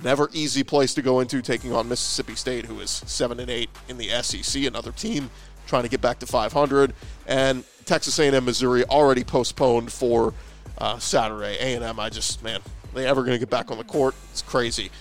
never 0.01 0.29
easy 0.33 0.63
place 0.63 0.93
to 0.95 1.01
go 1.01 1.19
into, 1.19 1.41
taking 1.41 1.73
on 1.73 1.89
Mississippi 1.89 2.35
State, 2.35 2.65
who 2.65 2.79
is 2.79 2.89
seven 2.89 3.39
and 3.39 3.49
eight 3.49 3.69
in 3.87 3.97
the 3.97 4.09
SEC, 4.21 4.63
another 4.63 4.91
team 4.91 5.29
trying 5.67 5.83
to 5.83 5.89
get 5.89 6.01
back 6.01 6.19
to 6.19 6.25
500, 6.25 6.93
and 7.27 7.63
Texas 7.85 8.19
A&M 8.19 8.45
Missouri 8.45 8.83
already 8.85 9.23
postponed 9.23 9.91
for 9.91 10.33
uh, 10.77 10.97
Saturday. 10.99 11.57
A&M, 11.57 11.99
I 11.99 12.09
just 12.09 12.43
man, 12.43 12.61
they 12.93 13.05
ever 13.05 13.21
going 13.21 13.33
to 13.33 13.39
get 13.39 13.49
back 13.49 13.71
on 13.71 13.77
the 13.77 13.83
court? 13.83 14.15
It's 14.31 14.41
crazy. 14.41 14.91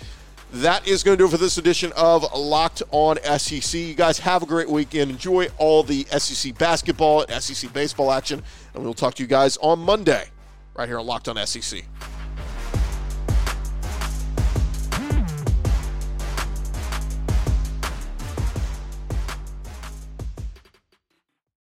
That 0.53 0.87
is 0.87 1.03
going 1.03 1.17
to 1.17 1.23
do 1.23 1.27
it 1.27 1.31
for 1.31 1.39
this 1.39 1.57
edition 1.57 1.93
of 1.97 2.31
Locked 2.35 2.83
On 2.91 3.17
SEC. 3.39 3.81
You 3.81 3.95
guys 3.95 4.19
have 4.19 4.43
a 4.43 4.47
great 4.47 4.69
weekend. 4.69 5.11
Enjoy 5.11 5.49
all 5.57 5.83
the 5.83 6.05
SEC 6.19 6.57
basketball 6.59 7.25
and 7.27 7.43
SEC 7.43 7.73
baseball 7.73 8.13
action, 8.13 8.43
and 8.75 8.85
we'll 8.85 8.93
talk 8.93 9.15
to 9.15 9.23
you 9.23 9.27
guys 9.27 9.57
on 9.59 9.79
Monday 9.79 10.29
right 10.75 10.89
here 10.89 10.99
on 10.99 11.07
Locked 11.07 11.29
On 11.29 11.47
SEC. 11.47 11.85